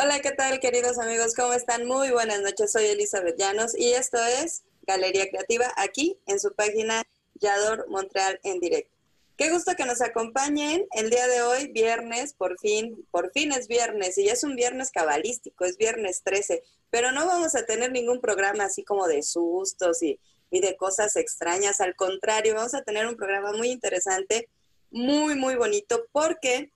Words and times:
Hola, 0.00 0.20
¿qué 0.20 0.30
tal 0.30 0.60
queridos 0.60 0.96
amigos? 0.98 1.34
¿Cómo 1.34 1.54
están? 1.54 1.84
Muy 1.84 2.12
buenas 2.12 2.40
noches, 2.40 2.70
soy 2.70 2.84
Elizabeth 2.84 3.36
Llanos 3.36 3.76
y 3.76 3.94
esto 3.94 4.16
es 4.24 4.62
Galería 4.86 5.28
Creativa 5.28 5.72
aquí 5.76 6.16
en 6.26 6.38
su 6.38 6.54
página 6.54 7.02
Yador 7.34 7.88
Montreal 7.88 8.38
en 8.44 8.60
directo. 8.60 8.94
Qué 9.36 9.50
gusto 9.50 9.74
que 9.76 9.86
nos 9.86 10.00
acompañen 10.00 10.86
el 10.92 11.10
día 11.10 11.26
de 11.26 11.42
hoy, 11.42 11.72
viernes, 11.72 12.32
por 12.32 12.60
fin, 12.60 13.04
por 13.10 13.32
fin 13.32 13.50
es 13.50 13.66
viernes 13.66 14.16
y 14.18 14.28
es 14.28 14.44
un 14.44 14.54
viernes 14.54 14.92
cabalístico, 14.92 15.64
es 15.64 15.76
viernes 15.76 16.22
13, 16.22 16.62
pero 16.90 17.10
no 17.10 17.26
vamos 17.26 17.56
a 17.56 17.66
tener 17.66 17.90
ningún 17.90 18.20
programa 18.20 18.66
así 18.66 18.84
como 18.84 19.08
de 19.08 19.24
sustos 19.24 20.00
y, 20.04 20.20
y 20.52 20.60
de 20.60 20.76
cosas 20.76 21.16
extrañas, 21.16 21.80
al 21.80 21.96
contrario, 21.96 22.54
vamos 22.54 22.74
a 22.74 22.84
tener 22.84 23.08
un 23.08 23.16
programa 23.16 23.52
muy 23.52 23.72
interesante, 23.72 24.48
muy, 24.92 25.34
muy 25.34 25.56
bonito, 25.56 26.06
porque 26.12 26.70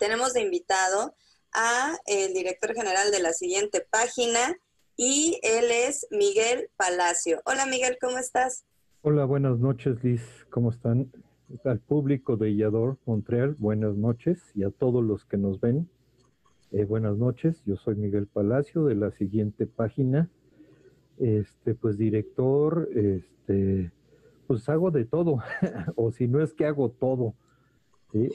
tenemos 0.00 0.32
de 0.32 0.40
invitado 0.40 1.14
a 1.52 1.96
el 2.06 2.34
director 2.34 2.74
general 2.74 3.10
de 3.10 3.20
la 3.20 3.32
siguiente 3.32 3.86
página 3.90 4.56
y 4.96 5.38
él 5.42 5.70
es 5.70 6.06
Miguel 6.10 6.70
Palacio. 6.76 7.40
Hola 7.44 7.66
Miguel, 7.66 7.96
¿cómo 8.00 8.18
estás? 8.18 8.64
Hola, 9.02 9.24
buenas 9.24 9.58
noches 9.58 10.02
Liz, 10.02 10.22
¿cómo 10.50 10.70
están? 10.70 11.12
Al 11.64 11.80
público 11.80 12.36
de 12.36 12.50
Illador 12.50 12.98
Montreal, 13.06 13.54
buenas 13.58 13.94
noches 13.96 14.40
y 14.54 14.64
a 14.64 14.70
todos 14.70 15.04
los 15.04 15.24
que 15.24 15.36
nos 15.36 15.60
ven, 15.60 15.88
eh, 16.70 16.84
buenas 16.84 17.16
noches. 17.16 17.62
Yo 17.64 17.76
soy 17.76 17.94
Miguel 17.94 18.26
Palacio 18.26 18.84
de 18.84 18.94
la 18.94 19.10
siguiente 19.12 19.66
página. 19.66 20.28
Este, 21.18 21.74
pues 21.74 21.96
director, 21.96 22.88
este, 22.94 23.90
pues 24.46 24.68
hago 24.68 24.90
de 24.90 25.04
todo, 25.04 25.38
o 25.96 26.12
si 26.12 26.28
no 26.28 26.42
es 26.42 26.52
que 26.52 26.66
hago 26.66 26.90
todo, 26.90 27.34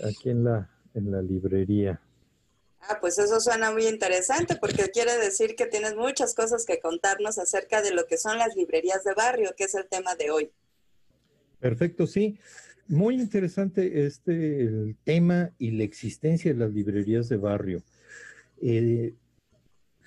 aquí 0.06 0.30
en 0.30 0.44
la, 0.44 0.70
en 0.94 1.12
la 1.12 1.22
librería. 1.22 2.02
Ah, 2.90 2.98
pues 3.00 3.18
eso 3.18 3.40
suena 3.40 3.72
muy 3.72 3.88
interesante 3.88 4.58
porque 4.58 4.90
quiere 4.90 5.18
decir 5.18 5.56
que 5.56 5.68
tienes 5.68 5.96
muchas 5.96 6.36
cosas 6.36 6.66
que 6.66 6.80
contarnos 6.80 7.38
acerca 7.38 7.82
de 7.82 7.94
lo 7.94 8.06
que 8.08 8.18
son 8.18 8.38
las 8.38 8.56
librerías 8.56 9.04
de 9.06 9.14
barrio, 9.14 9.54
que 9.56 9.66
es 9.66 9.76
el 9.76 9.88
tema 9.88 10.16
de 10.16 10.32
hoy. 10.32 10.52
Perfecto, 11.60 12.08
sí. 12.08 12.38
Muy 12.90 13.16
interesante 13.16 14.06
este 14.06 14.64
el 14.64 14.98
tema 15.06 15.52
y 15.58 15.72
la 15.72 15.86
existencia 15.86 16.52
de 16.52 16.60
las 16.60 16.74
librerías 16.74 17.30
de 17.30 17.38
barrio. 17.38 17.84
Eh, 18.62 19.14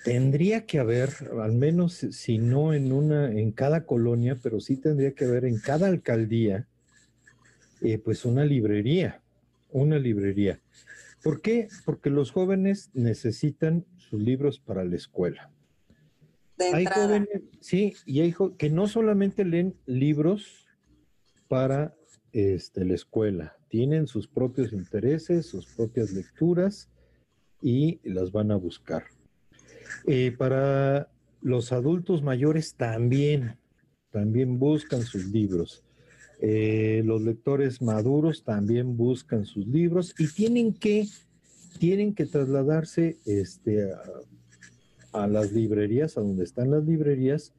tendría 0.03 0.67
que 0.67 0.77
haber, 0.77 1.09
al 1.41 1.53
menos 1.53 2.05
si 2.11 2.37
no 2.37 2.75
en 2.75 2.91
una, 2.91 3.31
en 3.31 3.51
cada 3.51 3.85
colonia, 3.85 4.37
pero 4.41 4.59
sí 4.59 4.77
tendría 4.77 5.13
que 5.13 5.25
haber 5.25 5.45
en 5.45 5.59
cada 5.59 5.87
alcaldía, 5.87 6.67
eh, 7.81 7.97
pues 7.97 8.23
una 8.23 8.45
librería, 8.45 9.21
una 9.71 9.97
librería. 9.97 10.59
¿Por 11.23 11.41
qué? 11.41 11.67
Porque 11.85 12.09
los 12.09 12.31
jóvenes 12.31 12.89
necesitan 12.93 13.85
sus 13.97 14.21
libros 14.21 14.59
para 14.59 14.83
la 14.85 14.95
escuela. 14.95 15.51
De 16.57 16.65
Hay 16.73 16.85
jóvenes, 16.85 17.41
sí, 17.59 17.93
y 18.05 18.21
hay 18.21 18.31
jo- 18.31 18.55
que 18.57 18.69
no 18.69 18.87
solamente 18.87 19.45
leen 19.45 19.75
libros 19.85 20.67
para 21.47 21.95
este, 22.31 22.83
la 22.85 22.95
escuela, 22.95 23.57
tienen 23.69 24.07
sus 24.07 24.27
propios 24.27 24.73
intereses, 24.73 25.45
sus 25.47 25.65
propias 25.67 26.11
lecturas 26.11 26.89
y 27.61 27.99
las 28.03 28.31
van 28.31 28.51
a 28.51 28.55
buscar. 28.55 29.03
Eh, 30.05 30.31
para 30.37 31.11
los 31.41 31.71
adultos 31.71 32.21
mayores 32.23 32.75
también, 32.75 33.57
también 34.11 34.59
buscan 34.59 35.01
sus 35.03 35.25
libros. 35.25 35.83
Eh, 36.39 37.01
los 37.03 37.21
lectores 37.23 37.81
maduros 37.81 38.43
también 38.43 38.95
buscan 38.95 39.45
sus 39.45 39.65
libros 39.65 40.13
y 40.19 40.27
tienen 40.27 40.73
que, 40.73 41.07
tienen 41.79 42.13
que 42.13 42.25
trasladarse 42.25 43.17
este, 43.25 43.89
a, 45.13 45.27
las 45.27 45.51
librerías, 45.51 46.17
a 46.17 46.21
donde 46.21 46.43
están 46.43 46.69
las 46.69 46.85
librerías, 46.85 47.53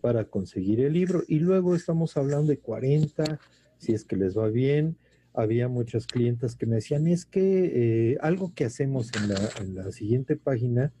para 0.00 0.24
conseguir 0.24 0.80
el 0.80 0.94
libro. 0.94 1.22
Y 1.28 1.38
luego 1.38 1.74
estamos 1.76 2.16
hablando 2.16 2.50
de 2.50 2.58
40, 2.58 3.40
si 3.78 3.92
es 3.92 4.04
que 4.04 4.16
les 4.16 4.36
va 4.36 4.48
bien. 4.48 4.96
Había 5.32 5.68
muchas 5.68 6.06
clientas 6.06 6.56
que 6.56 6.66
me 6.66 6.76
decían, 6.76 7.06
es 7.06 7.26
que 7.26 8.12
eh, 8.12 8.18
algo 8.20 8.52
que 8.54 8.64
hacemos 8.64 9.10
en 9.14 9.28
la, 9.28 9.50
en 9.60 9.74
la 9.74 9.92
siguiente 9.92 10.36
página, 10.36 10.92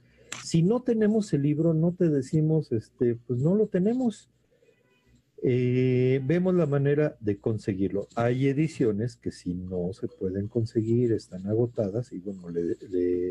si 0.44 0.62
no 0.62 0.82
tenemos 0.82 1.32
el 1.32 1.42
libro, 1.42 1.74
no 1.74 1.92
te 1.92 2.08
decimos, 2.08 2.70
este, 2.70 3.16
pues 3.26 3.40
no 3.40 3.54
lo 3.54 3.66
tenemos. 3.66 4.30
Eh, 5.48 6.20
vemos 6.24 6.56
la 6.56 6.66
manera 6.66 7.16
de 7.20 7.38
conseguirlo. 7.38 8.08
Hay 8.16 8.48
ediciones 8.48 9.14
que 9.14 9.30
si 9.30 9.54
no 9.54 9.92
se 9.92 10.08
pueden 10.08 10.48
conseguir, 10.48 11.12
están 11.12 11.46
agotadas 11.46 12.12
y 12.12 12.18
bueno, 12.18 12.50
le, 12.50 12.74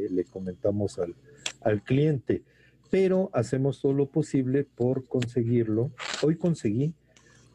le- 0.09 0.23
comentamos 0.23 0.97
al, 0.97 1.13
al 1.59 1.83
cliente, 1.83 2.43
pero 2.89 3.29
hacemos 3.33 3.81
todo 3.81 3.91
lo 3.91 4.05
posible 4.05 4.63
por 4.63 5.05
conseguirlo. 5.09 5.91
Hoy 6.23 6.37
conseguí, 6.37 6.93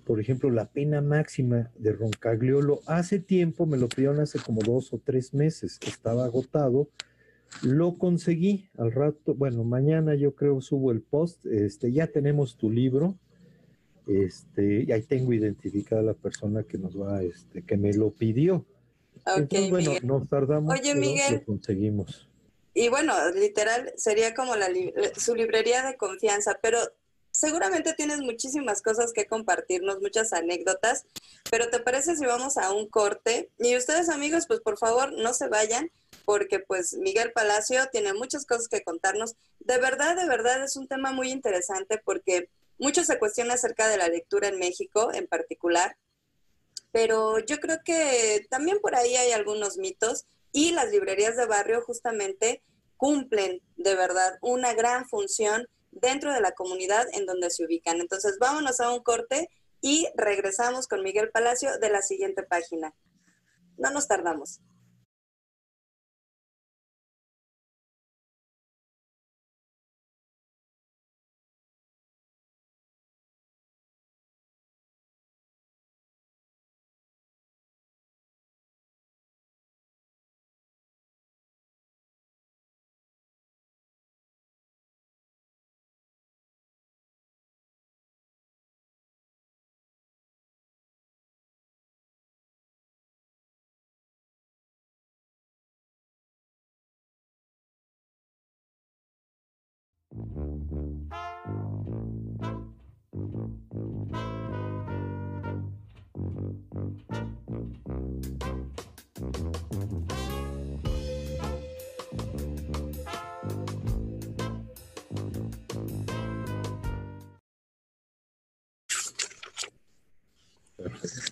por 0.05 0.21
ejemplo, 0.21 0.51
la 0.51 0.67
pena 0.67 1.01
máxima 1.01 1.71
de 1.79 1.93
Roncagliolo. 1.93 2.81
Hace 2.85 3.19
tiempo, 3.19 3.65
me 3.65 3.79
lo 3.79 3.89
pidieron 3.89 4.21
hace 4.21 4.41
como 4.41 4.61
dos 4.61 4.93
o 4.93 5.01
tres 5.03 5.33
meses, 5.33 5.79
estaba 5.87 6.27
agotado. 6.27 6.91
Lo 7.63 7.97
conseguí 7.97 8.69
al 8.77 8.93
rato, 8.93 9.35
bueno, 9.35 9.65
mañana 9.65 10.15
yo 10.17 10.35
creo 10.35 10.61
subo 10.61 10.93
el 10.93 11.01
post, 11.01 11.47
este, 11.47 11.93
ya 11.93 12.09
tenemos 12.09 12.59
tu 12.59 12.71
libro, 12.71 13.17
este, 14.11 14.85
y 14.87 14.93
ahí 14.93 15.03
tengo 15.03 15.33
identificada 15.33 16.03
la 16.03 16.15
persona 16.15 16.63
que 16.65 16.79
nos 16.79 17.01
va, 17.01 17.23
este, 17.23 17.63
que 17.63 17.77
me 17.77 17.93
lo 17.93 18.11
pidió. 18.11 18.65
Entonces, 19.27 19.71
bueno, 19.71 19.91
Miguel. 19.91 20.07
nos 20.07 20.29
tardamos, 20.29 20.73
Oye, 20.73 20.91
pero 20.95 21.01
Miguel. 21.01 21.35
lo 21.35 21.45
conseguimos. 21.45 22.29
Y 22.75 22.89
bueno, 22.89 23.13
literal, 23.33 23.93
sería 23.97 24.35
como 24.35 24.57
la 24.57 24.69
li- 24.69 24.93
su 25.17 25.35
librería 25.35 25.85
de 25.87 25.97
confianza, 25.97 26.59
pero 26.63 26.79
seguramente 27.33 27.95
tienes 27.95 28.19
muchísimas 28.21 28.83
cosas 28.83 29.13
que 29.13 29.27
compartirnos, 29.27 30.01
muchas 30.01 30.33
anécdotas, 30.33 31.05
pero 31.51 31.69
¿te 31.69 31.79
parece 31.81 32.17
si 32.17 32.25
vamos 32.27 32.57
a 32.57 32.73
un 32.73 32.89
corte? 32.89 33.51
Y 33.59 33.77
ustedes 33.77 34.09
amigos, 34.09 34.47
pues 34.49 34.61
por 34.61 34.79
favor 34.79 35.13
no 35.13 35.35
se 35.35 35.49
vayan, 35.49 35.91
porque 36.25 36.59
pues 36.61 36.95
Miguel 36.95 37.33
Palacio 37.33 37.81
tiene 37.93 38.15
muchas 38.15 38.47
cosas 38.47 38.69
que 38.69 38.83
contarnos. 38.83 39.35
De 39.61 39.79
verdad, 39.79 40.17
de 40.17 40.27
verdad 40.27 40.63
es 40.65 40.77
un 40.77 40.89
tema 40.89 41.13
muy 41.13 41.31
interesante 41.31 42.01
porque 42.05 42.49
mucho 42.81 43.05
se 43.05 43.19
cuestiona 43.19 43.55
acerca 43.55 43.89
de 43.89 43.99
la 43.99 44.09
lectura 44.09 44.49
en 44.49 44.59
México 44.59 45.13
en 45.13 45.27
particular, 45.27 45.97
pero 46.91 47.39
yo 47.39 47.61
creo 47.61 47.79
que 47.85 48.47
también 48.51 48.79
por 48.81 48.97
ahí 48.97 49.15
hay 49.17 49.33
algunos 49.33 49.77
mitos 49.77 50.27
y 50.51 50.73
las 50.73 50.91
librerías 50.91 51.37
de 51.37 51.47
barrio 51.47 51.83
justamente 51.83 52.63
cumplen 52.97 53.61
de 53.77 53.95
verdad 53.95 54.39
una 54.41 54.73
gran 54.73 55.07
función 55.09 55.69
dentro 55.91 56.33
de 56.33 56.41
la 56.41 56.53
comunidad 56.53 57.07
en 57.13 57.27
donde 57.27 57.51
se 57.51 57.65
ubican. 57.65 58.01
Entonces 58.01 58.39
vámonos 58.41 58.81
a 58.81 58.93
un 58.93 59.03
corte 59.03 59.51
y 59.81 60.09
regresamos 60.15 60.89
con 60.89 61.03
Miguel 61.03 61.31
Palacio 61.31 61.79
de 61.79 61.91
la 61.91 62.03
siguiente 62.03 62.43
página. 62.43 62.95
No 63.77 63.91
nos 63.91 64.09
tardamos. 64.09 64.61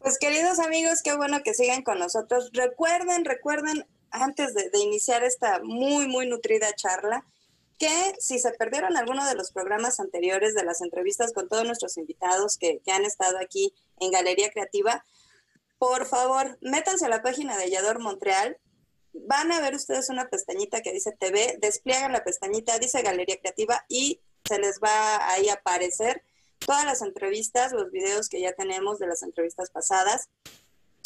Pues 0.09 0.19
queridos 0.19 0.59
amigos, 0.59 1.03
qué 1.05 1.15
bueno 1.15 1.43
que 1.43 1.53
sigan 1.53 1.83
con 1.83 1.99
nosotros. 1.99 2.49
Recuerden, 2.55 3.27
recuerden, 3.27 3.87
antes 4.11 4.55
de, 4.55 4.71
iniciar 4.83 5.23
esta 5.23 5.61
muy, 5.63 6.09
muy 6.09 6.27
nutrida 6.27 6.73
charla, 6.75 7.27
que 7.79 8.15
si 8.19 8.39
se 8.39 8.53
perdieron 8.53 8.97
alguno 8.97 9.27
de 9.27 9.35
los 9.35 9.53
programas 9.53 10.01
anteriores 10.01 10.55
de 10.55 10.65
las 10.65 10.81
entrevistas 10.81 11.35
con 11.35 11.47
todos 11.51 11.67
nuestros 11.67 11.99
invitados 11.99 12.57
que, 12.57 12.81
que 12.87 12.91
han 12.91 13.05
estado 13.05 13.37
aquí 13.37 13.75
en 14.01 14.11
Galería 14.11 14.51
Creativa, 14.51 15.05
por 15.79 16.07
favor, 16.07 16.57
métanse 16.63 17.05
a 17.05 17.11
la 17.11 17.21
página 17.21 17.59
de 17.59 17.69
Yador 17.69 17.99
Montreal. 17.99 18.57
Van 19.13 19.53
a 19.53 19.61
ver 19.61 19.75
ustedes 19.75 20.09
una 20.09 20.31
pestañita 20.31 20.81
que 20.81 20.95
dice 20.95 21.13
TV, 21.13 21.59
despliegan 21.61 22.13
la 22.13 22.25
pestañita, 22.25 22.79
dice 22.79 23.03
Galería 23.03 23.37
Creativa 23.37 23.85
y 23.91 24.23
se 24.49 24.59
les 24.59 24.81
va 24.81 25.31
ahí 25.31 25.51
a 25.51 25.57
aparecer 25.57 26.23
todas 26.59 26.85
las 26.85 27.03
entrevistas, 27.03 27.73
los 27.73 27.91
videos 27.91 28.29
que 28.29 28.41
ya 28.41 28.53
tenemos 28.53 28.99
de 28.99 29.07
las 29.07 29.23
entrevistas 29.23 29.71
pasadas. 29.71 30.29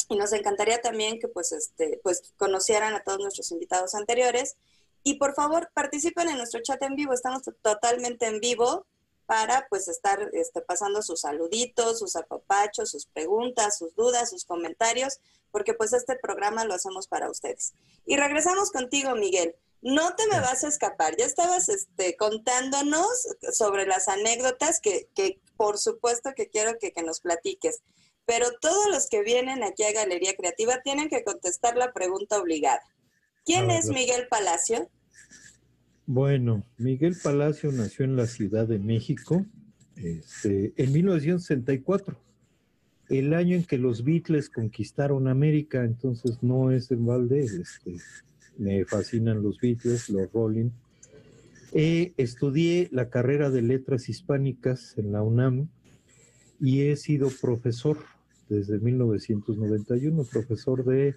Y 0.09 0.15
nos 0.15 0.33
encantaría 0.33 0.81
también 0.81 1.19
que 1.19 1.27
pues, 1.27 1.51
este, 1.51 1.99
pues 2.03 2.33
conocieran 2.37 2.93
a 2.93 3.03
todos 3.03 3.19
nuestros 3.19 3.51
invitados 3.51 3.95
anteriores. 3.95 4.55
Y 5.03 5.15
por 5.15 5.33
favor, 5.33 5.69
participen 5.73 6.29
en 6.29 6.37
nuestro 6.37 6.61
chat 6.61 6.81
en 6.83 6.95
vivo. 6.95 7.13
Estamos 7.13 7.43
totalmente 7.61 8.27
en 8.27 8.39
vivo 8.39 8.85
para 9.25 9.67
pues 9.69 9.87
estar 9.87 10.29
este, 10.33 10.61
pasando 10.61 11.01
sus 11.01 11.21
saluditos, 11.21 11.99
sus 11.99 12.15
apapachos, 12.15 12.91
sus 12.91 13.05
preguntas, 13.05 13.77
sus 13.77 13.95
dudas, 13.95 14.29
sus 14.29 14.45
comentarios, 14.45 15.19
porque 15.51 15.73
pues 15.73 15.93
este 15.93 16.15
programa 16.15 16.65
lo 16.65 16.73
hacemos 16.73 17.07
para 17.07 17.29
ustedes. 17.29 17.73
Y 18.05 18.17
regresamos 18.17 18.71
contigo, 18.71 19.15
Miguel. 19.15 19.55
No 19.83 20.15
te 20.15 20.23
me 20.27 20.39
vas 20.39 20.63
a 20.63 20.69
escapar. 20.69 21.15
Ya 21.17 21.25
estabas 21.25 21.69
este, 21.69 22.15
contándonos 22.15 23.07
sobre 23.51 23.85
las 23.85 24.07
anécdotas 24.07 24.79
que, 24.79 25.09
que 25.13 25.39
por 25.57 25.77
supuesto 25.77 26.31
que 26.35 26.47
quiero 26.47 26.77
que, 26.79 26.91
que 26.91 27.03
nos 27.03 27.19
platiques. 27.19 27.81
Pero 28.25 28.47
todos 28.61 28.89
los 28.89 29.09
que 29.09 29.21
vienen 29.21 29.63
aquí 29.63 29.83
a 29.83 29.91
Galería 29.91 30.35
Creativa 30.35 30.81
tienen 30.81 31.09
que 31.09 31.23
contestar 31.23 31.75
la 31.75 31.91
pregunta 31.91 32.39
obligada. 32.39 32.81
¿Quién 33.45 33.69
es. 33.69 33.87
Miguel 33.87 34.27
Palacio? 34.29 34.89
Bueno, 36.05 36.63
Miguel 36.77 37.15
Palacio 37.21 37.71
nació 37.71 38.05
en 38.05 38.15
la 38.15 38.27
Ciudad 38.27 38.65
de 38.65 38.79
México 38.79 39.45
este, 39.95 40.73
en 40.75 40.91
1964, 40.91 42.19
el 43.09 43.33
año 43.33 43.55
en 43.55 43.63
que 43.63 43.77
los 43.77 44.03
Beatles 44.03 44.49
conquistaron 44.49 45.27
América, 45.27 45.83
entonces 45.83 46.41
no 46.41 46.71
es 46.71 46.89
en 46.91 47.05
balde, 47.05 47.41
este, 47.41 47.97
me 48.57 48.85
fascinan 48.85 49.43
los 49.43 49.59
Beatles, 49.59 50.09
los 50.09 50.31
Rolling. 50.31 50.69
Eh, 51.73 52.13
estudié 52.17 52.89
la 52.91 53.09
carrera 53.09 53.49
de 53.49 53.61
letras 53.61 54.09
hispánicas 54.09 54.97
en 54.97 55.11
la 55.11 55.23
UNAM 55.23 55.69
y 56.59 56.81
he 56.81 56.95
sido 56.95 57.29
profesor 57.41 57.97
desde 58.49 58.79
1991, 58.79 60.23
profesor 60.25 60.85
de 60.85 61.15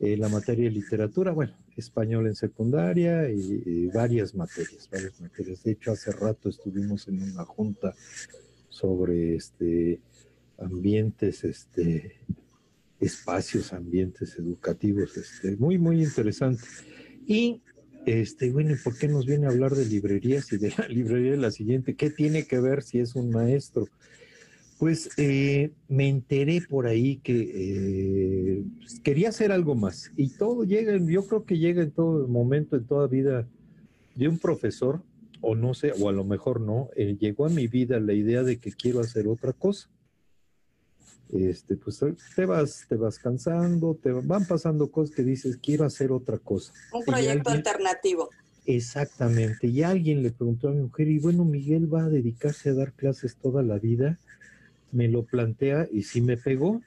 eh, 0.00 0.16
la 0.16 0.28
materia 0.28 0.64
de 0.64 0.72
literatura, 0.72 1.32
bueno, 1.32 1.54
español 1.76 2.26
en 2.26 2.34
secundaria 2.34 3.30
y, 3.30 3.62
y 3.64 3.86
varias 3.86 4.34
materias, 4.34 4.88
varias 4.90 5.20
materias. 5.20 5.62
De 5.62 5.72
hecho, 5.72 5.92
hace 5.92 6.10
rato 6.12 6.48
estuvimos 6.48 7.06
en 7.08 7.22
una 7.22 7.44
junta 7.44 7.94
sobre 8.68 9.36
este 9.36 10.00
ambientes, 10.58 11.44
este 11.44 12.16
espacios, 13.00 13.72
ambientes 13.72 14.36
educativos, 14.38 15.16
este, 15.16 15.56
muy, 15.56 15.78
muy 15.78 16.02
interesante. 16.02 16.62
Y 17.26 17.60
este, 18.06 18.50
bueno, 18.50 18.72
¿y 18.72 18.76
¿por 18.76 18.96
qué 18.96 19.08
nos 19.08 19.26
viene 19.26 19.46
a 19.46 19.50
hablar 19.50 19.74
de 19.74 19.84
librerías 19.84 20.52
y 20.52 20.58
de 20.58 20.72
la 20.78 20.86
librería 20.88 21.32
de 21.32 21.36
la 21.36 21.50
siguiente? 21.50 21.94
¿Qué 21.94 22.10
tiene 22.10 22.44
que 22.44 22.60
ver 22.60 22.82
si 22.82 23.00
es 23.00 23.16
un 23.16 23.30
maestro? 23.30 23.88
Pues 24.78 25.10
eh, 25.16 25.72
me 25.88 26.08
enteré 26.08 26.60
por 26.60 26.86
ahí 26.86 27.16
que 27.16 27.50
eh, 27.54 28.62
pues, 28.78 29.00
quería 29.00 29.30
hacer 29.30 29.50
algo 29.50 29.74
más 29.74 30.12
y 30.16 30.28
todo 30.28 30.64
llega, 30.64 30.98
yo 30.98 31.26
creo 31.26 31.44
que 31.44 31.58
llega 31.58 31.82
en 31.82 31.90
todo 31.90 32.28
momento, 32.28 32.76
en 32.76 32.84
toda 32.84 33.06
vida 33.06 33.48
de 34.14 34.28
un 34.28 34.38
profesor, 34.38 35.02
o 35.40 35.54
no 35.54 35.74
sé, 35.74 35.92
o 35.98 36.08
a 36.08 36.12
lo 36.12 36.24
mejor 36.24 36.60
no, 36.60 36.90
eh, 36.96 37.16
llegó 37.18 37.46
a 37.46 37.48
mi 37.48 37.66
vida 37.68 38.00
la 38.00 38.12
idea 38.12 38.42
de 38.42 38.58
que 38.58 38.72
quiero 38.72 39.00
hacer 39.00 39.28
otra 39.28 39.52
cosa. 39.52 39.88
Este, 41.32 41.76
pues 41.76 42.00
te 42.36 42.46
vas, 42.46 42.86
te 42.88 42.96
vas 42.96 43.18
cansando, 43.18 43.98
te 44.00 44.12
van 44.12 44.46
pasando 44.46 44.90
cosas 44.90 45.14
que 45.14 45.24
dices, 45.24 45.58
quiero 45.60 45.84
hacer 45.84 46.12
otra 46.12 46.38
cosa. 46.38 46.72
Un 46.92 47.04
proyecto 47.04 47.50
alguien- 47.50 47.66
alternativo. 47.66 48.30
Exactamente. 48.64 49.66
Y 49.66 49.82
alguien 49.82 50.22
le 50.22 50.30
preguntó 50.30 50.68
a 50.68 50.72
mi 50.72 50.82
mujer, 50.82 51.08
y 51.08 51.18
bueno, 51.18 51.44
Miguel 51.44 51.92
va 51.92 52.04
a 52.04 52.08
dedicarse 52.08 52.70
a 52.70 52.74
dar 52.74 52.92
clases 52.92 53.36
toda 53.36 53.62
la 53.62 53.78
vida. 53.78 54.18
Me 54.92 55.08
lo 55.08 55.24
plantea 55.24 55.88
y 55.92 56.02
sí 56.02 56.20
me 56.20 56.36
pegó. 56.36 56.80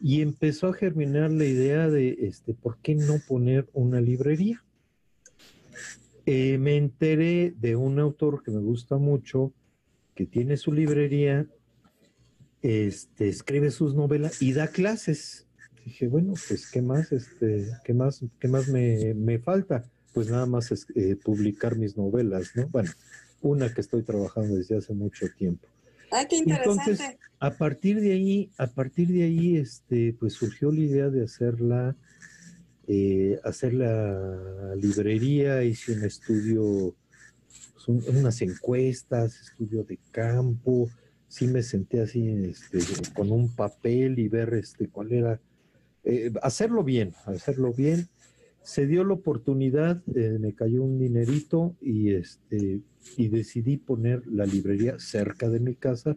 Y 0.00 0.20
empezó 0.20 0.68
a 0.68 0.74
germinar 0.74 1.30
la 1.30 1.44
idea 1.46 1.88
de, 1.88 2.16
este, 2.20 2.52
¿por 2.52 2.76
qué 2.78 2.94
no 2.94 3.18
poner 3.26 3.66
una 3.72 4.00
librería? 4.00 4.62
Eh, 6.26 6.58
me 6.58 6.76
enteré 6.76 7.54
de 7.58 7.76
un 7.76 7.98
autor 7.98 8.42
que 8.42 8.50
me 8.50 8.60
gusta 8.60 8.96
mucho, 8.96 9.52
que 10.14 10.26
tiene 10.26 10.56
su 10.56 10.72
librería, 10.72 11.46
este, 12.66 13.28
escribe 13.28 13.70
sus 13.70 13.94
novelas 13.94 14.42
y 14.42 14.52
da 14.52 14.68
clases. 14.68 15.46
Dije, 15.84 16.08
bueno, 16.08 16.34
pues, 16.48 16.68
¿qué 16.70 16.82
más, 16.82 17.12
este, 17.12 17.68
qué 17.84 17.94
más, 17.94 18.24
qué 18.40 18.48
más 18.48 18.68
me, 18.68 19.14
me 19.14 19.38
falta? 19.38 19.84
Pues 20.12 20.28
nada 20.30 20.46
más 20.46 20.72
es, 20.72 20.86
eh, 20.96 21.14
publicar 21.16 21.76
mis 21.76 21.96
novelas, 21.96 22.50
¿no? 22.56 22.66
Bueno, 22.68 22.90
una 23.40 23.72
que 23.72 23.80
estoy 23.82 24.02
trabajando 24.02 24.56
desde 24.56 24.76
hace 24.78 24.94
mucho 24.94 25.26
tiempo. 25.38 25.68
Ay, 26.10 26.26
qué 26.28 26.36
interesante. 26.36 26.90
Entonces, 26.90 27.16
a 27.38 27.50
partir 27.54 28.00
de 28.00 28.12
ahí, 28.12 28.50
a 28.58 28.66
partir 28.66 29.08
de 29.08 29.22
ahí, 29.24 29.56
este, 29.58 30.16
pues 30.18 30.32
surgió 30.32 30.72
la 30.72 30.80
idea 30.80 31.08
de 31.08 31.22
hacerla, 31.22 31.94
eh, 32.88 33.38
hacer 33.44 33.74
la 33.74 34.74
librería, 34.76 35.62
hice 35.62 35.92
un 35.92 36.04
estudio, 36.04 36.94
pues, 37.74 37.88
un- 37.88 38.16
unas 38.16 38.40
encuestas, 38.42 39.40
estudio 39.40 39.84
de 39.84 39.98
campo, 40.10 40.88
sí 41.36 41.48
me 41.48 41.62
senté 41.62 42.00
así, 42.00 42.26
este, 42.28 42.78
con 43.12 43.30
un 43.30 43.54
papel 43.54 44.18
y 44.18 44.26
ver, 44.26 44.54
este, 44.54 44.88
cuál 44.88 45.12
era, 45.12 45.38
eh, 46.02 46.32
hacerlo 46.40 46.82
bien, 46.82 47.12
hacerlo 47.26 47.74
bien. 47.74 48.08
Se 48.62 48.86
dio 48.86 49.04
la 49.04 49.12
oportunidad, 49.12 50.02
eh, 50.14 50.38
me 50.40 50.54
cayó 50.54 50.82
un 50.82 50.98
dinerito 50.98 51.76
y 51.82 52.14
este, 52.14 52.80
y 53.18 53.28
decidí 53.28 53.76
poner 53.76 54.26
la 54.26 54.46
librería 54.46 54.98
cerca 54.98 55.50
de 55.50 55.60
mi 55.60 55.74
casa, 55.74 56.16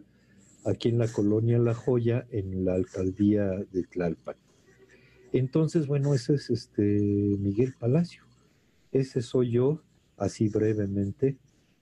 aquí 0.64 0.88
en 0.88 0.96
la 0.96 1.06
colonia 1.06 1.58
La 1.58 1.74
Joya, 1.74 2.26
en 2.30 2.64
la 2.64 2.74
alcaldía 2.76 3.44
de 3.72 3.82
Tlalpan. 3.82 4.36
Entonces, 5.34 5.86
bueno, 5.86 6.14
ese 6.14 6.34
es 6.34 6.48
este 6.48 6.82
Miguel 6.82 7.74
Palacio. 7.78 8.22
Ese 8.90 9.20
soy 9.20 9.50
yo, 9.50 9.82
así 10.16 10.48
brevemente, 10.48 11.36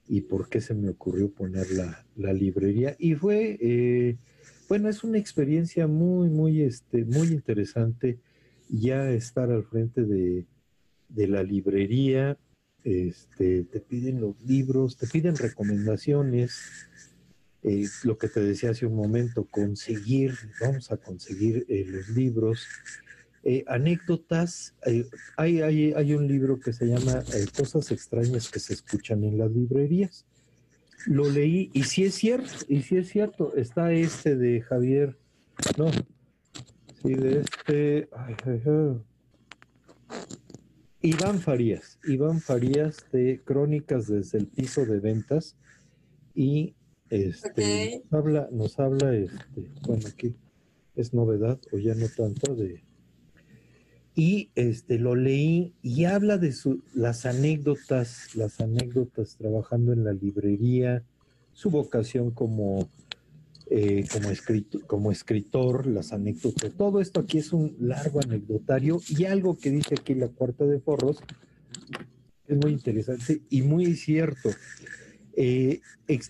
y 0.09 0.23
por 0.23 0.49
qué 0.49 0.61
se 0.61 0.75
me 0.75 0.89
ocurrió 0.89 1.31
poner 1.31 1.71
la, 1.71 2.07
la 2.17 2.33
librería. 2.33 2.97
Y 2.99 3.15
fue, 3.15 3.59
eh, 3.61 4.17
bueno, 4.69 4.89
es 4.89 5.05
una 5.05 5.19
experiencia 5.19 5.87
muy, 5.87 6.29
muy, 6.29 6.63
este, 6.63 7.05
muy 7.05 7.29
interesante 7.29 8.19
ya 8.71 9.11
estar 9.11 9.51
al 9.51 9.65
frente 9.65 10.05
de, 10.05 10.47
de 11.09 11.29
la 11.29 11.43
librería, 11.43 12.39
este, 12.85 13.65
te 13.65 13.81
piden 13.81 14.21
los 14.21 14.41
libros, 14.43 14.97
te 14.97 15.07
piden 15.07 15.37
recomendaciones, 15.37 16.61
eh, 17.63 17.87
lo 18.05 18.19
que 18.19 18.29
te 18.29 18.41
decía 18.41 18.71
hace 18.71 18.87
un 18.87 18.95
momento, 18.95 19.47
conseguir, 19.51 20.35
vamos 20.61 20.91
a 20.93 20.97
conseguir 20.97 21.67
eh, 21.69 21.85
los 21.87 22.09
libros, 22.11 22.67
eh, 23.45 23.65
anécdotas, 23.67 24.75
eh, 24.87 25.07
hay, 25.37 25.61
hay, 25.61 25.93
hay 25.93 26.15
un 26.15 26.27
libro 26.27 26.59
que 26.59 26.73
se 26.73 26.87
llama 26.87 27.23
eh, 27.35 27.47
Cosas 27.57 27.91
extrañas 27.93 28.51
que 28.51 28.59
se 28.59 28.75
escuchan 28.75 29.25
en 29.25 29.39
las 29.39 29.51
librerías. 29.51 30.27
Lo 31.07 31.31
leí 31.31 31.71
y 31.73 31.85
sí 31.85 32.05
es 32.05 32.15
cierto, 32.15 32.53
y 32.69 32.83
sí 32.83 32.97
es 32.97 33.09
cierto, 33.09 33.55
está 33.55 33.93
este 33.93 34.37
de 34.37 34.61
Javier, 34.63 35.17
no, 35.77 35.91
sí, 37.03 37.15
de 37.15 37.41
este, 37.41 38.09
ay, 38.13 38.35
ay, 38.45 38.63
ay. 38.67 39.01
Iván 41.01 41.39
Farías, 41.39 42.01
Iván 42.05 42.41
Farías 42.41 43.07
de 43.13 43.41
Crónicas 43.45 44.09
desde 44.09 44.39
el 44.39 44.49
piso 44.49 44.85
de 44.85 44.99
ventas 44.99 45.57
y 46.35 46.75
este 47.09 48.03
nos 48.11 48.21
habla, 48.21 48.49
nos 48.51 48.79
habla 48.81 49.15
este, 49.15 49.71
bueno 49.87 50.09
aquí 50.09 50.35
es 50.97 51.15
novedad 51.15 51.61
o 51.73 51.79
ya 51.79 51.95
no 51.95 52.07
tanto 52.09 52.55
de 52.57 52.83
y 54.19 54.51
este 54.57 54.99
lo 54.99 55.15
leí 55.15 55.75
y 55.81 56.07
habla 56.07 56.39
de 56.39 56.51
su, 56.51 56.83
las 56.93 57.25
anécdotas, 57.25 58.35
las 58.35 58.61
anécdotas 58.61 59.37
trabajando 59.37 59.93
en 59.93 60.03
la 60.03 60.13
librería, 60.13 61.05
su 61.53 61.71
vocación 61.71 62.33
como 62.33 62.89
eh, 63.71 64.09
como, 64.13 64.31
escritor, 64.31 64.85
como 64.89 65.13
escritor, 65.13 65.87
las 65.87 66.13
anécdotas, 66.13 66.73
todo 66.75 67.01
esto 67.01 67.21
aquí 67.21 67.39
es 67.39 67.53
un 67.53 67.77
largo 67.79 68.19
anecdotario 68.21 69.01
y 69.09 69.27
algo 69.27 69.57
que 69.57 69.71
dice 69.71 69.95
aquí 69.95 70.17
la 70.17 70.27
cuarta 70.27 70.65
de 70.65 70.81
forros 70.81 71.21
es 72.49 72.57
muy 72.57 72.73
interesante 72.73 73.43
y 73.51 73.63
muy 73.63 73.95
cierto. 73.95 74.51
Eh, 75.37 75.81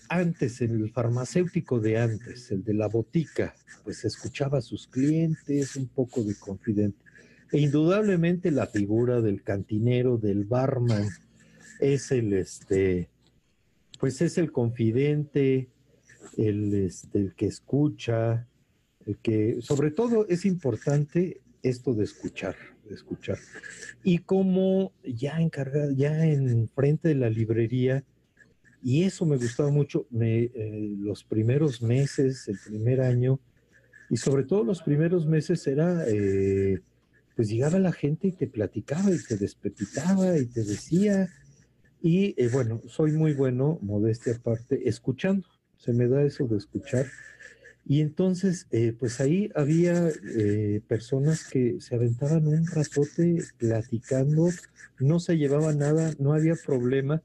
antes, 0.09 0.61
el 0.61 0.91
farmacéutico 0.91 1.79
de 1.79 1.97
antes, 1.97 2.51
el 2.51 2.63
de 2.63 2.75
la 2.75 2.87
botica, 2.87 3.55
pues 3.83 4.05
escuchaba 4.05 4.59
a 4.59 4.61
sus 4.61 4.85
clientes, 4.85 5.75
un 5.75 5.87
poco 5.87 6.23
de 6.23 6.35
confidente. 6.35 7.08
E 7.51 7.59
indudablemente 7.59 8.51
la 8.51 8.67
figura 8.67 9.21
del 9.21 9.43
cantinero, 9.43 10.17
del 10.17 10.45
barman, 10.45 11.07
es 11.79 12.11
el, 12.11 12.33
este, 12.33 13.09
pues 13.99 14.21
es 14.21 14.37
el 14.37 14.51
confidente, 14.51 15.69
el, 16.37 16.73
este, 16.73 17.19
el 17.19 17.35
que 17.35 17.47
escucha, 17.47 18.47
el 19.05 19.17
que, 19.17 19.57
sobre 19.61 19.91
todo 19.91 20.27
es 20.27 20.45
importante 20.45 21.41
esto 21.63 21.93
de 21.93 22.03
escuchar, 22.03 22.55
de 22.87 22.95
escuchar. 22.95 23.37
Y 24.03 24.19
como 24.19 24.93
ya 25.03 25.41
encargado, 25.41 25.91
ya 25.91 26.25
en 26.25 26.69
frente 26.69 27.09
de 27.09 27.15
la 27.15 27.29
librería, 27.29 28.03
y 28.81 29.03
eso 29.03 29.25
me 29.25 29.37
gustaba 29.37 29.69
mucho, 29.69 30.07
me, 30.09 30.43
eh, 30.43 30.95
los 30.99 31.23
primeros 31.23 31.81
meses, 31.81 32.47
el 32.47 32.57
primer 32.65 33.01
año, 33.01 33.39
y 34.09 34.17
sobre 34.17 34.43
todo 34.43 34.63
los 34.63 34.81
primeros 34.81 35.25
meses 35.25 35.65
era, 35.67 36.05
eh, 36.07 36.79
pues 37.39 37.47
llegaba 37.47 37.79
la 37.79 37.93
gente 37.93 38.27
y 38.27 38.31
te 38.33 38.47
platicaba 38.47 39.09
y 39.11 39.23
te 39.23 39.37
despepitaba 39.37 40.37
y 40.37 40.47
te 40.47 40.61
decía, 40.65 41.29
y 42.01 42.35
eh, 42.35 42.49
bueno, 42.51 42.81
soy 42.89 43.13
muy 43.13 43.31
bueno, 43.31 43.79
modestia 43.81 44.33
aparte, 44.35 44.89
escuchando, 44.89 45.47
se 45.77 45.93
me 45.93 46.09
da 46.09 46.21
eso 46.21 46.49
de 46.49 46.57
escuchar. 46.57 47.05
Y 47.85 48.01
entonces, 48.01 48.67
pues 48.99 49.21
ahí 49.21 49.49
había 49.55 50.11
personas 50.89 51.47
que 51.47 51.79
se 51.79 51.95
aventaban 51.95 52.45
un 52.45 52.67
ratote 52.67 53.41
platicando, 53.57 54.49
no 54.99 55.21
se 55.21 55.37
llevaba 55.37 55.73
nada, 55.73 56.13
no 56.19 56.33
había 56.33 56.55
problema 56.55 57.23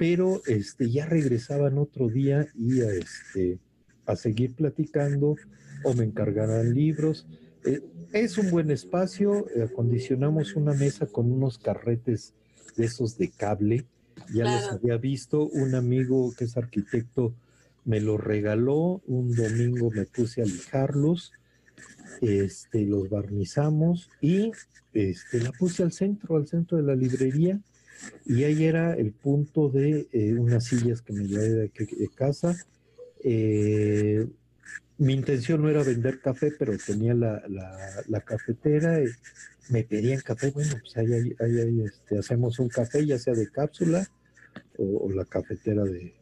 pero 0.00 0.40
este, 0.46 0.90
ya 0.90 1.04
regresaban 1.04 1.76
otro 1.76 2.08
día 2.08 2.48
y 2.54 2.80
a, 2.80 2.90
este, 2.90 3.58
a 4.06 4.16
seguir 4.16 4.54
platicando 4.54 5.36
o 5.84 5.92
me 5.92 6.04
encargarán 6.04 6.72
libros. 6.72 7.26
Eh, 7.64 7.82
es 8.12 8.38
un 8.38 8.50
buen 8.50 8.70
espacio, 8.70 9.46
acondicionamos 9.62 10.56
una 10.56 10.72
mesa 10.72 11.06
con 11.06 11.30
unos 11.30 11.58
carretes 11.58 12.34
de 12.76 12.86
esos 12.86 13.18
de 13.18 13.30
cable. 13.30 13.86
Ya 14.34 14.44
los 14.44 14.72
había 14.72 14.96
visto, 14.96 15.46
un 15.46 15.74
amigo 15.74 16.32
que 16.36 16.44
es 16.44 16.56
arquitecto 16.56 17.34
me 17.84 18.00
lo 18.00 18.18
regaló, 18.18 19.02
un 19.06 19.34
domingo 19.34 19.90
me 19.90 20.04
puse 20.04 20.42
a 20.42 20.44
lijarlos, 20.44 21.32
este, 22.20 22.84
los 22.84 23.08
barnizamos 23.08 24.10
y 24.20 24.52
este, 24.92 25.40
la 25.40 25.52
puse 25.52 25.82
al 25.82 25.92
centro, 25.92 26.36
al 26.36 26.46
centro 26.46 26.76
de 26.76 26.84
la 26.84 26.94
librería 26.94 27.60
y 28.26 28.44
ahí 28.44 28.64
era 28.64 28.94
el 28.94 29.12
punto 29.12 29.68
de 29.68 30.08
eh, 30.12 30.34
unas 30.34 30.64
sillas 30.64 31.02
que 31.02 31.12
me 31.12 31.26
llevé 31.26 31.48
de, 31.48 32.10
casa. 32.14 32.56
Eh, 33.22 34.26
mi 35.00 35.14
intención 35.14 35.62
no 35.62 35.68
era 35.68 35.82
vender 35.82 36.20
café, 36.20 36.52
pero 36.58 36.72
tenía 36.78 37.14
la, 37.14 37.42
la, 38.06 38.20
cafetera, 38.20 39.02
y 39.02 39.06
me 39.70 39.82
pedían 39.82 40.20
café, 40.20 40.50
bueno, 40.50 40.74
pues 40.80 40.96
ahí, 40.96 41.34
ahí, 41.40 41.82
este, 41.84 42.18
hacemos 42.18 42.58
un 42.58 42.68
café, 42.68 43.04
ya 43.04 43.18
sea 43.18 43.34
de 43.34 43.50
cápsula 43.50 44.06
o, 44.78 45.10
la 45.10 45.24
cafetera 45.24 45.84
de, 45.84 46.14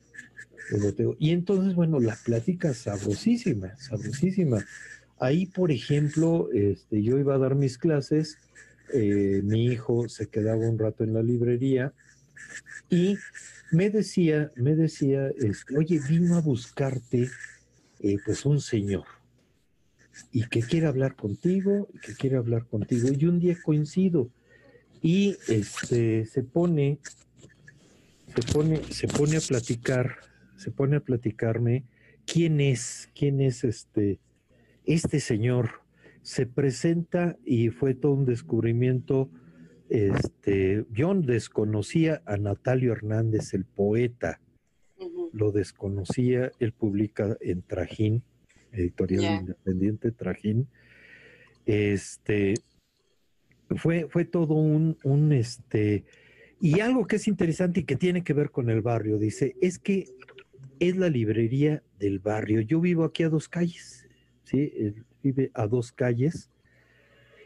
de, 0.70 0.80
boteo. 0.80 1.16
Y 1.18 1.32
entonces, 1.32 1.74
bueno, 1.74 2.00
la 2.00 2.16
plática 2.24 2.72
sabrosísima, 2.72 3.76
sabrosísima. 3.76 4.64
Ahí, 5.20 5.46
por 5.46 5.70
ejemplo, 5.70 6.48
este, 6.52 7.02
yo 7.02 7.18
iba 7.18 7.34
a 7.34 7.38
dar 7.38 7.54
mis 7.54 7.78
clases 7.78 8.38
eh, 8.92 9.42
mi 9.44 9.66
hijo 9.66 10.08
se 10.08 10.28
quedaba 10.28 10.68
un 10.68 10.78
rato 10.78 11.04
en 11.04 11.12
la 11.12 11.22
librería 11.22 11.92
y 12.88 13.18
me 13.70 13.90
decía, 13.90 14.50
me 14.56 14.74
decía, 14.74 15.28
este, 15.36 15.76
oye, 15.76 16.00
vino 16.08 16.36
a 16.36 16.40
buscarte 16.40 17.28
eh, 18.00 18.16
pues 18.24 18.44
un 18.46 18.60
señor 18.60 19.04
y 20.32 20.48
que 20.48 20.60
quiere 20.60 20.86
hablar 20.86 21.14
contigo, 21.14 21.88
y 21.94 21.98
que 21.98 22.14
quiere 22.14 22.36
hablar 22.36 22.66
contigo. 22.66 23.08
Y 23.16 23.24
un 23.26 23.38
día 23.38 23.56
coincido 23.62 24.30
y 25.00 25.36
este, 25.48 26.26
se 26.26 26.42
pone, 26.42 26.98
se 28.34 28.52
pone, 28.52 28.82
se 28.90 29.06
pone 29.06 29.36
a 29.36 29.40
platicar, 29.40 30.16
se 30.56 30.70
pone 30.70 30.96
a 30.96 31.00
platicarme 31.00 31.84
quién 32.26 32.60
es, 32.60 33.08
quién 33.14 33.40
es 33.40 33.64
este, 33.64 34.18
este 34.84 35.20
señor 35.20 35.82
se 36.22 36.46
presenta 36.46 37.36
y 37.44 37.70
fue 37.70 37.94
todo 37.94 38.12
un 38.12 38.26
descubrimiento. 38.26 39.30
Este, 39.88 40.84
yo 40.90 41.14
desconocía 41.14 42.20
a 42.26 42.36
Natalio 42.36 42.92
Hernández, 42.92 43.54
el 43.54 43.64
poeta, 43.64 44.40
lo 45.38 45.52
desconocía, 45.52 46.50
él 46.58 46.72
publica 46.72 47.36
en 47.40 47.62
Trajín, 47.62 48.22
editorial 48.72 49.40
independiente 49.40 50.10
Trajín. 50.10 50.68
Este, 51.64 52.54
fue, 53.76 54.08
fue 54.08 54.24
todo 54.24 54.54
un, 54.54 54.98
un, 55.04 55.32
este, 55.32 56.04
y 56.60 56.80
algo 56.80 57.06
que 57.06 57.16
es 57.16 57.28
interesante 57.28 57.80
y 57.80 57.84
que 57.84 57.96
tiene 57.96 58.24
que 58.24 58.32
ver 58.32 58.50
con 58.50 58.68
el 58.70 58.82
barrio, 58.82 59.18
dice, 59.18 59.54
es 59.60 59.78
que 59.78 60.06
es 60.80 60.96
la 60.96 61.08
librería 61.08 61.82
del 61.98 62.18
barrio. 62.18 62.60
Yo 62.60 62.80
vivo 62.80 63.04
aquí 63.04 63.22
a 63.22 63.28
dos 63.28 63.48
calles, 63.48 64.06
¿sí? 64.44 64.94
vive 65.22 65.50
a 65.54 65.66
dos 65.66 65.92
calles, 65.92 66.50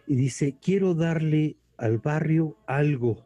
y 0.06 0.16
dice, 0.16 0.56
quiero 0.60 0.94
darle 0.94 1.56
al 1.76 1.98
barrio 1.98 2.56
algo 2.66 3.24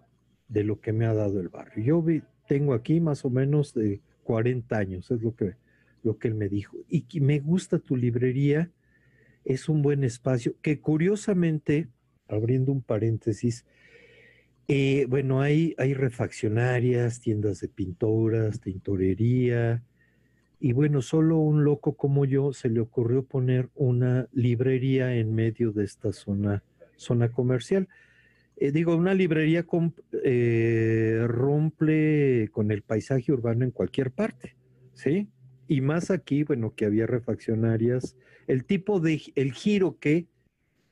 de 0.49 0.65
lo 0.65 0.81
que 0.81 0.93
me 0.93 1.07
ha 1.07 1.15
dado 1.15 1.41
el 1.41 1.49
barrio. 1.49 1.85
Yo 1.85 2.05
tengo 2.47 2.75
aquí 2.75 3.01
más 3.01 3.25
o 3.25 3.31
menos 3.31 3.75
de 3.75 4.01
40 4.27 4.77
años, 4.77 5.11
es 5.13 5.23
lo 5.23 5.37
que, 5.37 5.55
lo 6.03 6.19
que 6.19 6.27
él 6.27 6.35
me 6.35 6.49
dijo. 6.49 6.77
Y 6.89 7.03
que 7.03 7.21
me 7.21 7.39
gusta 7.39 7.79
tu 7.79 7.97
librería, 7.97 8.71
es 9.45 9.69
un 9.69 9.83
buen 9.83 10.03
espacio, 10.03 10.57
que 10.61 10.81
curiosamente, 10.81 11.89
abriendo 12.27 12.73
un 12.73 12.83
paréntesis, 12.83 13.65
eh, 14.67 15.07
bueno, 15.09 15.41
hay, 15.41 15.77
hay 15.79 15.95
refaccionarias, 15.95 17.21
tiendas 17.21 17.61
de 17.61 17.69
pinturas, 17.69 18.61
tintorería, 18.61 19.85
y 20.59 20.73
bueno, 20.73 21.03
solo 21.03 21.39
un 21.39 21.63
loco 21.63 21.97
como 21.97 22.25
yo 22.25 22.53
se 22.53 22.69
le 22.69 22.81
ocurrió 22.81 23.25
poner 23.25 23.69
una 23.77 24.29
librería 24.33 25.15
en 25.15 25.35
medio 25.35 25.71
de 25.71 25.85
esta 25.85 26.13
zona, 26.13 26.65
zona 26.97 27.31
comercial. 27.31 27.89
Eh, 28.57 28.73
digo, 28.73 28.97
una 28.97 29.13
librería 29.13 29.67
eh, 30.25 31.25
rompe 31.27 32.49
con 32.53 32.71
el 32.71 32.83
paisaje 32.83 33.33
urbano 33.33 33.65
en 33.65 33.71
cualquier 33.71 34.11
parte, 34.11 34.57
¿sí? 34.95 35.29
Y 35.69 35.83
más 35.83 36.11
aquí, 36.11 36.43
bueno, 36.43 36.75
que 36.75 36.87
había 36.87 37.07
refaccionarias, 37.07 38.17
el 38.47 38.65
tipo 38.65 38.99
de, 38.99 39.21
el 39.35 39.53
giro 39.53 39.99
que, 39.99 40.29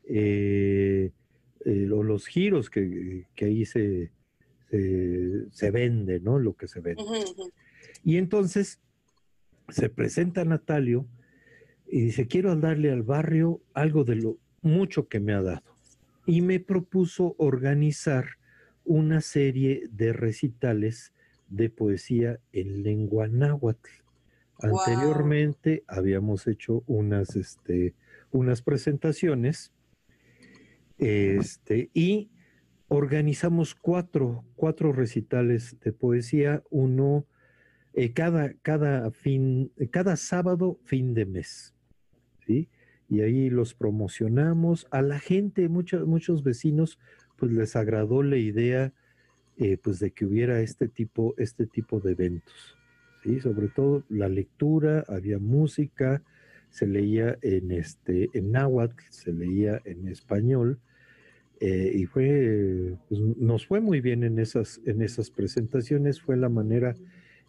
eh, 0.06 1.12
o 1.90 2.02
los 2.02 2.26
giros 2.26 2.68
que, 2.68 3.26
ahí 3.40 3.64
se, 3.64 4.10
se, 4.70 5.70
vende, 5.70 6.20
¿no? 6.20 6.38
Lo 6.38 6.54
que 6.54 6.68
se 6.68 6.80
vende. 6.80 7.02
Y 8.04 8.18
entonces 8.18 8.80
se 9.70 9.88
presenta 9.88 10.44
Natalio 10.44 11.06
y 11.86 12.02
dice, 12.02 12.26
quiero 12.26 12.54
darle 12.56 12.90
al 12.90 13.02
barrio 13.02 13.62
algo 13.72 14.04
de 14.04 14.16
lo 14.16 14.38
mucho 14.60 15.08
que 15.08 15.20
me 15.20 15.32
ha 15.32 15.40
dado. 15.40 15.73
Y 16.26 16.40
me 16.40 16.60
propuso 16.60 17.34
organizar 17.38 18.26
una 18.84 19.20
serie 19.20 19.88
de 19.90 20.12
recitales 20.12 21.12
de 21.48 21.70
poesía 21.70 22.40
en 22.52 22.82
lengua 22.82 23.28
náhuatl. 23.28 23.90
Anteriormente 24.60 25.84
habíamos 25.86 26.46
hecho 26.46 26.84
unas, 26.86 27.36
este, 27.36 27.94
unas 28.30 28.62
presentaciones 28.62 29.72
este, 30.98 31.90
y 31.92 32.30
organizamos 32.88 33.74
cuatro, 33.74 34.44
cuatro 34.54 34.92
recitales 34.92 35.76
de 35.80 35.92
poesía, 35.92 36.62
uno 36.70 37.26
eh, 37.94 38.12
cada, 38.12 38.54
cada, 38.54 39.10
fin, 39.10 39.72
cada 39.90 40.16
sábado, 40.16 40.78
fin 40.84 41.14
de 41.14 41.26
mes. 41.26 41.74
¿sí? 42.46 42.68
Y 43.14 43.20
ahí 43.20 43.48
los 43.48 43.74
promocionamos. 43.74 44.88
A 44.90 45.00
la 45.00 45.20
gente, 45.20 45.68
muchos, 45.68 46.04
muchos 46.04 46.42
vecinos, 46.42 46.98
pues 47.36 47.52
les 47.52 47.76
agradó 47.76 48.24
la 48.24 48.36
idea 48.36 48.92
eh, 49.56 49.76
pues 49.76 50.00
de 50.00 50.10
que 50.10 50.26
hubiera 50.26 50.60
este 50.60 50.88
tipo, 50.88 51.32
este 51.38 51.66
tipo 51.66 52.00
de 52.00 52.12
eventos. 52.12 52.76
¿sí? 53.22 53.38
Sobre 53.40 53.68
todo 53.68 54.02
la 54.08 54.28
lectura, 54.28 55.04
había 55.06 55.38
música, 55.38 56.24
se 56.70 56.88
leía 56.88 57.38
en, 57.40 57.70
este, 57.70 58.30
en 58.34 58.50
náhuatl, 58.50 59.00
se 59.10 59.32
leía 59.32 59.80
en 59.84 60.08
español. 60.08 60.80
Eh, 61.60 61.92
y 61.94 62.06
fue, 62.06 62.96
pues, 63.08 63.20
nos 63.20 63.64
fue 63.64 63.80
muy 63.80 64.00
bien 64.00 64.24
en 64.24 64.40
esas, 64.40 64.80
en 64.86 65.02
esas 65.02 65.30
presentaciones, 65.30 66.20
fue 66.20 66.36
la 66.36 66.48
manera 66.48 66.96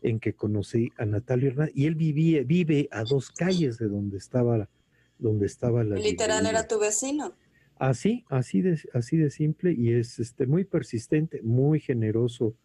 en 0.04 0.20
que 0.20 0.34
conocí 0.34 0.92
a 0.98 1.06
Natalio 1.06 1.50
Hernández 1.50 1.76
y 1.76 1.88
él 1.88 1.96
vivía, 1.96 2.44
vive 2.44 2.88
a 2.92 3.04
dos 3.04 3.32
calles 3.32 3.80
de 3.80 3.88
donde 3.88 4.18
estaba, 4.18 4.70
donde 5.18 5.46
estaba 5.46 5.84
la. 5.84 5.96
Literal 5.96 6.46
era 6.46 6.68
tu 6.68 6.80
vecino. 6.80 7.34
Así, 7.78 8.24
así 8.30 8.62
de, 8.62 8.80
así 8.94 9.18
de 9.18 9.30
simple 9.30 9.74
y 9.74 9.94
es 9.94 10.20
este, 10.20 10.46
muy 10.46 10.64
persistente, 10.64 11.42
muy 11.42 11.82
generoso 11.82 12.56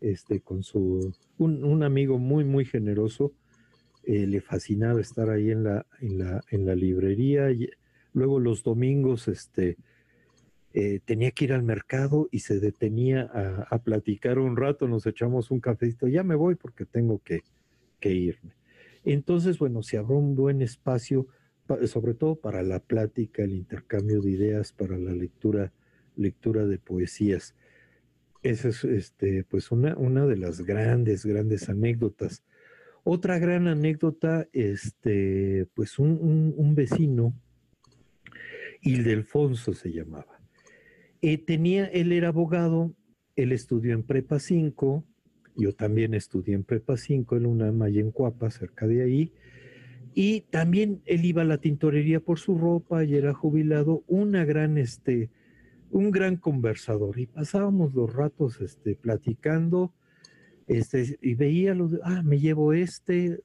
este, 0.00 0.40
con 0.40 0.62
su, 0.62 1.12
un, 1.38 1.82
amigo 1.82 2.18
muy, 2.18 2.44
muy 2.44 2.64
generoso, 2.64 3.32
eh, 4.04 4.26
le 4.26 4.40
fascinaba 4.40 5.00
estar 5.00 5.28
ahí 5.28 5.50
en 5.50 5.64
la, 5.64 5.86
en 6.00 6.18
la, 6.18 6.40
en 6.50 6.66
la 6.66 6.74
librería. 6.74 7.50
Y 7.50 7.68
luego 8.12 8.38
los 8.38 8.62
domingos, 8.62 9.28
este, 9.28 9.76
eh, 10.72 11.00
tenía 11.04 11.32
que 11.32 11.46
ir 11.46 11.52
al 11.52 11.64
mercado 11.64 12.28
y 12.30 12.40
se 12.40 12.60
detenía 12.60 13.22
a, 13.68 13.78
platicar 13.80 14.38
un 14.38 14.56
rato, 14.56 14.86
nos 14.86 15.04
echamos 15.04 15.50
un 15.50 15.58
cafecito, 15.58 16.06
ya 16.06 16.22
me 16.22 16.36
voy 16.36 16.54
porque 16.54 16.86
tengo 16.86 17.18
que, 17.18 17.40
que 17.98 18.12
irme. 18.12 18.52
Entonces, 19.04 19.58
bueno, 19.58 19.82
se 19.82 19.98
abrió 19.98 20.16
un 20.16 20.36
buen 20.36 20.62
espacio, 20.62 21.26
sobre 21.86 22.14
todo 22.14 22.36
para 22.36 22.62
la 22.62 22.80
plática, 22.80 23.42
el 23.42 23.52
intercambio 23.52 24.20
de 24.20 24.30
ideas, 24.30 24.72
para 24.72 24.98
la 24.98 25.12
lectura, 25.12 25.72
lectura 26.16 26.66
de 26.66 26.78
poesías. 26.78 27.54
Esa 28.42 28.68
es 28.68 28.84
este, 28.84 29.44
pues 29.44 29.70
una, 29.70 29.96
una 29.96 30.26
de 30.26 30.36
las 30.36 30.62
grandes, 30.62 31.26
grandes 31.26 31.68
anécdotas. 31.68 32.42
Otra 33.04 33.38
gran 33.38 33.66
anécdota, 33.68 34.48
este, 34.52 35.66
pues 35.74 35.98
un, 35.98 36.54
un, 36.56 36.74
vecino, 36.74 37.34
Ildefonso 38.82 39.72
se 39.74 39.92
llamaba. 39.92 40.40
Eh, 41.22 41.38
tenía, 41.38 41.86
él 41.86 42.12
era 42.12 42.28
abogado, 42.28 42.94
él 43.36 43.52
estudió 43.52 43.92
en 43.94 44.02
Prepa 44.02 44.38
5, 44.38 45.04
yo 45.56 45.74
también 45.74 46.14
estudié 46.14 46.54
en 46.54 46.64
Prepa 46.64 46.96
5 46.96 47.36
en 47.36 47.46
una 47.46 47.72
malla 47.72 48.00
en 48.00 48.10
Cuapa, 48.10 48.50
cerca 48.50 48.86
de 48.86 49.02
ahí, 49.02 49.32
y 50.14 50.42
también 50.42 51.02
él 51.06 51.24
iba 51.24 51.42
a 51.42 51.46
la 51.46 51.58
tintorería 51.58 52.20
por 52.20 52.38
su 52.38 52.58
ropa 52.58 53.04
y 53.04 53.14
era 53.14 53.32
jubilado, 53.32 54.04
una 54.06 54.44
gran, 54.44 54.78
este, 54.78 55.30
un 55.90 56.10
gran 56.10 56.36
conversador, 56.36 57.18
y 57.18 57.26
pasábamos 57.26 57.94
los 57.94 58.12
ratos, 58.12 58.60
este, 58.60 58.96
platicando, 58.96 59.92
este, 60.66 61.18
y 61.20 61.34
veía 61.34 61.74
los, 61.74 61.98
ah, 62.02 62.22
me 62.22 62.38
llevo 62.38 62.72
este, 62.72 63.40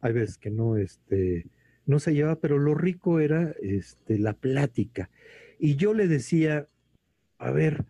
hay 0.00 0.12
veces 0.12 0.38
que 0.38 0.50
no, 0.50 0.76
este, 0.76 1.46
no 1.84 1.98
se 1.98 2.14
lleva, 2.14 2.40
pero 2.40 2.58
lo 2.58 2.74
rico 2.74 3.20
era, 3.20 3.54
este, 3.62 4.18
la 4.18 4.34
plática. 4.34 5.10
Y 5.58 5.76
yo 5.76 5.94
le 5.94 6.06
decía, 6.06 6.68
a 7.38 7.50
ver, 7.50 7.86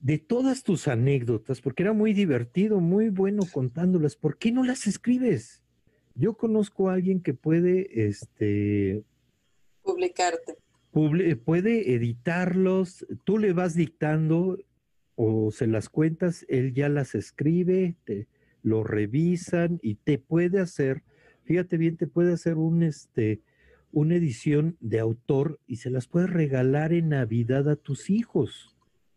de 0.00 0.18
todas 0.18 0.62
tus 0.62 0.86
anécdotas, 0.86 1.60
porque 1.60 1.82
era 1.82 1.92
muy 1.92 2.12
divertido, 2.12 2.80
muy 2.80 3.08
bueno 3.08 3.42
contándolas, 3.50 4.16
¿por 4.16 4.38
qué 4.38 4.52
no 4.52 4.64
las 4.64 4.86
escribes? 4.86 5.63
Yo 6.14 6.34
conozco 6.34 6.88
a 6.88 6.94
alguien 6.94 7.20
que 7.20 7.34
puede, 7.34 8.06
este... 8.08 9.04
Publicarte. 9.82 10.56
puede 10.92 11.94
editarlos, 11.94 13.06
tú 13.24 13.38
le 13.38 13.52
vas 13.52 13.74
dictando 13.74 14.58
o 15.16 15.50
se 15.50 15.66
las 15.66 15.88
cuentas, 15.88 16.46
él 16.48 16.72
ya 16.72 16.88
las 16.88 17.14
escribe, 17.14 17.96
te 18.04 18.28
lo 18.62 18.82
revisan 18.84 19.78
y 19.82 19.96
te 19.96 20.18
puede 20.18 20.60
hacer, 20.60 21.02
fíjate 21.44 21.76
bien, 21.76 21.96
te 21.96 22.06
puede 22.06 22.32
hacer 22.32 22.56
un, 22.56 22.82
este, 22.82 23.42
una 23.92 24.16
edición 24.16 24.76
de 24.80 25.00
autor 25.00 25.60
y 25.66 25.76
se 25.76 25.90
las 25.90 26.06
puedes 26.06 26.30
regalar 26.30 26.92
en 26.92 27.10
Navidad 27.10 27.68
a 27.68 27.76
tus 27.76 28.08
hijos. 28.08 28.74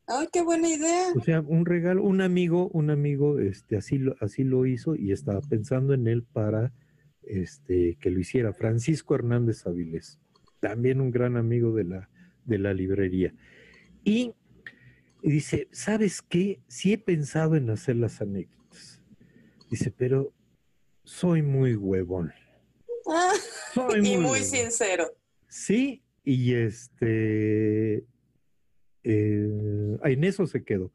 ¡Ay, 0.08 0.28
qué 0.32 0.42
buena 0.42 0.70
idea! 0.70 1.08
O 1.16 1.22
sea, 1.22 1.42
un 1.42 1.66
regalo, 1.66 2.04
un 2.04 2.22
amigo, 2.22 2.70
un 2.70 2.90
amigo, 2.90 3.40
este, 3.40 3.78
así 3.78 3.98
lo, 3.98 4.16
así 4.20 4.44
lo 4.44 4.66
hizo 4.66 4.96
y 4.96 5.12
estaba 5.12 5.42
pensando 5.42 5.94
en 5.94 6.08
él 6.08 6.24
para 6.24 6.72
este, 7.28 7.98
que 8.00 8.10
lo 8.10 8.20
hiciera. 8.20 8.54
Francisco 8.54 9.16
Hernández 9.16 9.66
Avilés, 9.66 10.20
también 10.60 11.02
un 11.02 11.12
gran 11.12 11.38
amigo 11.38 11.74
de 11.74 11.84
la, 11.84 12.10
de 12.46 12.58
la 12.58 12.74
librería. 12.74 13.34
Y, 14.04 14.34
dice, 15.22 15.68
¿sabes 15.72 16.22
qué? 16.22 16.62
Sí 16.68 16.94
he 16.94 16.98
pensado 16.98 17.56
en 17.56 17.70
hacer 17.70 17.98
las 17.98 18.22
anécdotas. 18.22 19.02
Dice, 19.70 19.92
pero 19.92 20.34
soy 21.04 21.42
muy 21.42 21.76
huevón. 21.76 22.32
Ah 23.10 23.34
y 24.04 24.18
muy, 24.18 24.40
sincero. 24.40 25.06
Sí, 25.48 26.02
y 26.24 26.54
este, 26.54 28.06
eh, 29.04 29.98
en 30.04 30.24
eso 30.24 30.48
se 30.48 30.64
quedó. 30.64 30.92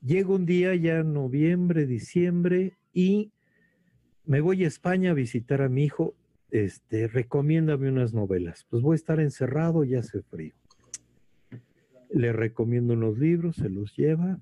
Llega 0.00 0.30
un 0.30 0.46
día 0.46 0.74
ya 0.74 1.02
noviembre, 1.02 1.86
diciembre 1.86 2.76
y 2.92 3.32
me 4.24 4.40
voy 4.40 4.64
a 4.64 4.68
España 4.68 5.10
a 5.10 5.14
visitar 5.14 5.62
a 5.62 5.68
mi 5.68 5.84
hijo. 5.84 6.14
Este, 6.50 7.08
recomiéndame 7.08 7.88
unas 7.88 8.12
novelas. 8.12 8.66
Pues 8.68 8.82
voy 8.82 8.94
a 8.94 8.96
estar 8.96 9.20
encerrado, 9.20 9.84
ya 9.84 10.00
hace 10.00 10.22
frío. 10.22 10.54
Le 12.10 12.32
recomiendo 12.32 12.92
unos 12.92 13.18
libros, 13.18 13.56
se 13.56 13.70
los 13.70 13.96
lleva. 13.96 14.38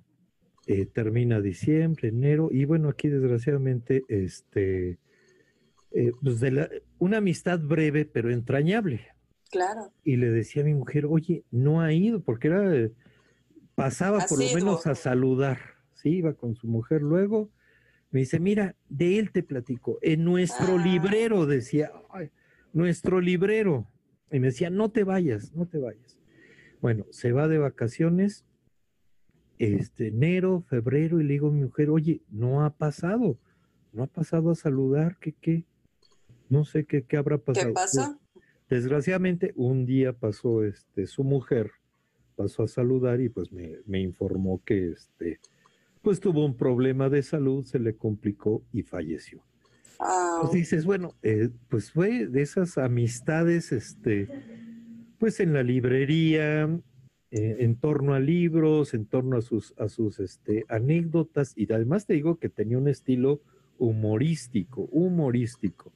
Eh, 0.66 0.86
termina 0.86 1.40
diciembre, 1.40 2.08
enero, 2.08 2.48
y 2.52 2.64
bueno, 2.64 2.90
aquí 2.90 3.08
desgraciadamente, 3.08 4.04
este, 4.08 4.98
eh, 5.90 6.12
pues 6.22 6.38
de 6.38 6.50
la, 6.52 6.70
una 6.98 7.16
amistad 7.16 7.58
breve 7.58 8.04
pero 8.04 8.30
entrañable. 8.30 9.08
Claro. 9.50 9.90
Y 10.04 10.16
le 10.16 10.30
decía 10.30 10.62
a 10.62 10.66
mi 10.66 10.74
mujer, 10.74 11.06
oye, 11.06 11.44
no 11.50 11.80
ha 11.80 11.92
ido, 11.92 12.20
porque 12.20 12.48
era, 12.48 12.88
pasaba 13.74 14.24
por 14.28 14.38
lo 14.38 14.54
menos 14.54 14.86
a 14.86 14.94
saludar, 14.94 15.58
¿sí? 15.94 16.10
Iba 16.10 16.34
con 16.34 16.54
su 16.54 16.68
mujer 16.68 17.02
luego. 17.02 17.50
Me 18.10 18.20
dice, 18.20 18.40
mira, 18.40 18.74
de 18.88 19.18
él 19.18 19.30
te 19.30 19.42
platico, 19.42 19.98
en 20.02 20.24
nuestro 20.24 20.76
ah. 20.78 20.84
librero, 20.84 21.46
decía, 21.46 21.92
nuestro 22.72 23.20
librero. 23.20 23.86
Y 24.32 24.40
me 24.40 24.48
decía, 24.48 24.70
no 24.70 24.90
te 24.90 25.04
vayas, 25.04 25.52
no 25.54 25.66
te 25.66 25.78
vayas. 25.78 26.18
Bueno, 26.80 27.06
se 27.10 27.32
va 27.32 27.46
de 27.48 27.58
vacaciones, 27.58 28.44
este, 29.58 30.08
enero, 30.08 30.64
febrero, 30.68 31.20
y 31.20 31.24
le 31.24 31.34
digo 31.34 31.48
a 31.48 31.52
mi 31.52 31.62
mujer, 31.62 31.90
oye, 31.90 32.22
no 32.30 32.64
ha 32.64 32.70
pasado, 32.70 33.38
no 33.92 34.04
ha 34.04 34.06
pasado 34.06 34.50
a 34.50 34.54
saludar, 34.54 35.18
¿qué, 35.20 35.32
qué? 35.32 35.64
No 36.48 36.64
sé 36.64 36.84
qué, 36.84 37.02
qué 37.02 37.16
habrá 37.16 37.38
pasado. 37.38 37.68
¿Qué 37.68 37.72
pasa? 37.74 38.18
Desgraciadamente, 38.70 39.52
un 39.56 39.84
día 39.84 40.12
pasó 40.12 40.64
este, 40.64 41.08
su 41.08 41.24
mujer, 41.24 41.72
pasó 42.36 42.62
a 42.62 42.68
saludar 42.68 43.20
y 43.20 43.28
pues 43.28 43.50
me, 43.52 44.00
informó 44.00 44.62
que 44.64 44.92
este, 44.92 45.40
pues 46.02 46.20
tuvo 46.20 46.44
un 46.44 46.56
problema 46.56 47.08
de 47.08 47.22
salud, 47.22 47.64
se 47.64 47.78
le 47.78 47.94
complicó 47.96 48.62
y 48.72 48.82
falleció. 48.82 49.42
Pues 50.40 50.52
dices, 50.52 50.86
bueno, 50.86 51.14
eh, 51.22 51.50
pues 51.68 51.92
fue 51.92 52.26
de 52.26 52.40
esas 52.40 52.78
amistades, 52.78 53.70
este, 53.70 54.28
pues 55.18 55.40
en 55.40 55.52
la 55.52 55.62
librería, 55.62 56.64
eh, 57.30 57.56
en 57.60 57.76
torno 57.76 58.14
a 58.14 58.20
libros, 58.20 58.94
en 58.94 59.04
torno 59.04 59.36
a 59.36 59.42
sus, 59.42 59.74
a 59.78 59.90
sus 59.90 60.18
este, 60.18 60.64
anécdotas, 60.68 61.52
y 61.54 61.70
además 61.70 62.06
te 62.06 62.14
digo 62.14 62.38
que 62.38 62.48
tenía 62.48 62.78
un 62.78 62.88
estilo 62.88 63.42
humorístico, 63.78 64.88
humorístico. 64.90 65.92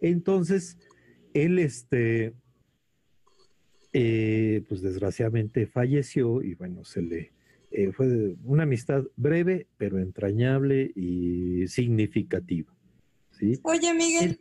Entonces, 0.00 0.78
él, 1.34 1.58
este, 1.58 2.32
eh, 3.92 4.64
pues 4.68 4.80
desgraciadamente 4.80 5.66
falleció 5.66 6.42
y 6.42 6.54
bueno, 6.54 6.84
se 6.84 7.02
le 7.02 7.33
eh, 7.74 7.92
fue 7.92 8.36
una 8.44 8.62
amistad 8.62 9.02
breve, 9.16 9.66
pero 9.76 9.98
entrañable 9.98 10.92
y 10.94 11.66
significativa. 11.66 12.72
¿sí? 13.38 13.58
Oye, 13.64 13.92
Miguel, 13.92 14.38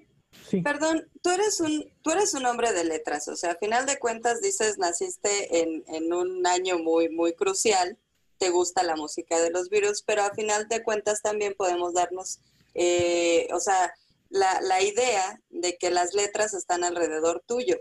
perdón, 0.63 1.07
tú 1.23 1.31
eres, 1.31 1.59
un, 1.59 1.91
tú 2.03 2.11
eres 2.11 2.35
un 2.35 2.45
hombre 2.45 2.71
de 2.73 2.83
letras, 2.83 3.27
o 3.27 3.35
sea, 3.35 3.53
a 3.53 3.55
final 3.55 3.87
de 3.87 3.97
cuentas 3.97 4.39
dices, 4.39 4.77
naciste 4.77 5.61
en, 5.61 5.83
en 5.87 6.13
un 6.13 6.45
año 6.45 6.77
muy, 6.77 7.09
muy 7.09 7.33
crucial, 7.33 7.97
te 8.37 8.51
gusta 8.51 8.83
la 8.83 8.95
música 8.95 9.41
de 9.41 9.49
los 9.49 9.69
virus, 9.69 10.03
pero 10.03 10.21
a 10.21 10.33
final 10.35 10.67
de 10.67 10.83
cuentas 10.83 11.23
también 11.23 11.55
podemos 11.57 11.95
darnos, 11.95 12.39
eh, 12.75 13.47
o 13.51 13.59
sea, 13.59 13.93
la, 14.29 14.61
la 14.61 14.83
idea 14.83 15.41
de 15.49 15.75
que 15.77 15.89
las 15.89 16.13
letras 16.13 16.53
están 16.53 16.83
alrededor 16.83 17.43
tuyo 17.47 17.79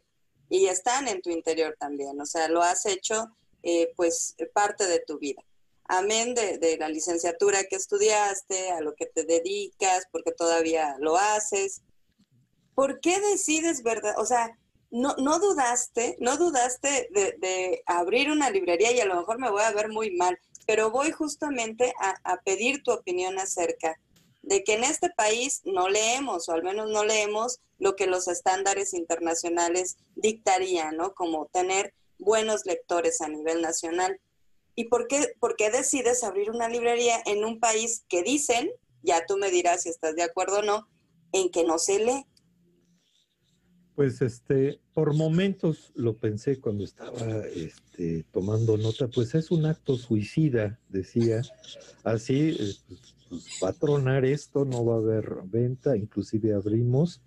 y 0.49 0.67
están 0.67 1.09
en 1.09 1.21
tu 1.21 1.29
interior 1.29 1.77
también, 1.79 2.19
o 2.19 2.27
sea, 2.27 2.49
lo 2.49 2.63
has 2.63 2.87
hecho 2.87 3.37
eh, 3.63 3.93
pues 3.97 4.37
parte 4.53 4.87
de 4.87 5.01
tu 5.01 5.19
vida. 5.19 5.43
Amén 5.85 6.35
de, 6.35 6.59
de, 6.59 6.77
la 6.79 6.89
licenciatura 6.89 7.65
que 7.65 7.77
estudiaste, 7.77 8.71
a 8.71 8.81
lo 8.81 8.95
que 8.95 9.07
te 9.07 9.25
dedicas, 9.25 10.07
porque 10.11 10.33
todavía 10.33 10.97
lo 10.99 11.17
haces. 11.17 11.83
¿Por 12.75 13.01
qué 13.01 13.21
decides, 13.21 13.83
verdad? 13.83 14.15
O 14.19 14.25
sea, 14.25 14.57
no, 14.91 15.15
no 15.17 15.39
dudaste, 15.39 16.17
no 16.21 16.37
dudaste 16.37 17.09
de, 17.11 17.37
de, 17.39 17.83
abrir 17.87 18.31
una 18.31 18.51
librería 18.51 18.93
y 18.93 19.01
a 19.01 19.07
lo 19.07 19.17
mejor 19.17 19.39
me 19.39 19.51
voy 19.51 19.63
a 19.63 19.73
ver 19.73 19.89
muy 19.89 20.11
mal, 20.13 20.39
pero 20.67 20.91
voy 20.91 21.11
justamente 21.11 21.93
a, 21.99 22.15
a 22.25 22.41
pedir 22.43 22.83
tu 22.83 22.93
opinión 22.93 23.39
acerca 23.39 23.99
de 24.43 24.63
que 24.65 24.75
en 24.75 24.85
este 24.85 25.09
país 25.11 25.63
no 25.65 25.89
leemos, 25.89 26.49
o 26.49 26.53
al 26.53 26.63
menos 26.63 26.91
no 26.91 27.05
leemos 27.05 27.61
lo 27.79 27.97
que 27.97 28.07
los 28.07 28.29
estándares 28.29 28.93
internacionales 28.93 29.97
dictarían, 30.15 30.97
¿no? 30.97 31.15
Como 31.15 31.47
tener 31.47 31.95
buenos 32.23 32.67
lectores 32.67 33.21
a 33.21 33.29
nivel 33.29 33.61
nacional. 33.61 34.21
¿Y 34.75 34.85
por 34.85 35.07
qué, 35.07 35.35
por 35.39 35.57
qué 35.57 35.71
decides 35.71 36.25
abrir 36.25 36.51
una 36.51 36.69
librería 36.69 37.17
en 37.27 37.45
un 37.45 37.61
país 37.61 38.05
que 38.09 38.23
dicen, 38.23 38.71
ya 39.03 39.27
tú 39.27 39.37
me 39.37 39.51
dirás 39.51 39.83
si 39.83 39.91
estás 39.91 40.17
de 40.17 40.23
acuerdo 40.23 40.61
o 40.61 40.63
no, 40.63 40.89
en 41.33 41.51
que 41.51 41.65
no 41.65 41.79
se 41.79 41.99
lee? 41.99 42.27
Pues 43.95 44.23
este, 44.23 44.81
por 44.95 45.15
momentos 45.15 45.93
lo 45.95 46.17
pensé 46.17 46.59
cuando 46.59 46.85
estaba 46.85 47.47
este, 47.55 48.25
tomando 48.33 48.79
nota, 48.79 49.09
pues 49.09 49.35
es 49.35 49.51
un 49.51 49.67
acto 49.67 49.97
suicida, 49.97 50.81
decía, 50.89 51.43
así, 52.03 52.57
eh, 52.59 52.75
pues, 52.89 53.15
pues, 53.29 53.45
va 53.63 53.69
a 53.69 53.73
tronar 53.75 54.25
esto, 54.25 54.65
no 54.65 54.85
va 54.85 54.95
a 54.95 54.99
haber 54.99 55.43
venta, 55.45 55.95
inclusive 55.97 56.55
abrimos 56.55 57.21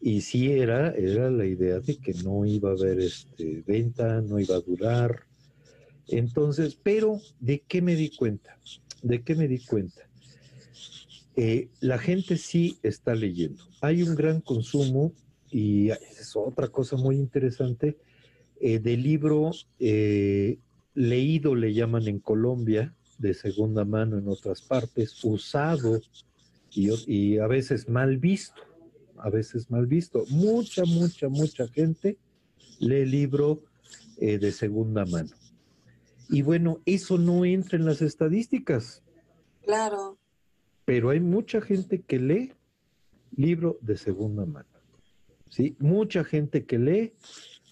y 0.00 0.20
sí 0.20 0.52
era, 0.52 0.90
era 0.90 1.30
la 1.30 1.46
idea 1.46 1.80
de 1.80 1.96
que 1.96 2.14
no 2.14 2.44
iba 2.44 2.70
a 2.70 2.72
haber 2.74 3.00
este, 3.00 3.62
venta, 3.66 4.20
no 4.20 4.38
iba 4.38 4.56
a 4.56 4.60
durar. 4.60 5.24
Entonces, 6.08 6.78
pero 6.82 7.20
¿de 7.40 7.62
qué 7.66 7.82
me 7.82 7.96
di 7.96 8.10
cuenta? 8.10 8.58
¿De 9.02 9.22
qué 9.22 9.34
me 9.34 9.48
di 9.48 9.58
cuenta? 9.58 10.08
Eh, 11.36 11.68
la 11.80 11.98
gente 11.98 12.36
sí 12.36 12.78
está 12.82 13.14
leyendo. 13.14 13.64
Hay 13.80 14.02
un 14.02 14.14
gran 14.14 14.40
consumo 14.40 15.12
y 15.50 15.90
es 15.90 16.34
otra 16.34 16.68
cosa 16.68 16.96
muy 16.96 17.16
interesante 17.16 17.98
eh, 18.60 18.78
de 18.78 18.96
libro 18.96 19.50
eh, 19.78 20.58
leído, 20.94 21.54
le 21.54 21.74
llaman 21.74 22.08
en 22.08 22.20
Colombia, 22.20 22.94
de 23.18 23.34
segunda 23.34 23.84
mano 23.84 24.18
en 24.18 24.28
otras 24.28 24.62
partes, 24.62 25.22
usado 25.24 26.00
y, 26.70 27.38
a 27.38 27.46
veces 27.46 27.88
mal 27.88 28.18
visto, 28.18 28.62
a 29.20 29.30
veces 29.30 29.70
mal 29.70 29.86
visto. 29.86 30.24
Mucha, 30.30 30.84
mucha, 30.84 31.28
mucha 31.28 31.68
gente 31.68 32.18
lee 32.78 33.06
libro 33.06 33.62
de 34.18 34.52
segunda 34.52 35.04
mano. 35.04 35.30
Y 36.28 36.42
bueno, 36.42 36.80
eso 36.86 37.18
no 37.18 37.44
entra 37.44 37.78
en 37.78 37.84
las 37.84 38.02
estadísticas. 38.02 39.02
Claro 39.62 40.18
pero 40.86 41.10
hay 41.10 41.20
mucha 41.20 41.60
gente 41.60 42.00
que 42.00 42.18
lee 42.18 42.52
libro 43.36 43.76
de 43.82 43.98
segunda 43.98 44.46
mano. 44.46 44.68
¿sí? 45.50 45.76
Mucha 45.80 46.24
gente 46.24 46.64
que 46.64 46.78
lee, 46.78 47.12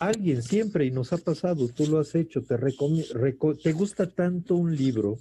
alguien 0.00 0.42
siempre, 0.42 0.84
y 0.84 0.90
nos 0.90 1.12
ha 1.14 1.18
pasado, 1.18 1.68
tú 1.68 1.86
lo 1.86 2.00
has 2.00 2.14
hecho, 2.16 2.42
te, 2.42 2.56
te 3.62 3.72
gusta 3.72 4.10
tanto 4.10 4.56
un 4.56 4.76
libro, 4.76 5.16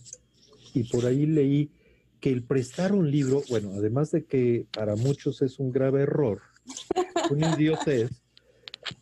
y 0.74 0.84
por 0.86 1.06
ahí 1.06 1.28
leí 1.28 1.70
que 2.24 2.32
el 2.32 2.42
prestar 2.42 2.94
un 2.94 3.12
libro, 3.12 3.44
bueno, 3.50 3.74
además 3.76 4.12
de 4.12 4.24
que 4.24 4.66
para 4.72 4.96
muchos 4.96 5.42
es 5.42 5.60
un 5.60 5.74
grave 5.74 6.04
error, 6.04 6.42
un 7.30 7.44
idiotez, 7.44 8.12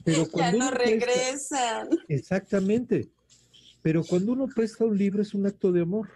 pero 0.04 0.28
cuando 0.28 0.58
ya 0.58 0.66
no 0.66 0.72
regresan. 0.72 1.88
exactamente. 2.08 3.12
Pero 3.84 4.04
cuando 4.04 4.32
uno 4.32 4.48
presta 4.48 4.86
un 4.86 4.98
libro 4.98 5.22
es 5.22 5.36
un 5.36 5.46
acto 5.46 5.72
de 5.72 5.82
amor. 5.82 6.10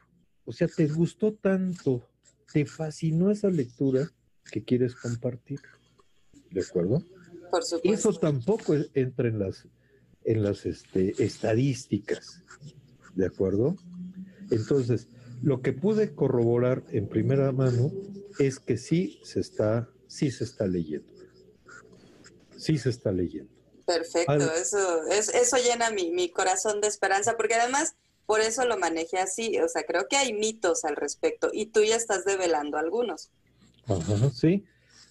O 0.46 0.52
sea, 0.52 0.68
te 0.68 0.88
gustó 0.88 1.32
tanto 1.34 2.10
te 2.52 2.66
fascinó 2.66 3.30
esa 3.30 3.50
lectura 3.50 4.10
que 4.52 4.64
quieres 4.64 4.96
compartir. 4.96 5.60
¿De 6.50 6.62
acuerdo? 6.62 7.04
Por 7.52 7.64
supuesto. 7.64 8.10
Eso 8.10 8.20
tampoco 8.20 8.74
entra 8.96 9.28
en 9.28 9.38
las, 9.38 9.68
en 10.24 10.42
las 10.42 10.66
este, 10.66 11.22
estadísticas. 11.24 12.42
¿De 13.14 13.28
acuerdo? 13.28 13.76
Entonces, 14.50 15.08
lo 15.46 15.62
que 15.62 15.74
pude 15.74 16.16
corroborar 16.16 16.84
en 16.90 17.08
primera 17.08 17.52
mano 17.52 17.92
es 18.40 18.58
que 18.58 18.78
sí 18.78 19.20
se 19.24 19.40
está, 19.40 19.88
sí 20.08 20.32
se 20.32 20.44
está 20.44 20.66
leyendo. 20.66 21.14
Sí 22.58 22.80
se 22.80 22.90
está 22.90 23.12
leyendo. 23.12 23.52
Perfecto, 23.86 24.52
eso, 24.60 25.06
es, 25.12 25.30
eso 25.30 25.58
llena 25.58 25.92
mi, 25.92 26.10
mi 26.10 26.30
corazón 26.30 26.82
de 26.82 26.88
esperanza, 26.88 27.38
porque 27.38 27.54
además 27.54 27.94
por 28.26 28.42
eso 28.42 28.66
lo 28.66 28.80
manejé 28.80 29.20
así. 29.20 29.60
O 29.60 29.70
sea, 29.70 29.84
creo 29.84 30.08
que 30.08 30.18
hay 30.18 30.34
mitos 30.34 30.84
al 30.84 30.96
respecto 30.96 31.52
y 31.54 31.68
tú 31.68 31.84
ya 31.84 31.96
estás 31.96 32.26
develando 32.26 32.80
algunos. 32.80 33.30
Ajá, 33.86 34.32
sí, 34.32 34.66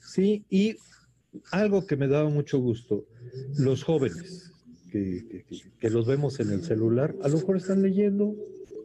sí. 0.04 0.44
Y 0.50 0.78
algo 1.52 1.86
que 1.86 1.96
me 1.96 2.08
daba 2.08 2.28
mucho 2.28 2.58
gusto, 2.58 3.04
los 3.56 3.84
jóvenes 3.84 4.50
que, 4.90 5.44
los 5.82 6.06
vemos 6.06 6.40
en 6.40 6.50
el 6.50 6.64
celular, 6.64 7.14
a 7.22 7.28
lo 7.28 7.38
mejor 7.38 7.56
están 7.56 7.82
leyendo, 7.82 8.34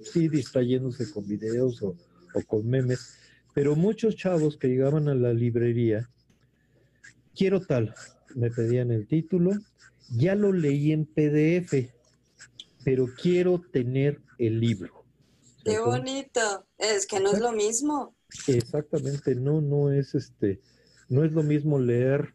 sí, 0.02 0.30
distrayéndose 0.30 1.12
con 1.12 1.28
videos 1.28 1.82
o, 1.82 1.96
o 2.34 2.42
con 2.48 2.68
memes, 2.68 3.18
pero 3.54 3.76
muchos 3.76 4.16
chavos 4.16 4.58
que 4.58 4.68
llegaban 4.68 5.08
a 5.08 5.16
la 5.16 5.34
librería, 5.34 6.10
quiero 7.36 7.62
tal, 7.62 7.94
me 8.36 8.50
pedían 8.52 8.92
el 8.92 9.08
título, 9.08 9.52
ya 10.12 10.36
lo 10.36 10.52
leí 10.52 10.92
en 10.92 11.06
PDF 11.06 11.92
pero 12.84 13.08
quiero 13.22 13.62
tener 13.72 14.22
el 14.38 14.60
libro. 14.60 15.04
Qué 15.64 15.80
bonito. 15.80 16.66
Es 16.78 17.06
que 17.06 17.20
no 17.20 17.32
es 17.32 17.40
lo 17.40 17.52
mismo. 17.52 18.16
Exactamente, 18.48 19.36
no, 19.36 19.62
no 19.62 19.92
es 19.92 20.16
este, 20.16 20.62
no 21.10 21.24
es 21.24 21.32
lo 21.32 21.44
mismo 21.44 21.80
leer 21.80 22.34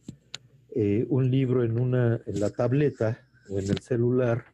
eh, 0.74 1.06
un 1.08 1.30
libro 1.30 1.64
en 1.64 1.80
una, 1.80 2.20
en 2.26 2.40
la 2.40 2.50
tableta 2.50 3.26
o 3.48 3.58
en 3.58 3.70
el 3.70 3.78
celular. 3.78 4.44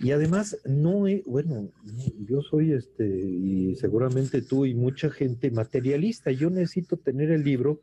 Y 0.00 0.12
además, 0.12 0.56
no, 0.64 1.04
bueno, 1.26 1.70
yo 2.20 2.40
soy 2.42 2.72
este, 2.72 3.04
y 3.04 3.74
seguramente 3.76 4.42
tú 4.42 4.64
y 4.64 4.74
mucha 4.74 5.10
gente 5.10 5.50
materialista. 5.50 6.30
Yo 6.30 6.50
necesito 6.50 6.96
tener 6.96 7.32
el 7.32 7.42
libro 7.42 7.80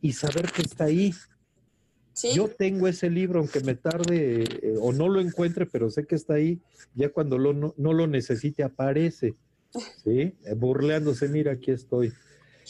y 0.00 0.12
saber 0.12 0.50
que 0.50 0.62
está 0.62 0.84
ahí. 0.84 1.14
Yo 2.34 2.48
tengo 2.48 2.88
ese 2.88 3.10
libro, 3.10 3.40
aunque 3.40 3.60
me 3.60 3.74
tarde 3.74 4.44
eh, 4.44 4.74
o 4.80 4.92
no 4.92 5.08
lo 5.08 5.20
encuentre, 5.20 5.66
pero 5.66 5.90
sé 5.90 6.06
que 6.06 6.14
está 6.14 6.34
ahí. 6.34 6.60
Ya 6.94 7.08
cuando 7.08 7.38
lo, 7.38 7.52
no, 7.52 7.74
lo 7.76 8.06
necesite, 8.06 8.62
aparece. 8.62 9.34
¿sí? 10.04 10.34
Eh, 10.44 10.54
burleándose, 10.56 11.28
mira, 11.28 11.52
aquí 11.52 11.70
estoy. 11.70 12.12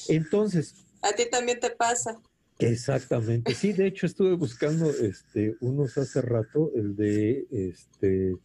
Entonces. 0.08 0.74
A 1.02 1.12
ti 1.12 1.24
también 1.30 1.58
te 1.60 1.70
pasa. 1.70 2.20
Exactamente. 2.58 3.54
Sí, 3.54 3.72
de 3.72 3.86
hecho 3.86 4.06
estuve 4.06 4.34
buscando 4.34 4.90
este, 4.90 5.56
unos 5.60 5.98
hace 5.98 6.22
rato, 6.22 6.70
el 6.74 6.96
de 6.96 7.46
este 7.50 8.36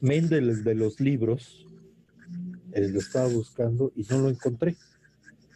Mendel 0.00 0.64
de 0.64 0.74
los 0.74 1.00
libros. 1.00 1.66
Eh, 2.72 2.88
lo 2.88 3.00
estaba 3.00 3.28
buscando 3.28 3.92
y 3.96 4.04
no 4.10 4.20
lo 4.20 4.30
encontré. 4.30 4.76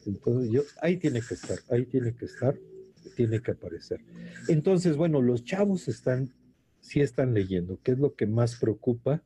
Entonces 0.07 0.51
yo, 0.51 0.63
ahí 0.83 0.97
tiene 0.97 1.21
que 1.21 1.35
estar, 1.35 1.59
ahí 1.71 1.87
tiene 1.87 2.15
que 2.15 2.27
estar 2.27 2.55
tiene 3.15 3.41
que 3.41 3.53
aparecer. 3.53 4.01
Entonces, 4.49 4.97
bueno, 4.97 5.23
los 5.23 5.45
chavos 5.45 5.89
están, 5.89 6.33
sí 6.81 7.01
están 7.01 7.35
leyendo, 7.35 7.79
¿qué 7.83 7.93
es 7.93 7.99
lo 7.99 8.15
que 8.15 8.27
más 8.27 8.57
preocupa? 8.57 9.23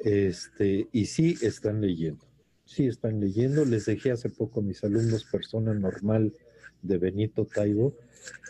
Este, 0.00 0.88
y 0.92 1.06
sí 1.06 1.36
están 1.42 1.80
leyendo, 1.80 2.24
sí 2.64 2.86
están 2.86 3.20
leyendo. 3.20 3.64
Les 3.64 3.86
dejé 3.86 4.12
hace 4.12 4.28
poco 4.28 4.60
a 4.60 4.62
mis 4.62 4.82
alumnos 4.84 5.24
Persona 5.24 5.74
Normal 5.74 6.32
de 6.82 6.98
Benito 6.98 7.44
Taibo, 7.44 7.96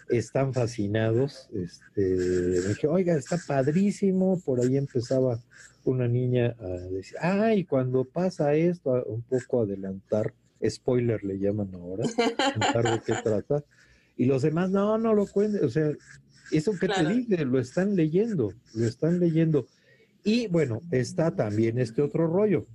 están 0.09 0.53
fascinados. 0.53 1.49
Este, 1.53 2.01
me 2.01 2.69
dije, 2.69 2.87
oiga, 2.87 3.15
está 3.15 3.39
padrísimo. 3.47 4.41
Por 4.41 4.61
ahí 4.61 4.77
empezaba 4.77 5.43
una 5.85 6.09
niña 6.09 6.55
a 6.59 6.69
decir, 6.91 7.17
ay, 7.21 7.65
cuando 7.65 8.05
pasa 8.05 8.55
esto, 8.55 9.03
un 9.05 9.23
poco 9.23 9.63
adelantar, 9.63 10.35
spoiler 10.67 11.25
le 11.25 11.39
llaman 11.39 11.75
ahora, 11.75 12.05
de 12.07 13.01
qué 13.05 13.15
trata. 13.23 13.65
Y 14.17 14.27
los 14.27 14.43
demás, 14.43 14.71
no, 14.71 14.99
no 14.99 15.15
lo 15.15 15.27
cuenten. 15.27 15.65
O 15.65 15.69
sea, 15.69 15.91
eso 16.51 16.73
que 16.79 16.89
te 16.89 17.07
dije, 17.07 17.45
lo 17.45 17.59
están 17.59 17.95
leyendo, 17.95 18.53
lo 18.75 18.87
están 18.87 19.21
leyendo. 19.21 19.67
Y 20.25 20.49
bueno, 20.49 20.83
está 20.91 21.35
también 21.35 21.79
este 21.79 22.03
otro 22.03 22.27
rollo. 22.27 22.67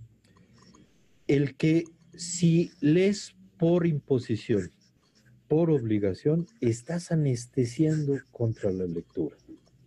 El 1.28 1.56
que 1.56 1.86
si 2.16 2.72
lees 2.80 3.36
por 3.58 3.86
imposición, 3.86 4.72
por 5.54 5.70
obligación, 5.70 6.48
estás 6.62 7.12
anestesiando 7.12 8.20
contra 8.32 8.72
la 8.72 8.86
lectura. 8.86 9.38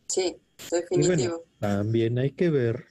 Sí, 0.07 0.37
definitivo. 0.70 1.44
también 1.59 2.20
hay 2.20 2.31
que 2.31 2.50
ver, 2.50 2.85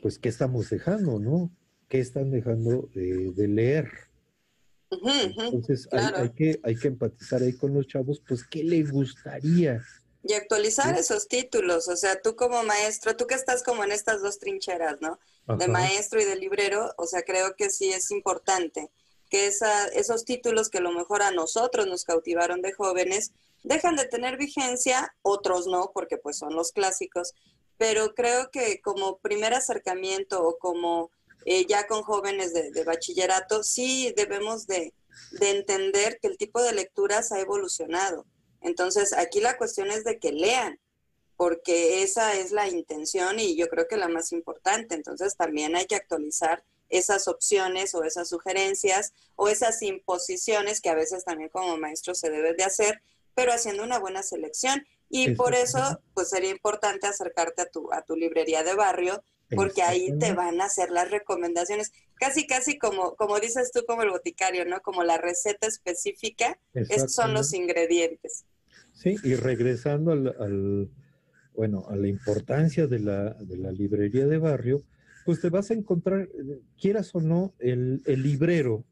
pues, 0.00 0.18
qué 0.18 0.30
estamos 0.30 0.70
dejando, 0.70 1.18
¿no? 1.18 1.50
¿Qué 1.90 2.00
están 2.00 2.30
dejando 2.30 2.88
de 2.94 3.48
leer? 3.48 3.90
Entonces 4.90 5.90
hay, 5.92 6.30
que, 6.30 6.58
hay 6.62 6.74
que 6.74 6.88
empatizar 6.88 7.42
ahí 7.42 7.52
con 7.52 7.74
los 7.74 7.86
chavos, 7.86 8.22
pues, 8.26 8.44
¿qué 8.44 8.64
le 8.64 8.82
gustaría? 8.82 9.84
Y 10.22 10.32
actualizar 10.32 10.98
esos 10.98 11.28
títulos, 11.28 11.86
o 11.88 11.96
sea, 11.96 12.22
tú 12.22 12.34
como 12.34 12.62
maestro, 12.62 13.14
tú 13.14 13.26
que 13.26 13.34
estás 13.34 13.62
como 13.62 13.84
en 13.84 13.92
estas 13.92 14.22
dos 14.22 14.38
trincheras, 14.38 15.02
¿no? 15.02 15.18
De 15.58 15.68
maestro 15.68 16.18
y 16.18 16.24
de 16.24 16.36
librero, 16.36 16.94
o 16.96 17.06
sea, 17.06 17.24
creo 17.24 17.56
que 17.56 17.68
sí 17.68 17.90
es 17.90 18.10
importante 18.10 18.90
que 19.30 19.46
esos 19.46 20.24
títulos 20.24 20.68
que 20.68 20.78
a 20.78 20.82
lo 20.82 20.92
mejor 20.92 21.22
a 21.22 21.30
nosotros 21.30 21.86
nos 21.86 22.04
cautivaron 22.04 22.60
de 22.60 22.72
jóvenes, 22.72 23.32
dejan 23.62 23.96
de 23.96 24.06
tener 24.06 24.36
vigencia, 24.36 25.14
otros 25.22 25.66
no, 25.66 25.92
porque 25.94 26.18
pues 26.18 26.36
son 26.36 26.54
los 26.54 26.72
clásicos, 26.72 27.34
pero 27.78 28.14
creo 28.14 28.50
que 28.50 28.80
como 28.82 29.18
primer 29.18 29.54
acercamiento 29.54 30.46
o 30.46 30.58
como 30.58 31.10
eh, 31.46 31.64
ya 31.66 31.86
con 31.86 32.02
jóvenes 32.02 32.52
de, 32.52 32.84
bachillerato, 32.84 33.62
sí 33.62 34.12
debemos 34.16 34.66
de, 34.66 34.92
entender 35.40 36.18
que 36.20 36.28
el 36.28 36.36
tipo 36.36 36.62
de 36.62 36.72
lecturas 36.72 37.32
ha 37.32 37.40
evolucionado. 37.40 38.26
Entonces, 38.60 39.12
aquí 39.12 39.40
la 39.40 39.56
cuestión 39.56 39.90
es 39.90 40.04
de 40.04 40.18
que 40.18 40.32
lean, 40.32 40.78
porque 41.36 42.02
esa 42.02 42.34
es 42.34 42.52
la 42.52 42.68
intención 42.68 43.38
y 43.38 43.56
yo 43.56 43.68
creo 43.68 43.88
que 43.88 43.96
la 43.96 44.08
más 44.08 44.32
importante. 44.32 44.94
Entonces, 44.94 45.36
también 45.36 45.74
hay 45.76 45.86
que 45.86 45.96
actualizar 45.96 46.62
esas 46.90 47.28
opciones 47.28 47.94
o 47.94 48.04
esas 48.04 48.28
sugerencias 48.28 49.14
o 49.36 49.48
esas 49.48 49.80
imposiciones 49.82 50.80
que 50.80 50.90
a 50.90 50.94
veces 50.94 51.24
también 51.24 51.48
como 51.50 51.76
maestro 51.78 52.14
se 52.14 52.30
debe 52.30 52.54
de 52.54 52.64
hacer, 52.64 53.00
pero 53.34 53.52
haciendo 53.52 53.82
una 53.84 53.98
buena 53.98 54.22
selección. 54.22 54.84
Y 55.08 55.30
por 55.34 55.54
eso, 55.54 55.78
pues 56.14 56.28
sería 56.28 56.50
importante 56.50 57.06
acercarte 57.06 57.62
a 57.62 57.66
tu, 57.66 57.92
a 57.92 58.02
tu 58.02 58.14
librería 58.16 58.62
de 58.62 58.74
barrio 58.74 59.22
porque 59.56 59.82
ahí 59.82 60.16
te 60.18 60.32
van 60.32 60.60
a 60.60 60.66
hacer 60.66 60.90
las 60.90 61.10
recomendaciones. 61.10 61.90
Casi, 62.14 62.46
casi 62.46 62.78
como, 62.78 63.16
como 63.16 63.40
dices 63.40 63.72
tú, 63.72 63.84
como 63.86 64.02
el 64.02 64.10
boticario, 64.10 64.64
¿no? 64.64 64.80
Como 64.82 65.02
la 65.02 65.18
receta 65.18 65.66
específica, 65.66 66.58
estos 66.74 67.14
son 67.14 67.34
los 67.34 67.52
ingredientes. 67.52 68.44
Sí, 68.92 69.16
y 69.24 69.34
regresando 69.34 70.12
al, 70.12 70.28
al- 70.38 70.88
bueno, 71.54 71.86
a 71.88 71.96
la 71.96 72.06
importancia 72.06 72.86
de 72.86 73.00
la, 73.00 73.30
de 73.34 73.56
la 73.56 73.72
librería 73.72 74.26
de 74.26 74.38
barrio, 74.38 74.82
pues 75.30 75.42
te 75.42 75.48
vas 75.48 75.70
a 75.70 75.74
encontrar, 75.74 76.22
eh, 76.22 76.60
quieras 76.76 77.14
o 77.14 77.20
no, 77.20 77.54
el, 77.60 78.02
el 78.06 78.20
librero 78.20 78.84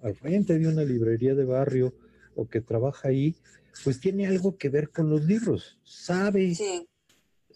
al 0.00 0.14
frente 0.14 0.56
de 0.56 0.68
una 0.68 0.84
librería 0.84 1.34
de 1.34 1.44
barrio 1.44 1.92
o 2.36 2.46
que 2.46 2.60
trabaja 2.60 3.08
ahí, 3.08 3.34
pues 3.82 3.98
tiene 3.98 4.28
algo 4.28 4.56
que 4.56 4.68
ver 4.68 4.90
con 4.90 5.10
los 5.10 5.24
libros. 5.24 5.80
Sabe, 5.82 6.54
Sí, 6.54 6.86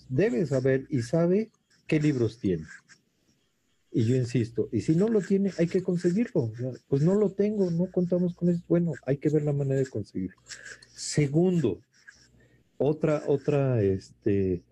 debe 0.08 0.44
saber 0.46 0.84
y 0.90 1.02
sabe 1.02 1.52
qué 1.86 2.00
libros 2.00 2.40
tiene. 2.40 2.64
Y 3.92 4.04
yo 4.04 4.16
insisto, 4.16 4.68
y 4.72 4.80
si 4.80 4.96
no 4.96 5.06
lo 5.06 5.20
tiene, 5.20 5.52
hay 5.56 5.68
que 5.68 5.84
conseguirlo. 5.84 6.50
Pues 6.88 7.02
no 7.02 7.14
lo 7.14 7.30
tengo, 7.30 7.70
no 7.70 7.88
contamos 7.92 8.34
con 8.34 8.48
eso. 8.48 8.64
Bueno, 8.66 8.94
hay 9.06 9.18
que 9.18 9.28
ver 9.28 9.44
la 9.44 9.52
manera 9.52 9.78
de 9.78 9.86
conseguirlo. 9.86 10.40
Segundo, 10.92 11.78
otra, 12.78 13.22
otra, 13.28 13.80
este, 13.80 14.64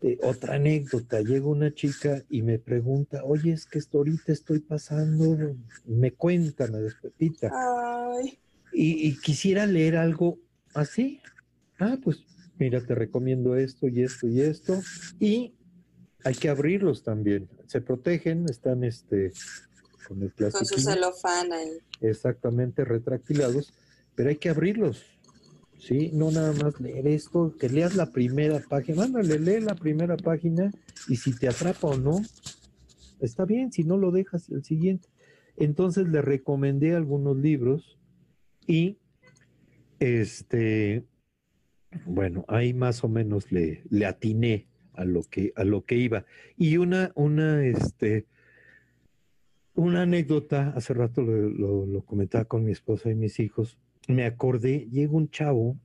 eh, 0.00 0.18
otra 0.22 0.54
anécdota. 0.54 1.20
Llega 1.20 1.46
una 1.46 1.74
chica 1.74 2.22
y 2.30 2.42
me 2.42 2.58
pregunta, 2.58 3.24
oye, 3.24 3.52
es 3.52 3.66
que 3.66 3.78
esto 3.78 3.98
ahorita 3.98 4.32
estoy 4.32 4.60
pasando, 4.60 5.56
me 5.86 6.12
cuenta, 6.12 6.68
me 6.68 6.78
despepita 6.78 7.50
ay, 7.52 8.38
y, 8.72 9.08
y 9.08 9.16
quisiera 9.18 9.66
leer 9.66 9.96
algo 9.96 10.38
así. 10.74 11.20
Ah, 11.78 11.98
pues 12.02 12.24
mira, 12.58 12.80
te 12.80 12.94
recomiendo 12.94 13.56
esto 13.56 13.88
y 13.88 14.02
esto 14.02 14.28
y 14.28 14.40
esto. 14.40 14.80
Y 15.18 15.54
hay 16.24 16.34
que 16.34 16.48
abrirlos 16.48 17.02
también. 17.02 17.48
Se 17.66 17.80
protegen, 17.80 18.46
están 18.48 18.84
este 18.84 19.32
con 20.06 20.22
el 20.22 20.32
con 20.32 20.52
su 20.52 20.74
plástico 20.74 20.80
celofán 20.80 21.52
ahí. 21.52 21.78
exactamente 22.00 22.84
retractilados, 22.84 23.74
pero 24.14 24.30
hay 24.30 24.36
que 24.36 24.48
abrirlos. 24.48 25.04
Sí, 25.78 26.10
no 26.12 26.30
nada 26.30 26.52
más 26.52 26.80
leer 26.80 27.06
esto, 27.06 27.54
que 27.58 27.68
leas 27.68 27.94
la 27.94 28.06
primera 28.12 28.60
página, 28.68 29.04
ándale, 29.04 29.38
lee 29.38 29.60
la 29.60 29.74
primera 29.74 30.16
página 30.16 30.70
y 31.08 31.16
si 31.16 31.32
te 31.38 31.48
atrapa 31.48 31.88
o 31.88 31.96
no, 31.96 32.20
está 33.20 33.44
bien, 33.44 33.72
si 33.72 33.84
no 33.84 33.96
lo 33.96 34.10
dejas 34.10 34.48
el 34.50 34.64
siguiente. 34.64 35.08
Entonces 35.56 36.08
le 36.08 36.20
recomendé 36.20 36.94
algunos 36.94 37.36
libros 37.36 37.98
y 38.66 38.98
este, 40.00 41.04
bueno, 42.04 42.44
ahí 42.48 42.74
más 42.74 43.02
o 43.04 43.08
menos 43.08 43.50
le, 43.52 43.82
le 43.88 44.04
atiné 44.06 44.66
a 44.94 45.04
lo 45.04 45.22
que, 45.22 45.52
a 45.56 45.64
lo 45.64 45.84
que 45.84 45.94
iba. 45.96 46.24
Y 46.56 46.76
una, 46.76 47.12
una, 47.14 47.64
este, 47.64 48.26
una 49.74 50.02
anécdota, 50.02 50.70
hace 50.76 50.92
rato 50.92 51.22
lo, 51.22 51.48
lo- 51.48 51.86
lo 51.86 52.02
comentaba 52.02 52.44
con 52.44 52.64
mi 52.64 52.72
esposa 52.72 53.10
y 53.10 53.14
mis 53.14 53.38
hijos, 53.40 53.78
me 54.08 54.24
acordé, 54.24 54.88
llega 54.90 55.12
un 55.12 55.30
chavo 55.30 55.76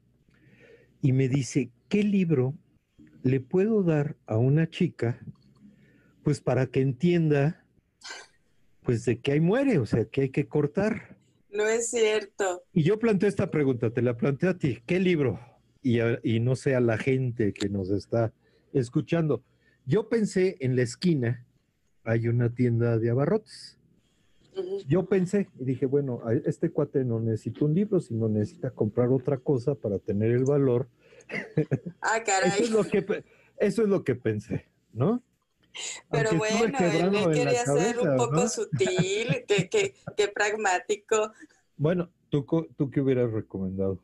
y 1.01 1.11
me 1.11 1.27
dice, 1.29 1.69
¿qué 1.89 2.03
libro 2.03 2.55
le 3.21 3.39
puedo 3.39 3.83
dar 3.83 4.15
a 4.25 4.37
una 4.37 4.69
chica, 4.69 5.19
pues 6.23 6.41
para 6.41 6.67
que 6.67 6.81
entienda, 6.81 7.65
pues 8.81 9.05
de 9.05 9.19
que 9.19 9.33
ahí 9.33 9.39
muere, 9.41 9.77
o 9.77 9.85
sea, 9.85 10.05
que 10.05 10.21
hay 10.21 10.29
que 10.29 10.47
cortar? 10.47 11.17
No 11.51 11.67
es 11.67 11.89
cierto. 11.89 12.63
Y 12.73 12.83
yo 12.83 12.97
planteé 12.97 13.29
esta 13.29 13.51
pregunta, 13.51 13.91
te 13.91 14.01
la 14.01 14.15
planteo 14.17 14.49
a 14.51 14.57
ti, 14.57 14.79
¿qué 14.85 14.99
libro? 14.99 15.39
Y, 15.81 15.99
a- 15.99 16.19
y 16.23 16.39
no 16.39 16.55
sé 16.55 16.75
a 16.75 16.79
la 16.79 16.97
gente 16.97 17.53
que 17.53 17.67
nos 17.69 17.89
está 17.91 18.33
escuchando. 18.71 19.43
Yo 19.85 20.07
pensé 20.07 20.55
en 20.61 20.77
la 20.77 20.81
esquina, 20.83 21.45
hay 22.05 22.29
una 22.29 22.49
tienda 22.55 22.97
de 22.97 23.09
abarrotes. 23.09 23.77
Yo 24.87 25.05
pensé 25.05 25.49
y 25.59 25.65
dije, 25.65 25.85
bueno, 25.85 26.21
este 26.45 26.69
cuate 26.71 27.03
no 27.03 27.19
necesita 27.19 27.65
un 27.65 27.73
libro, 27.73 27.99
sino 27.99 28.27
necesita 28.29 28.71
comprar 28.71 29.09
otra 29.09 29.37
cosa 29.37 29.75
para 29.75 29.99
tener 29.99 30.31
el 30.31 30.45
valor. 30.45 30.87
Ah, 32.01 32.17
Eso 32.17 32.25
caray. 32.25 32.61
es 32.63 32.69
lo 32.71 32.83
que, 32.83 33.23
eso 33.57 33.81
es 33.83 33.87
lo 33.87 34.03
que 34.03 34.15
pensé, 34.15 34.65
¿no? 34.91 35.23
Pero 36.11 36.31
Aunque 36.31 36.37
bueno, 36.37 36.77
él, 36.79 37.33
quería 37.33 37.65
ser 37.65 37.99
un 37.99 38.17
poco 38.17 38.35
¿no? 38.35 38.49
sutil, 38.49 39.45
que, 39.47 39.69
que, 39.69 39.95
que 40.15 40.27
pragmático, 40.27 41.31
Bueno, 41.77 42.09
¿tú, 42.29 42.45
¿tú 42.77 42.91
qué 42.91 43.01
hubieras 43.01 43.31
recomendado? 43.31 43.99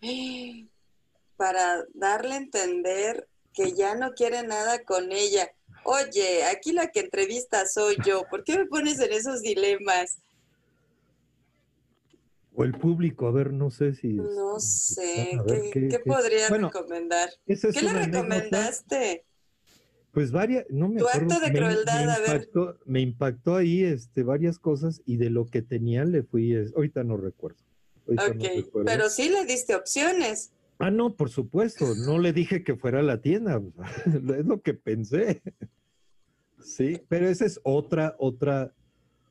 para 1.36 1.84
darle 1.94 2.34
a 2.34 2.38
entender 2.38 3.28
que 3.52 3.72
ya 3.72 3.94
no 3.94 4.12
quiere 4.12 4.42
nada 4.42 4.84
con 4.84 5.10
ella. 5.12 5.50
Oye, 5.82 6.44
aquí 6.44 6.72
la 6.72 6.88
que 6.90 7.00
entrevista 7.00 7.66
soy 7.66 7.96
yo. 8.02 8.24
¿Por 8.28 8.44
qué 8.44 8.58
me 8.58 8.66
pones 8.66 9.00
en 9.00 9.12
esos 9.12 9.40
dilemas? 9.42 10.18
O 12.54 12.64
el 12.64 12.72
público, 12.72 13.26
a 13.26 13.30
ver, 13.30 13.52
no 13.52 13.70
sé 13.70 13.94
si... 13.94 14.08
No 14.08 14.58
sé. 14.60 15.40
ver, 15.46 15.60
¿Qué, 15.62 15.70
¿qué- 15.70 15.88
qué 15.88 15.98
qué? 15.98 16.04
podría 16.04 16.48
Bueno, 16.48 16.70
recomendar? 16.70 17.30
es 17.46 17.62
¿Qué 17.62 17.82
le 17.82 17.90
anécdota. 17.90 18.06
recomendaste? 18.22 19.24
Pues 20.12 20.32
varias, 20.32 20.66
no 20.68 20.88
me 20.88 20.98
Tu 20.98 21.06
acuerdo. 21.08 21.34
acto 21.34 21.46
de 21.46 21.52
crueldad, 21.52 22.04
me 22.06 22.12
a 22.12 22.18
ver. 22.18 22.50
me 22.84 23.00
impactó 23.00 23.54
ahí 23.54 23.84
este, 23.84 24.24
varias 24.24 24.58
cosas 24.58 25.00
y 25.06 25.16
de 25.18 25.30
lo 25.30 25.46
que 25.46 25.62
tenía 25.62 26.04
le 26.04 26.24
fui, 26.24 26.52
es- 26.52 26.74
ahorita 26.74 27.04
no 27.04 27.16
recuerdo. 27.16 27.58
ahorita 28.06 28.34
no 28.34 28.44
recuerdo. 28.44 28.84
pero 28.86 29.08
sí 29.08 29.28
le 29.28 29.44
diste 29.44 29.76
opciones. 29.76 30.50
Ah, 30.80 30.90
no, 30.90 31.14
por 31.14 31.30
supuesto, 31.30 31.94
no 31.94 32.18
le 32.18 32.32
dije 32.32 32.64
que 32.64 32.74
fuera 32.76 33.00
a 33.00 33.02
la 33.02 33.20
tienda, 33.20 33.60
es 34.06 34.46
lo 34.46 34.60
que 34.62 34.74
pensé. 34.74 35.42
Sí, 36.58 37.00
pero 37.08 37.28
esa 37.28 37.44
es 37.46 37.60
otra, 37.64 38.16
otra, 38.18 38.74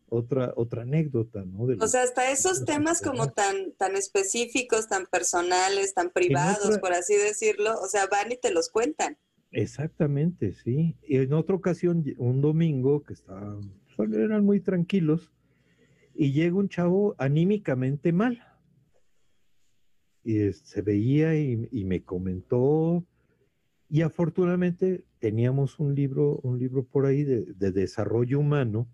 otra, 0.09 0.53
otra 0.55 0.81
anécdota, 0.83 1.43
¿no? 1.45 1.67
De 1.67 1.75
O 1.79 1.87
sea, 1.87 2.03
hasta 2.03 2.31
esos 2.31 2.65
temas 2.65 3.01
como 3.01 3.31
tan, 3.31 3.73
tan 3.77 3.95
específicos, 3.95 4.87
tan 4.87 5.05
personales, 5.05 5.93
tan 5.93 6.09
privados, 6.11 6.65
otra- 6.65 6.81
por 6.81 6.93
así 6.93 7.15
decirlo, 7.15 7.79
o 7.79 7.87
sea, 7.87 8.07
van 8.07 8.31
y 8.31 8.37
te 8.37 8.51
los 8.51 8.69
cuentan. 8.69 9.17
Exactamente, 9.51 10.53
sí. 10.53 10.95
Y 11.07 11.17
en 11.17 11.33
otra 11.33 11.55
ocasión, 11.55 12.03
un 12.17 12.41
domingo, 12.41 13.03
que 13.03 13.13
estaban, 13.13 13.61
pues, 13.95 14.11
eran 14.13 14.45
muy 14.45 14.59
tranquilos, 14.59 15.31
y 16.15 16.31
llega 16.33 16.55
un 16.55 16.69
chavo 16.69 17.15
anímicamente 17.17 18.11
mal. 18.11 18.43
Y 20.29 20.41
es- 20.41 20.59
se 20.59 20.83
veía 20.83 21.35
y, 21.35 21.67
y 21.71 21.85
me 21.85 22.03
comentó, 22.03 23.03
y 23.89 24.01
afortunadamente 24.03 25.03
teníamos 25.17 25.79
un 25.79 25.95
libro, 25.95 26.39
un 26.43 26.59
libro 26.59 26.83
por 26.83 27.07
ahí 27.07 27.23
de, 27.23 27.45
de 27.55 27.71
desarrollo 27.71 28.37
humano, 28.39 28.87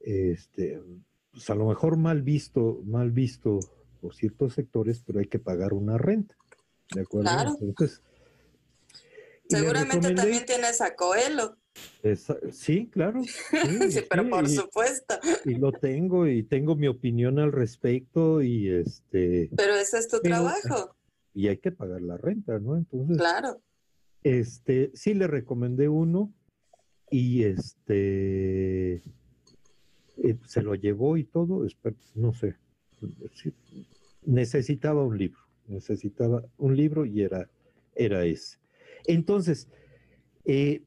este, 0.00 0.82
pues 1.30 1.48
a 1.50 1.54
lo 1.54 1.68
mejor 1.68 1.96
mal 1.98 2.22
visto, 2.22 2.82
mal 2.84 3.12
visto 3.12 3.60
por 4.00 4.12
ciertos 4.16 4.54
sectores, 4.54 5.04
pero 5.06 5.20
hay 5.20 5.26
que 5.26 5.38
pagar 5.38 5.72
una 5.72 5.98
renta. 5.98 6.36
¿De 6.92 7.02
acuerdo? 7.02 7.30
Claro. 7.30 7.56
Entonces, 7.60 8.02
Seguramente 9.48 10.12
también 10.14 10.44
tienes 10.46 10.80
a 10.80 10.96
Coelho. 10.96 11.56
Esa- 12.02 12.38
sí, 12.52 12.88
claro. 12.92 13.22
Sí, 13.22 13.30
Sí, 13.90 14.00
pero 14.08 14.22
sí, 14.24 14.28
por 14.30 14.44
y, 14.44 14.48
supuesto. 14.48 15.14
y 15.44 15.54
lo 15.54 15.72
tengo 15.72 16.26
y 16.26 16.42
tengo 16.42 16.76
mi 16.76 16.86
opinión 16.88 17.38
al 17.38 17.52
respecto 17.52 18.42
y 18.42 18.68
este 18.68 19.50
Pero 19.56 19.74
ese 19.74 19.98
es 19.98 20.08
tu 20.08 20.18
Pero- 20.22 20.36
trabajo, 20.36 20.94
y 21.34 21.48
hay 21.48 21.58
que 21.58 21.70
pagar 21.72 22.02
la 22.02 22.16
renta, 22.16 22.58
¿no? 22.58 22.76
Entonces, 22.76 23.16
claro. 23.16 23.60
este 24.24 24.90
sí 24.94 25.14
le 25.14 25.26
recomendé 25.26 25.88
uno 25.88 26.32
y 27.10 27.44
este 27.44 28.94
eh, 30.16 30.36
se 30.46 30.62
lo 30.62 30.74
llevó 30.74 31.16
y 31.16 31.24
todo, 31.24 31.64
no 32.14 32.32
sé. 32.34 32.56
necesitaba 34.24 35.04
un 35.04 35.16
libro, 35.18 35.38
necesitaba 35.68 36.42
un 36.58 36.76
libro 36.76 37.04
y 37.06 37.22
era 37.22 37.48
era 37.94 38.24
ese. 38.24 38.58
Entonces, 39.06 39.68
eh, 40.44 40.82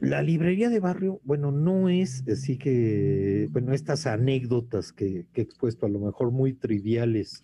la 0.00 0.22
librería 0.22 0.68
de 0.68 0.80
barrio, 0.80 1.20
bueno, 1.24 1.50
no 1.50 1.88
es 1.88 2.26
así 2.28 2.56
que, 2.56 3.48
bueno, 3.50 3.72
estas 3.72 4.06
anécdotas 4.06 4.92
que, 4.92 5.26
que 5.32 5.40
he 5.40 5.44
expuesto 5.44 5.86
a 5.86 5.88
lo 5.88 5.98
mejor 5.98 6.30
muy 6.30 6.52
triviales, 6.54 7.42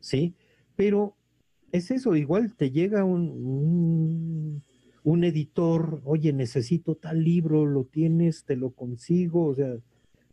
¿sí? 0.00 0.34
Pero 0.74 1.16
es 1.70 1.90
eso, 1.90 2.16
igual 2.16 2.54
te 2.54 2.70
llega 2.70 3.04
un, 3.04 3.30
un, 3.30 4.62
un 5.04 5.24
editor, 5.24 6.00
oye, 6.04 6.32
necesito 6.32 6.96
tal 6.96 7.22
libro, 7.22 7.66
lo 7.66 7.84
tienes, 7.84 8.44
te 8.44 8.56
lo 8.56 8.70
consigo, 8.70 9.46
o 9.46 9.54
sea, 9.54 9.76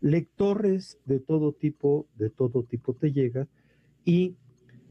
lectores 0.02 0.98
de 1.06 1.20
todo 1.20 1.54
tipo, 1.54 2.08
de 2.16 2.30
todo 2.30 2.64
tipo 2.64 2.94
te 2.94 3.12
llega 3.12 3.48
y 4.06 4.36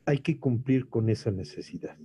hay 0.07 0.19
que 0.19 0.39
cumplir 0.39 0.89
con 0.89 1.11
esa 1.11 1.31
necesidad, 1.31 1.97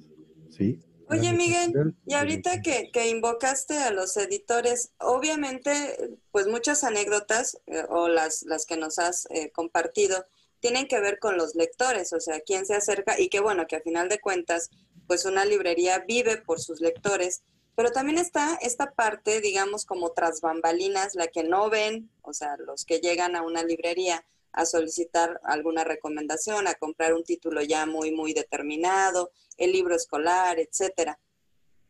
¿sí? 0.49 0.81
Oye, 1.13 1.33
Miguel, 1.33 1.95
Y 2.05 2.13
ahorita 2.13 2.61
que, 2.61 2.91
que 2.91 3.07
invocaste 3.07 3.77
a 3.77 3.91
los 3.91 4.17
editores, 4.17 4.91
obviamente, 4.99 6.17
pues 6.31 6.47
muchas 6.47 6.83
anécdotas 6.83 7.59
eh, 7.67 7.83
o 7.89 8.07
las, 8.07 8.43
las 8.43 8.65
que 8.65 8.77
nos 8.77 8.99
has 8.99 9.27
eh, 9.29 9.51
compartido 9.51 10.25
tienen 10.59 10.87
que 10.87 10.99
ver 10.99 11.19
con 11.19 11.37
los 11.37 11.55
lectores, 11.55 12.13
o 12.13 12.19
sea, 12.19 12.39
quién 12.39 12.65
se 12.65 12.75
acerca 12.75 13.19
y 13.19 13.27
que 13.27 13.41
bueno, 13.41 13.67
que 13.67 13.75
a 13.75 13.81
final 13.81 14.07
de 14.07 14.19
cuentas, 14.19 14.69
pues 15.07 15.25
una 15.25 15.43
librería 15.43 15.99
vive 16.07 16.37
por 16.37 16.61
sus 16.61 16.79
lectores 16.79 17.43
Pero 17.75 17.91
también 17.91 18.17
está 18.17 18.57
esta 18.61 18.91
parte, 18.91 19.41
digamos, 19.41 19.85
como 19.85 20.11
tras 20.11 20.41
bambalinas, 20.41 21.15
la 21.15 21.27
que 21.27 21.43
no 21.43 21.69
ven, 21.69 22.09
o 22.21 22.31
sea, 22.31 22.55
los 22.57 22.85
que 22.85 22.99
llegan 22.99 23.35
a 23.35 23.41
una 23.41 23.63
librería 23.63 24.23
a 24.53 24.65
solicitar 24.65 25.41
alguna 25.43 25.83
recomendación, 25.83 26.67
a 26.67 26.75
comprar 26.75 27.13
un 27.13 27.23
título 27.23 27.61
ya 27.61 27.85
muy, 27.85 28.11
muy 28.11 28.33
determinado, 28.33 29.31
el 29.57 29.71
libro 29.71 29.95
escolar, 29.95 30.59
etcétera. 30.59 31.19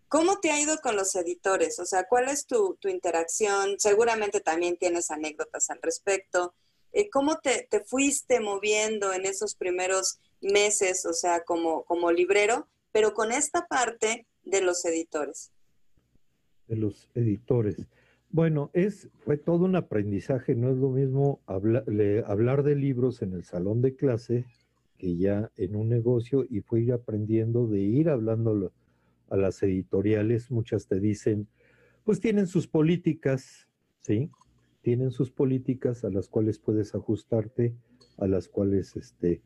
¿Cómo 0.08 0.40
te 0.40 0.52
ha 0.52 0.60
ido 0.60 0.78
con 0.78 0.96
los 0.96 1.16
editores? 1.16 1.80
O 1.80 1.86
sea, 1.86 2.08
¿cuál 2.08 2.30
es 2.30 2.46
tu, 2.46 2.78
interacción? 2.84 3.80
Seguramente 3.80 4.40
también 4.40 4.78
tienes 4.78 5.12
anécdotas 5.12 5.70
al 5.72 5.82
respecto. 5.82 6.54
Eh, 6.92 7.10
¿Cómo 7.10 7.40
te, 7.40 7.68
fuiste 7.86 8.40
moviendo 8.40 9.12
en 9.12 9.26
esos 9.26 9.56
primeros 9.56 10.20
meses, 10.40 11.06
o 11.06 11.14
sea, 11.14 11.44
como, 11.44 11.84
como 11.86 12.12
librero, 12.12 12.68
pero 12.92 13.14
con 13.14 13.32
esta 13.32 13.68
parte 13.68 14.28
de 14.44 14.62
los 14.62 14.86
editores? 14.86 15.52
De 16.68 16.76
los 16.76 17.10
editores. 17.16 17.78
Bueno, 18.34 18.72
es, 18.74 19.12
fue 19.20 19.38
todo 19.38 19.66
un 19.66 19.76
aprendizaje, 19.76 20.56
no 20.56 20.72
es 20.72 20.78
lo 20.78 20.90
mismo 20.90 21.40
hablar 21.46 22.64
de 22.64 22.76
libros 22.76 23.22
en 23.22 23.34
el 23.34 23.44
salón 23.44 23.84
de 23.84 23.96
clase 23.96 24.48
que 24.98 25.18
ya 25.18 25.52
en 25.56 25.76
un 25.76 25.88
negocio 25.88 26.44
y 26.50 26.62
fue 26.62 26.82
ir 26.82 26.94
aprendiendo 26.94 27.68
de 27.68 27.82
ir 27.82 28.10
hablando 28.10 28.72
a 29.30 29.38
las 29.38 29.62
editoriales, 29.62 30.50
muchas 30.50 30.88
te 30.88 31.00
dicen, 31.00 31.48
pues 32.06 32.22
tienen 32.22 32.48
sus 32.48 32.66
políticas, 32.66 33.68
¿sí? 34.00 34.32
Tienen 34.82 35.12
sus 35.12 35.30
políticas 35.30 36.04
a 36.04 36.10
las 36.10 36.28
cuales 36.28 36.58
puedes 36.58 36.96
ajustarte, 36.96 37.76
a 38.18 38.26
las 38.26 38.48
cuales 38.48 38.96
este, 38.96 39.44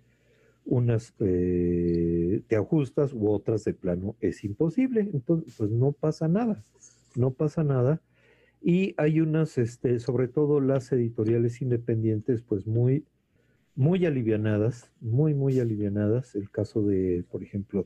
unas 0.63 1.13
eh, 1.19 2.41
te 2.47 2.55
ajustas 2.55 3.11
u 3.11 3.29
otras 3.31 3.65
de 3.65 3.73
plano 3.73 4.15
es 4.21 4.45
imposible. 4.45 5.01
Entonces, 5.01 5.55
pues 5.57 5.71
no 5.71 5.91
pasa 5.91 6.29
nada, 6.29 6.63
no 7.17 7.31
pasa 7.31 7.65
nada. 7.65 8.01
Y 8.61 8.95
hay 8.97 9.21
unas, 9.21 9.57
este, 9.57 9.99
sobre 9.99 10.27
todo 10.27 10.59
las 10.59 10.91
editoriales 10.91 11.61
independientes, 11.61 12.41
pues 12.41 12.65
muy, 12.67 13.05
muy 13.75 14.05
alivianadas, 14.05 14.91
muy, 14.99 15.33
muy 15.33 15.59
alivianadas. 15.59 16.35
El 16.35 16.49
caso 16.49 16.81
de, 16.81 17.23
por 17.29 17.43
ejemplo, 17.43 17.85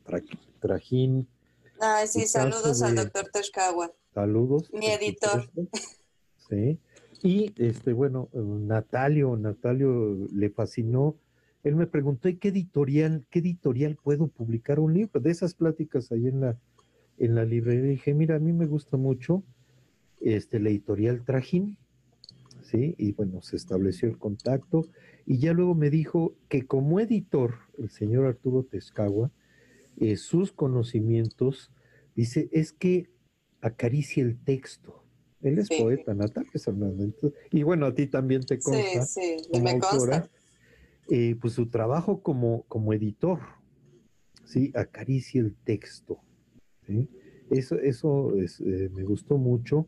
Trajín, 0.60 1.28
Ay, 1.84 2.06
sí, 2.06 2.26
saludos 2.26 2.80
al 2.82 2.94
doctor 2.94 3.28
Teshkawa. 3.32 3.92
Saludos. 4.14 4.70
Mi 4.72 4.86
editor. 4.86 5.50
Sí. 6.48 6.78
Y 7.24 7.52
este, 7.56 7.92
bueno, 7.92 8.28
Natalio, 8.32 9.36
Natalio 9.36 10.28
le 10.32 10.50
fascinó. 10.50 11.16
Él 11.64 11.76
me 11.76 11.86
preguntó, 11.86 12.28
¿qué 12.40 12.48
editorial, 12.48 13.26
qué 13.30 13.40
editorial 13.40 13.96
puedo 13.96 14.28
publicar 14.28 14.80
un 14.80 14.94
libro? 14.94 15.20
De 15.20 15.30
esas 15.30 15.54
pláticas 15.54 16.12
ahí 16.12 16.28
en 16.28 16.40
la, 16.40 16.56
en 17.18 17.34
la 17.34 17.44
librería. 17.44 17.90
dije, 17.90 18.14
mira, 18.14 18.36
a 18.36 18.40
mí 18.40 18.52
me 18.52 18.66
gusta 18.66 18.96
mucho 18.96 19.42
este, 20.22 20.60
la 20.60 20.70
editorial 20.70 21.24
Trajín, 21.24 21.76
¿sí? 22.62 22.94
Y 22.98 23.12
bueno, 23.12 23.42
se 23.42 23.56
estableció 23.56 24.08
el 24.08 24.18
contacto. 24.18 24.86
Y 25.26 25.38
ya 25.38 25.52
luego 25.52 25.74
me 25.74 25.90
dijo 25.90 26.34
que 26.48 26.66
como 26.66 27.00
editor, 27.00 27.54
el 27.78 27.90
señor 27.90 28.26
Arturo 28.26 28.64
Tezcagua, 28.64 29.30
eh, 29.98 30.16
sus 30.16 30.52
conocimientos, 30.52 31.70
dice, 32.14 32.48
es 32.52 32.72
que 32.72 33.10
acaricia 33.60 34.22
el 34.22 34.38
texto. 34.38 35.04
Él 35.42 35.58
es 35.58 35.68
poeta, 35.68 36.14
Natalia 36.14 36.50
Hernández. 36.54 37.14
Y 37.50 37.62
bueno, 37.64 37.86
a 37.86 37.94
ti 37.94 38.06
también 38.06 38.42
te 38.42 38.60
consta. 38.60 39.04
Sí, 39.04 39.36
sí, 39.52 39.60
me 39.60 39.78
consta. 39.78 40.30
Eh, 41.10 41.36
pues 41.40 41.54
su 41.54 41.66
trabajo 41.66 42.22
como, 42.22 42.62
como 42.68 42.92
editor, 42.92 43.40
¿sí? 44.44 44.70
Acaricia 44.74 45.40
el 45.40 45.54
texto. 45.56 46.20
Eso, 47.50 47.76
eso 47.78 48.32
eh, 48.36 48.88
me 48.94 49.02
gustó 49.02 49.36
mucho. 49.36 49.86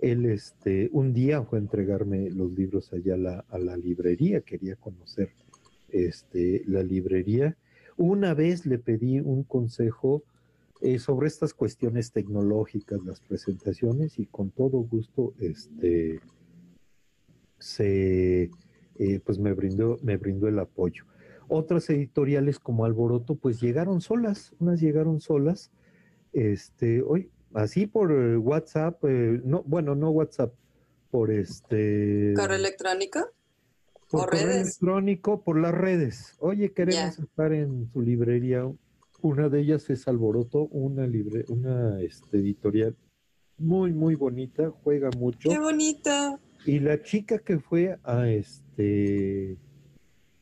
Él 0.00 0.26
este, 0.26 0.88
un 0.92 1.12
día 1.12 1.42
fue 1.42 1.58
a 1.58 1.62
entregarme 1.62 2.30
los 2.30 2.52
libros 2.52 2.92
allá 2.92 3.14
a 3.14 3.18
la, 3.18 3.44
a 3.48 3.58
la 3.58 3.76
librería, 3.76 4.40
quería 4.40 4.76
conocer 4.76 5.30
este, 5.88 6.62
la 6.66 6.82
librería 6.82 7.56
una 7.98 8.32
vez 8.32 8.64
le 8.64 8.78
pedí 8.78 9.18
un 9.18 9.42
consejo 9.42 10.22
eh, 10.80 11.00
sobre 11.00 11.26
estas 11.26 11.52
cuestiones 11.52 12.12
tecnológicas, 12.12 13.04
las 13.04 13.20
presentaciones, 13.20 14.20
y 14.20 14.26
con 14.26 14.50
todo 14.50 14.78
gusto 14.78 15.34
este, 15.40 16.20
se, 17.58 18.50
eh, 18.98 19.20
pues 19.24 19.40
me 19.40 19.52
brindó, 19.52 19.98
me 20.02 20.16
brindó 20.16 20.46
el 20.46 20.60
apoyo. 20.60 21.06
Otras 21.48 21.90
editoriales 21.90 22.60
como 22.60 22.84
Alboroto, 22.84 23.34
pues 23.34 23.60
llegaron 23.60 24.00
solas, 24.00 24.54
unas 24.60 24.80
llegaron 24.80 25.20
solas, 25.20 25.72
este, 26.32 27.02
hoy, 27.02 27.30
así 27.54 27.86
por 27.86 28.12
eh, 28.12 28.36
WhatsApp, 28.36 29.02
no, 29.04 29.62
bueno, 29.64 29.94
no 29.94 30.10
WhatsApp, 30.10 30.52
por 31.10 31.30
este... 31.30 32.34
¿Correo 32.36 32.56
electrónico? 32.56 33.20
por 34.10 34.30
correo 34.30 34.50
electrónico, 34.50 35.42
por 35.42 35.60
las 35.60 35.74
redes. 35.74 36.34
Oye, 36.38 36.72
queremos 36.72 37.18
estar 37.18 37.52
en 37.52 37.90
su 37.92 38.00
librería. 38.00 38.64
Una 39.20 39.50
de 39.50 39.60
ellas 39.60 39.90
es 39.90 40.08
Alboroto, 40.08 40.62
una 40.70 41.06
libre, 41.06 41.44
una 41.48 42.00
este, 42.00 42.38
editorial 42.38 42.96
muy, 43.58 43.92
muy 43.92 44.14
bonita, 44.14 44.70
juega 44.82 45.10
mucho. 45.18 45.50
Qué 45.50 45.58
bonita. 45.58 46.38
Y 46.64 46.78
la 46.78 47.02
chica 47.02 47.38
que 47.38 47.58
fue 47.58 47.98
a 48.04 48.28
este, 48.28 49.56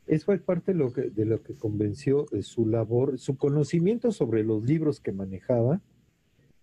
eso 0.07 0.27
fue 0.27 0.39
parte 0.39 0.73
de 0.73 0.79
lo 0.79 0.93
que, 0.93 1.03
de 1.11 1.25
lo 1.25 1.43
que 1.43 1.55
convenció 1.55 2.27
de 2.31 2.43
su 2.43 2.67
labor, 2.67 3.19
su 3.19 3.37
conocimiento 3.37 4.13
sobre 4.13 4.45
los 4.45 4.65
libros 4.65 5.01
que 5.01 5.13
manejaba. 5.13 5.81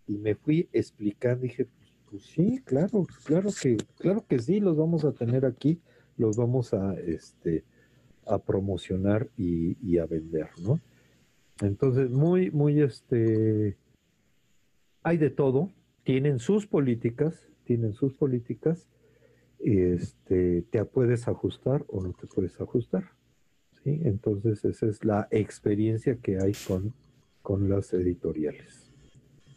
Y 0.08 0.18
me 0.18 0.36
fui 0.36 0.70
explicando, 0.74 1.44
dije, 1.44 1.68
pues, 2.10 2.24
sí, 2.24 2.62
claro, 2.66 3.06
claro 3.24 3.50
que, 3.62 3.78
claro 3.98 4.26
que 4.28 4.40
sí, 4.40 4.60
los 4.60 4.78
vamos 4.78 5.06
a 5.06 5.14
tener 5.14 5.46
aquí 5.46 5.80
los 6.18 6.38
vamos 6.38 6.74
a, 6.74 6.94
este, 7.00 7.64
a 8.26 8.40
promocionar 8.40 9.30
y, 9.38 9.98
a 9.98 10.06
vender, 10.06 10.50
¿no? 10.62 10.80
Entonces, 11.62 12.10
muy, 12.10 12.52
muy, 12.52 12.82
este, 12.82 13.78
hay 15.04 15.18
de 15.18 15.30
todo, 15.30 15.72
tienen 16.04 16.40
sus 16.40 16.66
políticas, 16.66 17.48
tienen 17.64 17.94
sus 17.94 18.14
políticas, 18.14 18.88
este, 19.60 20.64
te 20.64 20.84
puedes 20.86 21.28
ajustar 21.28 21.86
o 21.88 22.02
no 22.02 22.14
te 22.14 22.28
puedes 22.28 22.60
ajustar, 22.60 23.12
¿sí? 23.84 24.02
Entonces, 24.04 24.66
esa 24.66 24.88
es 24.88 25.06
la 25.06 25.28
experiencia 25.32 26.18
que 26.18 26.40
hay 26.40 26.54
con, 26.68 26.94
con 27.42 27.70
las 27.70 27.94
editoriales. 27.94 28.83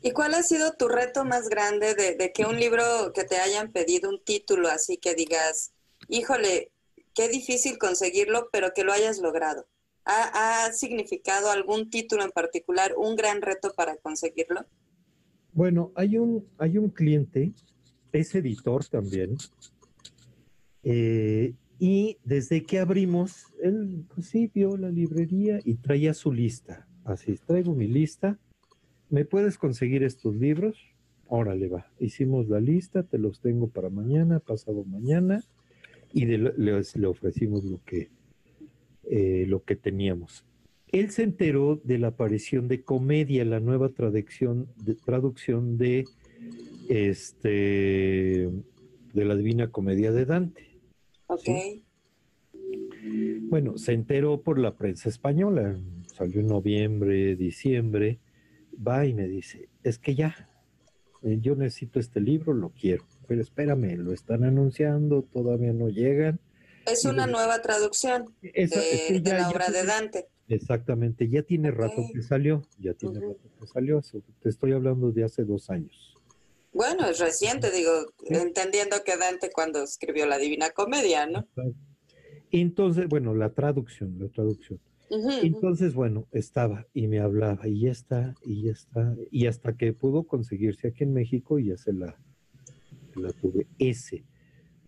¿Y 0.07 0.13
cuál 0.13 0.35
ha 0.35 0.43
sido 0.45 0.71
tu 0.75 0.87
reto 0.87 1.25
más 1.25 1.49
grande 1.49 1.97
de, 1.97 2.31
que 2.31 2.45
un 2.45 2.61
libro 2.61 3.13
que 3.13 3.25
te 3.25 3.39
hayan 3.39 3.73
pedido 3.73 4.09
un 4.09 4.23
título 4.23 4.69
así 4.69 4.99
que 4.99 5.17
digas, 5.17 5.73
híjole, 6.09 6.71
qué 7.13 7.29
difícil 7.29 7.77
conseguirlo, 7.77 8.49
pero 8.53 8.71
que 8.73 8.85
lo 8.85 8.93
hayas 8.93 9.19
logrado. 9.19 9.67
¿Ha, 10.05 10.71
significado 10.73 11.51
algún 11.51 11.91
título 11.91 12.23
en 12.23 12.31
particular 12.31 12.95
un 12.97 13.17
gran 13.17 13.43
reto 13.43 13.73
para 13.75 13.97
conseguirlo? 13.97 14.65
Bueno, 15.53 15.91
hay 15.97 16.19
un, 16.19 16.47
hay 16.57 16.79
un 16.79 16.91
cliente, 16.91 17.51
es 18.13 18.33
editor 18.37 18.85
también, 18.85 19.37
eh, 20.85 21.53
y 21.81 22.19
desde 22.23 22.63
que 22.63 22.79
abrimos, 22.79 23.47
él 23.61 24.05
pues 24.15 24.29
sí 24.29 24.49
la 24.55 24.89
librería 24.89 25.59
y 25.65 25.75
traía 25.75 26.15
su 26.15 26.33
lista. 26.33 26.87
Así, 27.05 27.41
traigo 27.45 27.75
mi 27.75 27.89
lista. 27.89 28.39
¿Me 29.09 29.25
puedes 29.25 29.59
conseguir 29.59 30.03
estos 30.03 30.35
libros? 30.35 30.77
Órale, 31.29 31.69
va. 31.69 31.87
Hicimos 31.99 32.49
la 32.49 32.61
lista, 32.61 33.03
te 33.03 33.19
los 33.19 33.41
tengo 33.41 33.69
para 33.69 33.91
mañana, 33.91 34.41
pasado 34.41 34.85
mañana 34.85 35.43
y 36.13 36.25
le, 36.25 37.07
ofrecimos 37.07 37.65
lo 37.65 37.81
que, 37.85 38.11
eh, 39.05 39.45
lo 39.49 39.63
que 39.65 39.77
teníamos. 39.77 40.45
Él 40.93 41.11
se 41.11 41.25
enteró 41.25 41.81
de 41.83 41.99
la 41.99 42.09
aparición 42.09 42.69
de 42.69 42.83
Comedia, 42.83 43.45
la 43.45 43.61
nueva 43.61 43.91
traducción 43.91 44.69
de, 44.77 44.95
traducción 44.95 45.77
de, 45.77 46.05
este, 46.89 48.49
de 49.13 49.25
la 49.25 49.35
Divina 49.35 49.71
Comedia 49.71 50.13
de 50.13 50.25
Dante. 50.25 50.79
Ok. 51.27 51.49
Bueno, 53.49 53.79
se 53.79 53.93
enteró 53.93 54.41
por 54.43 54.59
la 54.59 54.77
prensa 54.77 55.09
española, 55.09 55.79
salió 56.07 56.41
en 56.41 56.47
noviembre, 56.47 57.37
diciembre, 57.37 58.19
va 58.77 59.07
y 59.07 59.15
me 59.15 59.27
dice, 59.29 59.69
es 59.83 59.99
que 59.99 60.15
ya, 60.15 60.49
eh, 61.23 61.39
yo 61.41 61.57
necesito 61.57 61.99
este 62.01 62.21
libro, 62.21 62.53
lo 62.53 62.71
quiero 62.71 63.07
pero 63.27 63.41
espérame, 63.43 63.97
lo 63.97 64.13
están 64.13 64.45
anunciando, 64.45 65.23
todavía 65.23 65.73
no 65.73 65.89
llegan. 65.89 66.41
Es 66.87 67.05
una 67.05 67.27
nueva 67.27 67.61
traducción 67.63 68.35
de, 68.41 69.21
la 69.25 69.49
obra 69.51 69.71
de 69.71 69.85
Dante. 69.85 70.29
Exactamente, 70.49 71.29
ya 71.29 71.43
tiene 71.43 71.73
rato 71.73 72.05
que 72.13 72.23
salió, 72.23 72.63
ya 72.79 72.95
tiene 72.95 73.19
rato 73.19 73.51
que 73.59 73.67
salió, 73.67 74.01
te 74.41 74.49
estoy 74.49 74.73
hablando 74.73 75.11
de 75.11 75.25
hace 75.25 75.45
dos 75.45 75.71
años. 75.71 76.15
Bueno, 76.73 77.07
es 77.07 77.19
reciente, 77.19 77.73
digo, 77.73 77.91
entendiendo 78.27 79.03
que 79.05 79.17
Dante 79.17 79.51
cuando 79.51 79.83
escribió 79.83 80.27
la 80.27 80.39
Divina 80.39 80.71
Comedia, 80.71 81.27
¿no? 81.27 81.49
Entonces, 82.53 83.09
bueno, 83.09 83.35
la 83.35 83.51
traducción, 83.51 84.17
la 84.21 84.29
traducción. 84.29 84.79
Entonces, 85.43 85.95
bueno, 85.95 86.27
estaba 86.33 86.87
y 86.95 87.07
me 87.09 87.21
hablaba 87.21 87.67
y 87.69 87.81
ya 87.81 87.91
está, 87.93 88.35
y 88.45 88.63
ya 88.63 88.73
está, 88.73 89.17
y 89.31 89.47
hasta 89.47 89.77
que 89.77 89.93
pudo 89.93 90.25
conseguirse 90.25 90.89
aquí 90.89 91.05
en 91.05 91.13
México 91.13 91.59
y 91.59 91.67
ya 91.67 91.77
se 91.77 91.93
la, 91.93 92.19
la 93.15 93.33
tuve. 93.33 93.67
Ese, 93.79 94.25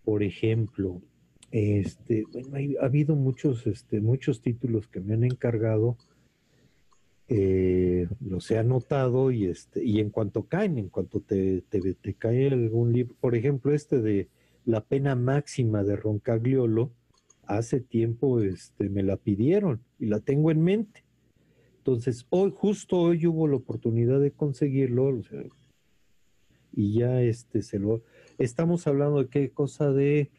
por 0.03 0.23
ejemplo, 0.23 1.01
este, 1.51 2.25
bueno, 2.31 2.49
hay- 2.55 2.75
ha 2.77 2.85
habido 2.85 3.15
muchos, 3.15 3.65
este, 3.67 4.01
muchos 4.01 4.41
títulos 4.41 4.87
que 4.87 4.99
me 4.99 5.13
han 5.13 5.23
encargado, 5.23 5.97
eh, 7.27 8.07
los 8.21 8.49
he 8.49 8.57
anotado 8.57 9.29
y 9.31 9.45
este, 9.45 9.83
y 9.83 9.99
en 9.99 10.09
cuanto 10.09 10.43
caen, 10.47 10.77
en 10.79 10.89
cuanto 10.89 11.19
te, 11.21 11.61
te, 11.69 11.93
te 11.93 12.13
cae 12.15 12.47
algún 12.49 12.91
libro, 12.91 13.15
por 13.19 13.35
ejemplo, 13.35 13.73
este 13.73 14.01
de 14.01 14.27
La 14.65 14.81
pena 14.83 15.15
máxima 15.15 15.83
de 15.83 15.95
Roncagliolo, 15.95 16.91
hace 17.49 17.79
tiempo 17.79 18.41
este, 18.41 18.89
me 18.89 19.03
la 19.03 19.17
pidieron 19.17 19.81
y 19.97 20.05
la 20.05 20.19
tengo 20.19 20.51
en 20.51 20.61
mente. 20.61 21.03
Entonces, 21.77 22.25
hoy, 22.29 22.53
justo 22.55 22.97
hoy 22.97 23.25
hubo 23.25 23.47
la 23.47 23.55
oportunidad 23.55 24.19
de 24.19 24.31
conseguirlo, 24.31 25.05
o 25.07 25.23
sea, 25.23 25.43
y 26.71 26.99
ya 26.99 27.21
este 27.21 27.63
se 27.63 27.79
lo 27.79 28.03
estamos 28.37 28.85
hablando 28.85 29.23
de 29.23 29.29
qué 29.29 29.49
cosa 29.49 29.91
de 29.91 30.29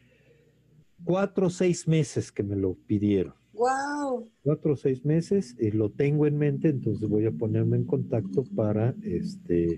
cuatro 1.03 1.47
o 1.47 1.49
seis 1.49 1.87
meses 1.87 2.31
que 2.31 2.43
me 2.43 2.55
lo 2.55 2.75
pidieron. 2.87 3.33
Wow. 3.53 4.29
Cuatro 4.43 4.73
o 4.73 4.77
seis 4.77 5.03
meses, 5.03 5.57
y 5.59 5.71
lo 5.71 5.89
tengo 5.89 6.25
en 6.25 6.37
mente, 6.37 6.69
entonces 6.69 7.07
voy 7.09 7.25
a 7.25 7.31
ponerme 7.31 7.75
en 7.75 7.83
contacto 7.83 8.45
para 8.55 8.95
este 9.03 9.75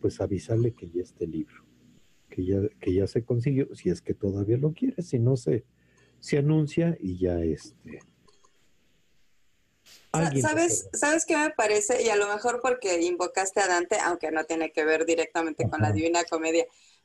pues 0.00 0.20
avisarle 0.20 0.72
que 0.72 0.90
ya 0.90 1.02
este 1.02 1.28
libro, 1.28 1.64
que 2.28 2.44
ya, 2.44 2.60
que 2.80 2.92
ya 2.92 3.06
se 3.06 3.22
consiguió, 3.22 3.72
si 3.72 3.88
es 3.88 4.02
que 4.02 4.14
todavía 4.14 4.56
lo 4.56 4.72
quiere, 4.72 5.00
si 5.00 5.20
no 5.20 5.36
se, 5.36 5.64
se 6.22 6.38
anuncia 6.38 6.96
y 7.00 7.18
ya 7.18 7.40
este. 7.40 7.98
¿Sabes, 10.40 10.88
¿Sabes 10.92 11.24
qué 11.24 11.36
me 11.36 11.50
parece? 11.50 12.02
Y 12.02 12.08
a 12.10 12.16
lo 12.16 12.28
mejor 12.28 12.60
porque 12.62 13.00
invocaste 13.02 13.60
a 13.60 13.66
Dante, 13.66 13.98
aunque 13.98 14.30
no 14.30 14.44
tiene 14.44 14.70
que 14.70 14.84
ver 14.84 15.04
directamente 15.04 15.68
con 15.68 15.80
la. 15.80 15.88
Divina 15.92 16.22
Comedia, 16.24 16.64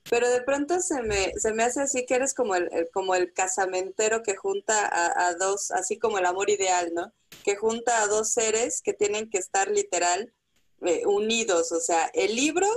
pero 0.10 0.30
de 0.30 0.42
pronto 0.42 0.80
se 0.82 1.02
me, 1.02 1.34
se 1.38 1.52
me 1.54 1.64
hace 1.64 1.82
así 1.82 2.06
que 2.06 2.16
eres 2.16 2.34
como 2.36 2.54
el, 2.56 2.70
el- 2.72 2.90
como 2.92 3.16
el 3.16 3.34
casamentero 3.34 4.22
que 4.24 4.36
junta 4.36 4.86
a, 4.88 5.28
a 5.28 5.34
dos, 5.34 5.72
así 5.72 5.98
como 5.98 6.20
el 6.20 6.26
amor 6.26 6.50
ideal, 6.50 6.94
¿no? 6.94 7.12
Que 7.44 7.56
junta 7.56 8.04
a 8.04 8.08
dos 8.08 8.30
seres 8.30 8.82
que 8.82 8.94
tienen 8.94 9.30
que 9.30 9.38
estar 9.40 9.68
literal 9.72 10.32
eh, 10.86 11.06
unidos, 11.08 11.72
o 11.72 11.80
sea, 11.80 12.12
el 12.14 12.36
libro 12.36 12.68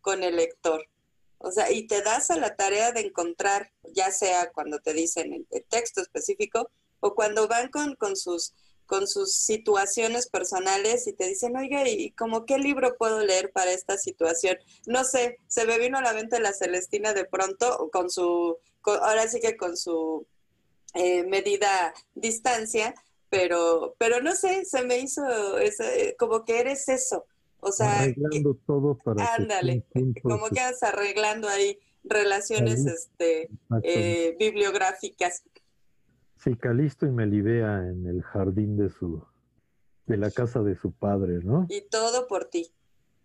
con 0.00 0.22
el 0.22 0.36
lector. 0.36 0.86
O 1.42 1.50
sea, 1.52 1.72
y 1.72 1.86
te 1.86 2.02
das 2.02 2.30
a 2.30 2.36
la 2.36 2.54
tarea 2.54 2.92
de 2.92 3.00
encontrar, 3.00 3.72
ya 3.94 4.12
sea 4.12 4.50
cuando 4.52 4.78
te 4.80 4.92
dicen 4.92 5.46
el, 5.50 5.64
texto 5.68 6.00
específico 6.02 6.70
o 7.00 7.14
cuando 7.14 7.48
van 7.48 7.68
con, 7.70 7.96
con 7.96 8.16
sus 8.16 8.54
con 8.86 9.06
sus 9.06 9.36
situaciones 9.36 10.28
personales 10.28 11.06
y 11.06 11.12
te 11.12 11.28
dicen, 11.28 11.56
oiga, 11.56 11.88
¿y 11.88 12.10
como 12.10 12.44
qué 12.44 12.58
libro 12.58 12.96
puedo 12.98 13.20
leer 13.20 13.52
para 13.52 13.70
esta 13.70 13.96
situación? 13.96 14.58
No 14.84 15.04
sé, 15.04 15.38
se 15.46 15.64
me 15.64 15.78
vino 15.78 15.98
a 15.98 16.02
la 16.02 16.12
mente 16.12 16.40
la 16.40 16.52
Celestina 16.52 17.14
de 17.14 17.24
pronto, 17.24 17.88
con 17.92 18.10
su, 18.10 18.58
ahora 18.84 19.28
sí 19.28 19.40
que 19.40 19.56
con 19.56 19.76
su 19.76 20.26
eh, 20.94 21.22
medida 21.24 21.94
distancia, 22.14 22.94
pero, 23.28 23.94
pero 23.98 24.20
no 24.20 24.34
sé, 24.34 24.64
se 24.64 24.82
me 24.82 24.98
hizo 24.98 25.58
ese- 25.58 26.16
como 26.18 26.44
que 26.44 26.58
eres 26.58 26.88
eso. 26.88 27.26
O 27.60 27.72
sea, 27.72 27.86
que- 27.98 28.02
arreglando 28.04 28.54
todo 28.66 28.96
para 28.98 29.24
que 29.24 29.42
ándale, 29.42 29.72
estén 29.74 30.04
juntos, 30.14 30.22
como 30.22 30.48
que 30.48 30.60
andas 30.60 30.82
arreglando 30.82 31.48
ahí 31.48 31.78
relaciones 32.04 32.86
este, 32.86 33.50
eh, 33.82 34.36
bibliográficas. 34.38 35.42
Sí, 36.36 36.56
Calisto 36.56 37.06
y 37.06 37.10
Melibea 37.10 37.86
en 37.86 38.06
el 38.06 38.22
jardín 38.22 38.76
de 38.76 38.88
su 38.88 39.22
de 40.06 40.16
la 40.16 40.30
casa 40.30 40.60
de 40.62 40.74
su 40.74 40.90
padre, 40.92 41.40
¿no? 41.44 41.66
Y 41.68 41.82
todo 41.82 42.26
por 42.26 42.46
ti. 42.46 42.72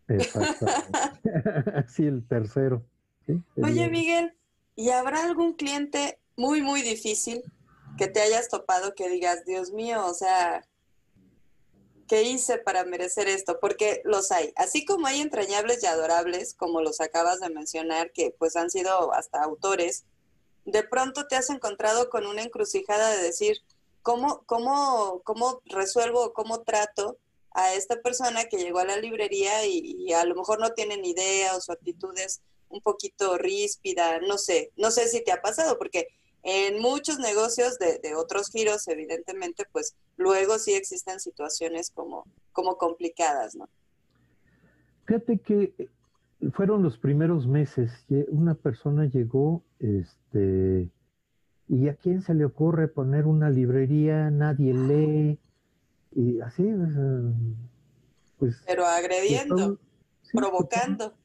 Exactamente. 0.08 0.92
sí, 1.88 2.06
el 2.06 2.28
tercero. 2.28 2.86
¿sí? 3.26 3.42
Oye, 3.64 3.86
El- 3.86 3.92
Miguel, 3.92 4.38
¿y 4.76 4.90
habrá 4.90 5.24
algún 5.24 5.54
cliente 5.54 6.20
muy, 6.36 6.62
muy 6.62 6.82
difícil 6.82 7.42
que 7.98 8.08
te 8.08 8.20
hayas 8.20 8.50
topado 8.50 8.94
que 8.94 9.10
digas, 9.10 9.46
Dios 9.46 9.72
mío, 9.72 10.06
o 10.06 10.14
sea, 10.14 10.62
¿qué 12.08 12.24
hice 12.24 12.58
para 12.58 12.86
merecer 12.86 13.28
esto? 13.28 13.60
Porque 13.60 14.02
los 14.06 14.32
hay, 14.32 14.54
así 14.56 14.86
como 14.86 15.08
hay 15.08 15.22
entrañables 15.22 15.84
y 15.84 15.88
adorables, 15.88 16.54
como 16.54 16.82
los 16.82 17.02
acabas 17.02 17.40
de 17.40 17.50
mencionar, 17.50 18.12
que 18.12 18.36
pues 18.38 18.56
han 18.56 18.70
sido 18.70 19.14
hasta 19.14 19.44
autores, 19.44 20.06
de 20.66 20.84
pronto 20.84 21.28
te 21.28 21.36
has 21.36 21.50
encontrado 21.50 22.10
con 22.10 22.26
una 22.26 22.42
encrucijada 22.42 23.12
de 23.12 23.22
decir, 23.22 23.58
¿cómo, 24.02 24.44
cómo, 24.46 25.22
cómo 25.24 25.62
resuelvo, 25.66 26.34
cómo 26.34 26.62
trato 26.62 27.18
a 27.52 27.74
esta 27.74 28.02
persona 28.02 28.46
que 28.46 28.58
llegó 28.58 28.80
a 28.80 28.86
la 28.86 28.98
librería 28.98 29.66
y, 29.66 30.12
a 30.14 30.26
lo 30.26 30.36
mejor 30.36 30.60
no 30.60 30.74
tiene 30.74 30.98
ni 30.98 31.12
idea 31.12 31.56
o 31.56 31.62
su 31.62 31.72
actitud 31.72 32.14
es 32.18 32.42
un 32.70 32.82
poquito 32.82 33.38
ríspida, 33.38 34.20
no 34.20 34.38
sé, 34.38 34.72
no 34.76 34.92
sé 34.92 35.08
si 35.08 35.24
te 35.24 35.32
ha 35.32 35.42
pasado, 35.42 35.78
porque 35.78 36.08
en 36.48 36.80
muchos 36.80 37.18
negocios 37.18 37.80
de, 37.80 37.98
de 37.98 38.16
otros 38.16 38.52
giros, 38.52 38.88
evidentemente, 38.88 39.66
pues 39.72 39.96
luego 40.16 40.60
sí 40.60 40.74
existen 40.74 41.20
situaciones 41.20 41.90
como, 41.90 42.24
como 42.54 42.78
complicadas, 42.78 43.56
¿no? 43.56 43.68
Fíjate 45.06 45.40
que 45.40 45.74
eh, 45.78 45.90
fueron 46.54 46.84
los 46.84 47.00
primeros 47.00 47.48
meses. 47.48 47.92
Una 48.28 48.54
persona 48.54 49.06
llegó, 49.06 49.64
este, 49.80 50.92
y 51.68 51.88
a 51.88 51.96
quién 51.96 52.22
se 52.22 52.36
le 52.36 52.46
ocurre 52.46 52.88
poner 52.90 53.26
una 53.26 53.50
librería, 53.50 54.30
nadie 54.30 54.74
lee, 54.76 55.40
y 56.12 56.40
así, 56.42 56.64
pues. 58.38 58.62
Pero 58.68 58.86
agrediendo, 58.86 59.80
sí, 60.22 60.38
provocando. 60.38 61.16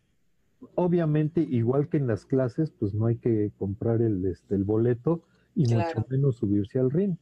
Obviamente, 0.74 1.40
igual 1.42 1.88
que 1.88 1.96
en 1.98 2.06
las 2.06 2.24
clases, 2.26 2.70
pues 2.70 2.94
no 2.94 3.06
hay 3.06 3.16
que 3.16 3.52
comprar 3.58 4.02
el, 4.02 4.24
este, 4.26 4.54
el 4.54 4.64
boleto 4.64 5.22
y 5.54 5.64
Claro. 5.64 5.88
mucho 5.96 6.06
menos 6.11 6.36
subirse 6.36 6.78
al 6.78 6.90
ring. 6.90 7.16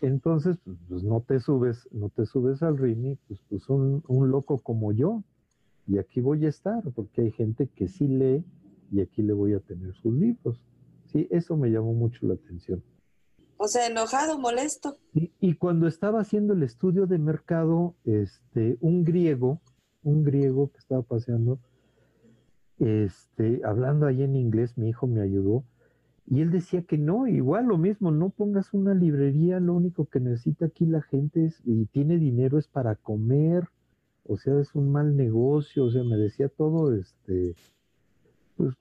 Entonces, 0.00 0.58
pues, 0.64 0.78
pues, 0.88 1.02
no 1.04 1.20
te 1.20 1.40
subes, 1.40 1.88
no 1.92 2.08
te 2.08 2.26
subes 2.26 2.62
al 2.62 2.78
ring 2.78 3.04
y 3.04 3.16
pues, 3.28 3.40
pues 3.48 3.68
un, 3.68 4.02
un 4.08 4.30
loco 4.30 4.58
como 4.58 4.92
yo. 4.92 5.22
Y 5.86 5.98
aquí 5.98 6.20
voy 6.20 6.46
a 6.46 6.48
estar, 6.48 6.82
porque 6.94 7.22
hay 7.22 7.30
gente 7.30 7.68
que 7.68 7.88
sí 7.88 8.08
lee 8.08 8.44
y 8.90 9.00
aquí 9.00 9.22
le 9.22 9.34
voy 9.34 9.52
a 9.54 9.60
tener 9.60 9.94
sus 9.94 10.14
libros. 10.14 10.60
Sí, 11.06 11.28
eso 11.30 11.56
me 11.56 11.70
llamó 11.70 11.92
mucho 11.92 12.26
la 12.26 12.34
atención. 12.34 12.82
O 13.56 13.68
sea, 13.68 13.86
enojado, 13.86 14.38
molesto. 14.38 14.96
Y, 15.12 15.30
y 15.40 15.54
cuando 15.54 15.86
estaba 15.86 16.20
haciendo 16.20 16.54
el 16.54 16.62
estudio 16.62 17.06
de 17.06 17.18
mercado, 17.18 17.94
este, 18.04 18.78
un 18.80 19.04
griego, 19.04 19.60
un 20.02 20.24
griego 20.24 20.70
que 20.72 20.78
estaba 20.78 21.02
paseando, 21.02 21.60
este, 22.78 23.60
hablando 23.64 24.06
ahí 24.06 24.22
en 24.22 24.36
inglés, 24.36 24.76
mi 24.76 24.88
hijo 24.88 25.06
me 25.06 25.20
ayudó, 25.20 25.64
y 26.26 26.40
él 26.40 26.50
decía 26.50 26.82
que 26.82 26.96
no, 26.96 27.26
igual 27.26 27.66
lo 27.66 27.76
mismo, 27.76 28.10
no 28.10 28.30
pongas 28.30 28.72
una 28.72 28.94
librería, 28.94 29.60
lo 29.60 29.74
único 29.74 30.06
que 30.06 30.20
necesita 30.20 30.66
aquí 30.66 30.86
la 30.86 31.02
gente 31.02 31.44
es, 31.44 31.60
y 31.64 31.86
tiene 31.86 32.18
dinero 32.18 32.58
es 32.58 32.66
para 32.66 32.94
comer, 32.94 33.68
o 34.26 34.38
sea, 34.38 34.58
es 34.58 34.74
un 34.74 34.90
mal 34.90 35.16
negocio, 35.16 35.84
o 35.84 35.90
sea, 35.90 36.02
me 36.02 36.16
decía 36.16 36.48
todo, 36.48 36.94
este, 36.94 37.54
pues, 38.56 38.74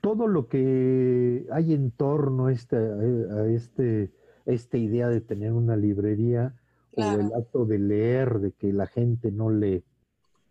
todo 0.00 0.26
lo 0.28 0.48
que 0.48 1.46
hay 1.52 1.74
en 1.74 1.90
torno 1.90 2.46
a 2.46 2.52
este, 2.52 2.76
a 2.76 3.46
este, 3.48 4.10
a 4.46 4.52
esta 4.52 4.78
idea 4.78 5.08
de 5.08 5.20
tener 5.20 5.52
una 5.52 5.76
librería 5.76 6.54
o 6.96 7.02
el 7.02 7.32
acto 7.34 7.66
de 7.66 7.78
leer, 7.78 8.40
de 8.40 8.52
que 8.52 8.72
la 8.72 8.86
gente 8.86 9.30
no 9.30 9.50
lee, 9.50 9.84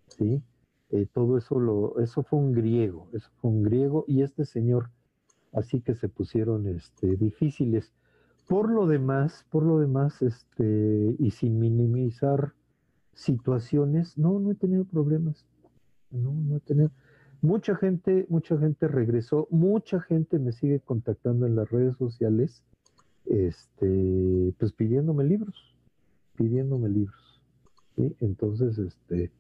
¿sí? 0.07 0.43
Eh, 0.89 1.05
todo 1.13 1.37
eso 1.37 1.59
lo, 1.59 1.99
eso 1.99 2.23
fue 2.23 2.39
un 2.39 2.53
griego, 2.53 3.09
eso 3.13 3.29
fue 3.41 3.51
un 3.51 3.63
griego 3.63 4.05
y 4.07 4.21
este 4.21 4.45
señor, 4.45 4.89
así 5.51 5.81
que 5.81 5.95
se 5.95 6.07
pusieron 6.07 6.67
este, 6.67 7.17
difíciles. 7.17 7.91
Por 8.47 8.69
lo 8.69 8.87
demás, 8.87 9.45
por 9.49 9.63
lo 9.63 9.79
demás, 9.79 10.21
este, 10.21 11.15
y 11.19 11.31
sin 11.31 11.59
minimizar 11.59 12.53
situaciones, 13.13 14.17
no, 14.17 14.39
no 14.39 14.51
he 14.51 14.55
tenido 14.55 14.85
problemas. 14.85 15.45
No, 16.11 16.31
no 16.31 16.55
he 16.55 16.59
tenido. 16.61 16.91
Mucha 17.41 17.75
gente, 17.75 18.25
mucha 18.29 18.57
gente 18.57 18.87
regresó, 18.87 19.47
mucha 19.51 19.99
gente 19.99 20.39
me 20.39 20.53
sigue 20.53 20.79
contactando 20.79 21.45
en 21.45 21.55
las 21.55 21.69
redes 21.69 21.97
sociales, 21.97 22.63
este, 23.25 24.53
pues 24.57 24.71
pidiéndome 24.71 25.25
libros, 25.25 25.75
pidiéndome 26.35 26.89
libros. 26.89 27.41
Entonces, 27.97 28.77
este, 28.77 29.31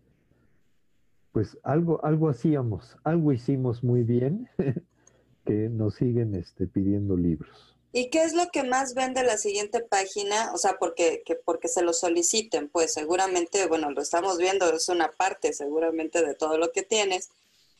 pues 1.31 1.57
algo, 1.63 2.03
algo 2.03 2.29
hacíamos, 2.29 2.97
algo 3.03 3.31
hicimos 3.31 3.83
muy 3.83 4.03
bien, 4.03 4.49
que 5.45 5.69
nos 5.69 5.95
siguen 5.95 6.35
este, 6.35 6.67
pidiendo 6.67 7.15
libros. 7.15 7.75
¿Y 7.93 8.09
qué 8.09 8.23
es 8.23 8.33
lo 8.33 8.49
que 8.51 8.63
más 8.63 8.93
vende 8.93 9.23
la 9.23 9.37
siguiente 9.37 9.79
página? 9.79 10.51
O 10.53 10.57
sea, 10.57 10.77
porque, 10.79 11.23
que 11.25 11.35
porque 11.35 11.67
se 11.67 11.81
lo 11.81 11.93
soliciten, 11.93 12.69
pues 12.69 12.93
seguramente, 12.93 13.65
bueno, 13.67 13.89
lo 13.91 14.01
estamos 14.01 14.37
viendo, 14.37 14.69
es 14.71 14.89
una 14.89 15.09
parte 15.09 15.53
seguramente 15.53 16.23
de 16.23 16.35
todo 16.35 16.57
lo 16.57 16.71
que 16.71 16.83
tienes. 16.83 17.29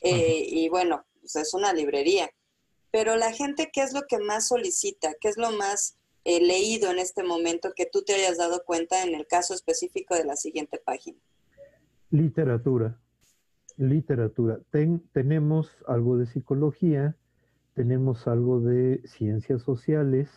eh, 0.02 0.46
y 0.48 0.70
bueno, 0.70 1.06
pues 1.20 1.36
es 1.36 1.54
una 1.54 1.74
librería. 1.74 2.32
Pero 2.92 3.16
la 3.18 3.34
gente, 3.34 3.70
¿qué 3.72 3.82
es 3.82 3.94
lo 3.94 4.04
que 4.08 4.18
más 4.18 4.48
solicita? 4.48 5.14
¿Qué 5.20 5.28
es 5.28 5.38
lo 5.38 5.52
más 5.52 5.98
eh, 6.24 6.42
leído 6.42 6.90
en 6.90 7.00
este 7.00 7.24
momento 7.24 7.74
que 7.76 7.86
tú 7.86 8.02
te 8.04 8.14
hayas 8.14 8.38
dado 8.38 8.64
cuenta 8.66 9.04
en 9.04 9.14
el 9.14 9.28
caso 9.28 9.54
específico 9.54 10.16
de 10.16 10.26
la 10.26 10.36
siguiente 10.36 10.78
página? 10.78 11.18
Literatura, 12.10 12.98
literatura. 13.78 14.60
tenemos 15.14 15.72
algo 15.88 16.18
de 16.18 16.26
psicología, 16.26 17.16
tenemos 17.74 18.28
algo 18.28 18.60
de 18.60 19.02
ciencias 19.06 19.62
sociales, 19.62 20.30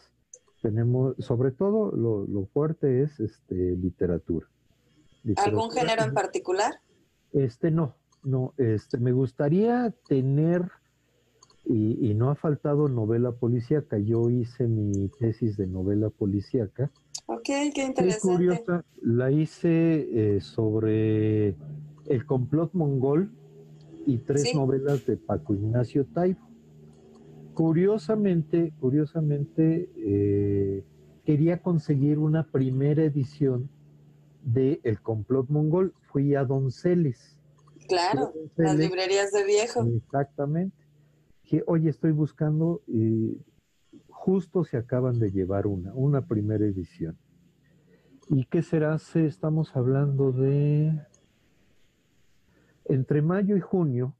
tenemos, 0.62 1.16
sobre 1.18 1.50
todo 1.50 1.90
lo, 1.92 2.46
fuerte 2.52 3.02
es 3.02 3.18
este, 3.18 3.54
literatura. 3.76 4.46
¿Algún 5.36 5.70
género 5.70 6.02
en 6.02 6.14
particular? 6.14 6.80
Este 7.32 7.70
no, 7.70 7.96
no, 8.22 8.52
este, 8.58 8.98
me 8.98 9.12
gustaría 9.12 9.94
tener, 10.06 10.70
y, 11.64 12.12
no 12.14 12.30
ha 12.30 12.34
faltado 12.34 12.88
novela 12.88 13.32
policíaca, 13.32 13.98
yo 13.98 14.28
hice 14.28 14.66
mi 14.66 15.08
tesis 15.08 15.56
de 15.56 15.66
novela 15.66 16.10
policíaca. 16.10 16.90
Ok, 17.26 17.44
qué 17.74 17.84
interesante. 17.86 18.20
curiosa, 18.20 18.84
la 19.00 19.30
hice 19.30 20.36
eh, 20.36 20.40
sobre 20.40 21.54
el 22.10 22.26
complot 22.26 22.74
mongol 22.74 23.30
y 24.04 24.18
tres 24.18 24.52
novelas 24.52 25.06
de 25.06 25.16
Paco 25.16 25.54
Ignacio 25.54 26.04
Taibo. 26.06 26.40
Curiosamente, 27.54 28.72
curiosamente, 28.80 29.88
eh, 29.96 30.84
quería 31.24 31.62
conseguir 31.62 32.18
una 32.18 32.50
primera 32.50 33.04
edición 33.04 33.70
de 34.42 34.80
El 34.82 35.00
complot 35.00 35.48
mongol. 35.50 35.94
Fui 36.00 36.34
a 36.34 36.44
Donceles. 36.44 37.38
Claro, 37.86 38.32
las 38.56 38.76
librerías 38.76 39.30
de 39.30 39.44
viejo. 39.44 39.84
Exactamente. 39.84 40.76
Dije, 41.44 41.62
oye, 41.68 41.90
estoy 41.90 42.10
buscando 42.10 42.82
y 42.88 43.38
justo 44.08 44.64
se 44.64 44.78
acaban 44.78 45.20
de 45.20 45.30
llevar 45.30 45.68
una, 45.68 45.94
una 45.94 46.26
primera 46.26 46.64
edición. 46.64 47.16
¿Y 48.28 48.46
qué 48.46 48.62
será? 48.62 48.96
Estamos 49.14 49.76
hablando 49.76 50.32
de 50.32 51.00
entre 52.86 53.22
mayo 53.22 53.56
y 53.56 53.60
junio 53.60 54.14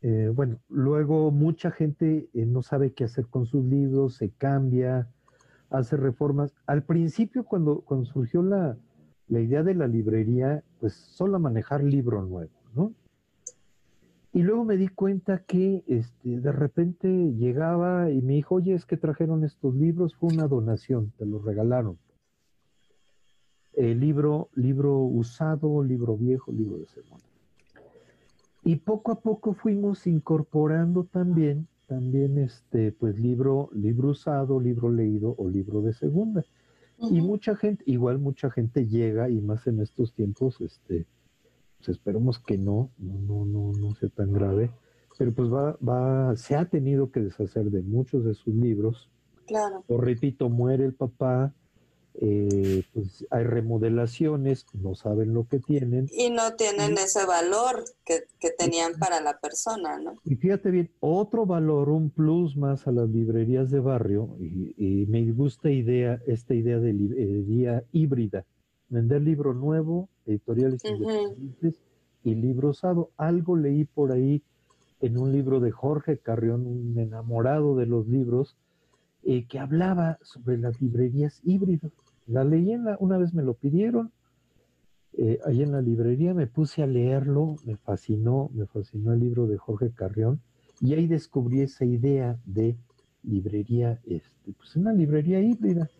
eh, 0.00 0.30
bueno, 0.32 0.60
luego 0.68 1.30
mucha 1.32 1.72
gente 1.72 2.28
eh, 2.32 2.46
no 2.46 2.62
sabe 2.62 2.92
qué 2.92 3.04
hacer 3.04 3.26
con 3.26 3.46
sus 3.46 3.64
libros, 3.64 4.14
se 4.14 4.30
cambia, 4.30 5.08
hace 5.70 5.96
reformas. 5.96 6.54
Al 6.66 6.84
principio, 6.84 7.44
cuando, 7.44 7.84
surgió 8.04 8.42
la, 8.42 8.76
idea 9.28 9.62
de 9.62 9.74
la 9.74 9.88
librería, 9.88 10.62
pues 10.78 10.94
solo 10.94 11.40
manejar 11.40 11.82
libro 11.82 12.22
nuevo, 12.22 12.52
¿no? 12.74 12.92
Y 14.32 14.42
luego 14.42 14.64
me 14.64 14.76
di 14.76 14.88
cuenta 14.88 15.42
que 15.42 15.82
este, 15.88 16.40
de 16.40 16.52
repente 16.52 17.08
llegaba 17.32 18.10
y 18.10 18.22
me 18.22 18.34
dijo, 18.34 18.56
oye, 18.56 18.74
es 18.74 18.84
que 18.84 18.96
trajeron 18.96 19.42
estos 19.42 19.74
libros, 19.74 20.14
fue 20.14 20.32
una 20.32 20.46
donación, 20.46 21.12
te 21.18 21.26
los 21.26 21.44
regalaron. 21.44 21.98
libro, 23.74 24.48
libro 24.54 24.98
usado, 24.98 25.82
libro 25.82 26.16
viejo, 26.16 26.52
libro 26.52 26.78
de 26.78 26.86
segunda. 26.86 27.27
Y 28.68 28.76
poco 28.76 29.12
a 29.12 29.20
poco 29.22 29.54
fuimos 29.54 30.06
incorporando 30.06 31.04
también, 31.04 31.66
también 31.86 32.36
este, 32.36 32.92
pues 32.92 33.18
libro, 33.18 33.70
libro 33.72 34.10
usado, 34.10 34.60
libro 34.60 34.92
leído 34.92 35.34
o 35.38 35.48
libro 35.48 35.80
de 35.80 35.94
segunda. 35.94 36.44
Y 37.10 37.22
mucha 37.22 37.56
gente, 37.56 37.82
igual 37.86 38.18
mucha 38.18 38.50
gente 38.50 38.86
llega, 38.86 39.30
y 39.30 39.40
más 39.40 39.66
en 39.68 39.80
estos 39.80 40.12
tiempos, 40.12 40.60
este, 40.60 41.06
pues 41.78 41.88
esperemos 41.88 42.40
que 42.40 42.58
no, 42.58 42.90
no, 42.98 43.18
no, 43.18 43.46
no, 43.46 43.72
no 43.72 43.94
sea 43.94 44.10
tan 44.10 44.34
grave, 44.34 44.70
pero 45.16 45.32
pues 45.32 45.50
va, 45.50 45.78
va, 45.78 46.36
se 46.36 46.54
ha 46.54 46.66
tenido 46.66 47.10
que 47.10 47.20
deshacer 47.20 47.70
de 47.70 47.80
muchos 47.80 48.22
de 48.26 48.34
sus 48.34 48.54
libros. 48.54 49.08
Claro. 49.46 49.82
O 49.86 49.96
repito, 49.96 50.50
muere 50.50 50.84
el 50.84 50.92
papá, 50.92 51.54
eh, 52.20 52.82
pues 52.92 53.24
hay 53.30 53.44
remodelaciones, 53.44 54.66
no 54.72 54.96
saben 54.96 55.34
lo 55.34 55.46
que 55.46 55.60
tienen. 55.60 56.08
Y 56.10 56.30
no 56.30 56.54
tienen 56.56 56.98
ese 56.98 57.24
valor 57.24 57.84
que, 58.04 58.24
tenían 58.58 58.94
para 58.98 59.20
la 59.20 59.38
persona, 59.38 60.00
¿no? 60.00 60.14
Y 60.24 60.34
fíjate 60.34 60.72
bien, 60.72 60.90
otro 60.98 61.46
valor, 61.46 61.90
un 61.90 62.10
plus 62.10 62.56
más 62.56 62.88
a 62.88 62.92
las 62.92 63.08
librerías 63.08 63.70
de 63.70 63.78
barrio, 63.78 64.36
y, 64.40 65.06
me 65.08 65.30
gusta 65.30 65.70
idea, 65.70 66.20
esta 66.26 66.54
idea 66.54 66.78
de 66.78 66.92
librería 66.92 67.84
híbrida, 67.92 68.44
vender 68.88 69.22
libro 69.22 69.54
nuevo, 69.54 70.08
editoriales 70.26 70.84
independientes 70.84 71.80
y 72.24 72.34
libro 72.34 72.70
usado. 72.70 73.10
Algo 73.16 73.56
leí 73.56 73.84
por 73.84 74.10
ahí 74.10 74.42
en 75.00 75.18
un 75.18 75.30
libro 75.30 75.60
de 75.60 75.70
Jorge 75.70 76.18
Carrión, 76.18 76.66
un 76.66 76.98
enamorado 76.98 77.76
de 77.76 77.86
los 77.86 78.08
libros, 78.08 78.56
eh, 79.22 79.46
que 79.46 79.60
hablaba 79.60 80.18
sobre 80.22 80.58
las 80.58 80.80
librerías 80.80 81.40
híbridas. 81.44 81.92
La 82.28 82.44
leí 82.44 82.76
una 83.00 83.18
vez 83.18 83.34
me 83.34 83.42
lo 83.42 83.54
pidieron, 83.54 84.12
eh, 85.14 85.40
ahí 85.44 85.62
en 85.62 85.72
la 85.72 85.80
librería 85.80 86.34
me 86.34 86.46
puse 86.46 86.82
a 86.82 86.86
leerlo, 86.86 87.56
me 87.64 87.76
fascinó, 87.76 88.50
me 88.54 88.66
fascinó 88.66 89.12
el 89.14 89.20
libro 89.20 89.46
de 89.46 89.56
Jorge 89.56 89.90
Carrión 89.90 90.40
y 90.80 90.94
ahí 90.94 91.08
descubrí 91.08 91.62
esa 91.62 91.84
idea 91.84 92.38
de 92.44 92.76
librería, 93.24 94.00
este, 94.06 94.52
pues 94.56 94.76
una 94.76 94.92
librería 94.92 95.40
híbrida. 95.40 95.90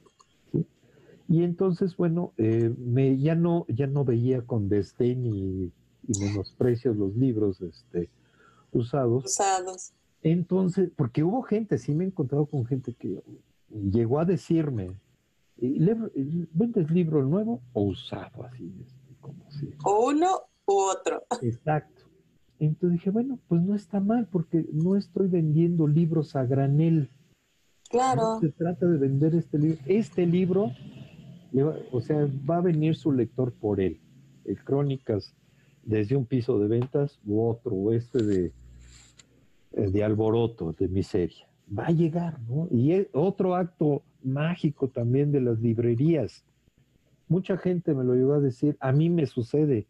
Y 1.30 1.42
entonces, 1.42 1.96
bueno, 1.96 2.32
eh, 2.38 2.72
me, 2.78 3.18
ya, 3.18 3.34
no, 3.34 3.66
ya 3.68 3.86
no 3.86 4.04
veía 4.04 4.42
con 4.42 4.68
desdén 4.68 5.26
y, 5.26 5.72
y 6.06 6.20
menosprecio 6.20 6.94
los 6.94 7.16
libros 7.16 7.60
este, 7.60 8.08
usados. 8.72 9.24
Usados. 9.24 9.92
Entonces, 10.22 10.90
porque 10.96 11.24
hubo 11.24 11.42
gente, 11.42 11.76
sí 11.78 11.94
me 11.94 12.04
he 12.04 12.06
encontrado 12.06 12.46
con 12.46 12.64
gente 12.64 12.94
que 12.94 13.22
llegó 13.68 14.20
a 14.20 14.24
decirme, 14.24 14.96
¿Vendes 15.60 16.90
libro 16.90 17.22
nuevo 17.24 17.62
o 17.72 17.82
usado? 17.82 18.44
Así, 18.44 18.72
como 19.20 19.44
O 19.84 20.08
uno 20.10 20.40
u 20.66 20.72
otro. 20.72 21.22
Exacto. 21.42 22.04
Entonces 22.60 22.98
dije, 22.98 23.10
bueno, 23.10 23.38
pues 23.48 23.62
no 23.62 23.74
está 23.74 24.00
mal 24.00 24.28
porque 24.30 24.66
no 24.72 24.96
estoy 24.96 25.28
vendiendo 25.28 25.86
libros 25.86 26.36
a 26.36 26.44
granel. 26.44 27.10
Claro. 27.90 28.38
se 28.40 28.50
trata 28.50 28.86
de 28.86 28.98
vender 28.98 29.34
este 29.34 29.58
libro. 29.58 29.78
Este 29.86 30.26
libro, 30.26 30.72
o 31.90 32.00
sea, 32.00 32.28
va 32.48 32.58
a 32.58 32.60
venir 32.60 32.96
su 32.96 33.12
lector 33.12 33.52
por 33.52 33.80
él. 33.80 34.00
El 34.44 34.62
Crónicas 34.62 35.34
desde 35.88 36.16
un 36.16 36.26
piso 36.26 36.58
de 36.58 36.68
ventas 36.68 37.18
u 37.24 37.40
otro, 37.40 37.74
o 37.74 37.92
este 37.92 38.22
de, 38.22 38.52
eh, 39.72 39.90
de 39.90 40.04
alboroto, 40.04 40.74
de 40.78 40.86
miseria. 40.88 41.48
Va 41.76 41.86
a 41.86 41.90
llegar, 41.90 42.38
¿no? 42.42 42.68
Y 42.70 43.06
otro 43.12 43.54
acto 43.54 44.02
mágico 44.32 44.88
también 44.88 45.32
de 45.32 45.40
las 45.40 45.60
librerías. 45.60 46.44
Mucha 47.28 47.58
gente 47.58 47.94
me 47.94 48.04
lo 48.04 48.14
llegó 48.14 48.34
a 48.34 48.40
decir, 48.40 48.76
a 48.80 48.92
mí 48.92 49.10
me 49.10 49.26
sucede. 49.26 49.86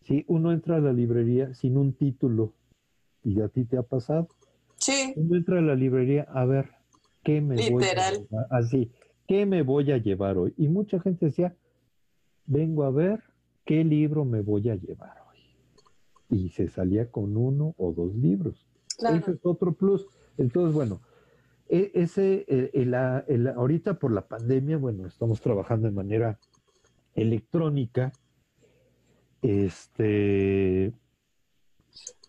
Si 0.00 0.24
uno 0.28 0.52
entra 0.52 0.76
a 0.76 0.80
la 0.80 0.92
librería 0.92 1.54
sin 1.54 1.76
un 1.76 1.92
título, 1.92 2.54
y 3.24 3.40
a 3.40 3.48
ti 3.48 3.64
te 3.64 3.76
ha 3.76 3.82
pasado. 3.82 4.28
Sí. 4.76 5.14
Uno 5.16 5.36
entra 5.36 5.58
a 5.58 5.62
la 5.62 5.74
librería 5.74 6.26
a 6.30 6.44
ver 6.44 6.70
qué 7.22 7.40
me 7.40 7.56
voy 7.70 7.84
a 7.84 7.88
llevar, 7.88 8.14
así, 8.50 8.90
qué 9.26 9.46
me 9.46 9.62
voy 9.62 9.90
a 9.90 9.98
llevar 9.98 10.36
hoy. 10.36 10.52
Y 10.56 10.68
mucha 10.68 11.00
gente 11.00 11.26
decía, 11.26 11.56
vengo 12.46 12.84
a 12.84 12.90
ver 12.90 13.22
qué 13.64 13.82
libro 13.82 14.24
me 14.24 14.42
voy 14.42 14.68
a 14.68 14.76
llevar 14.76 15.16
hoy. 15.28 15.38
Y 16.38 16.50
se 16.50 16.68
salía 16.68 17.10
con 17.10 17.36
uno 17.36 17.74
o 17.78 17.92
dos 17.92 18.14
libros. 18.14 18.66
Ese 18.98 19.32
es 19.32 19.40
otro 19.42 19.72
plus. 19.72 20.06
Entonces, 20.36 20.74
bueno, 20.74 21.00
e, 21.68 21.90
ese, 21.94 22.44
eh, 22.48 22.70
el, 22.74 23.46
ahorita 23.48 23.94
por 23.98 24.12
la 24.12 24.26
pandemia, 24.26 24.76
bueno, 24.76 25.06
estamos 25.06 25.40
trabajando 25.40 25.88
de 25.88 25.94
manera 25.94 26.38
electrónica. 27.14 28.12
Este. 29.42 30.92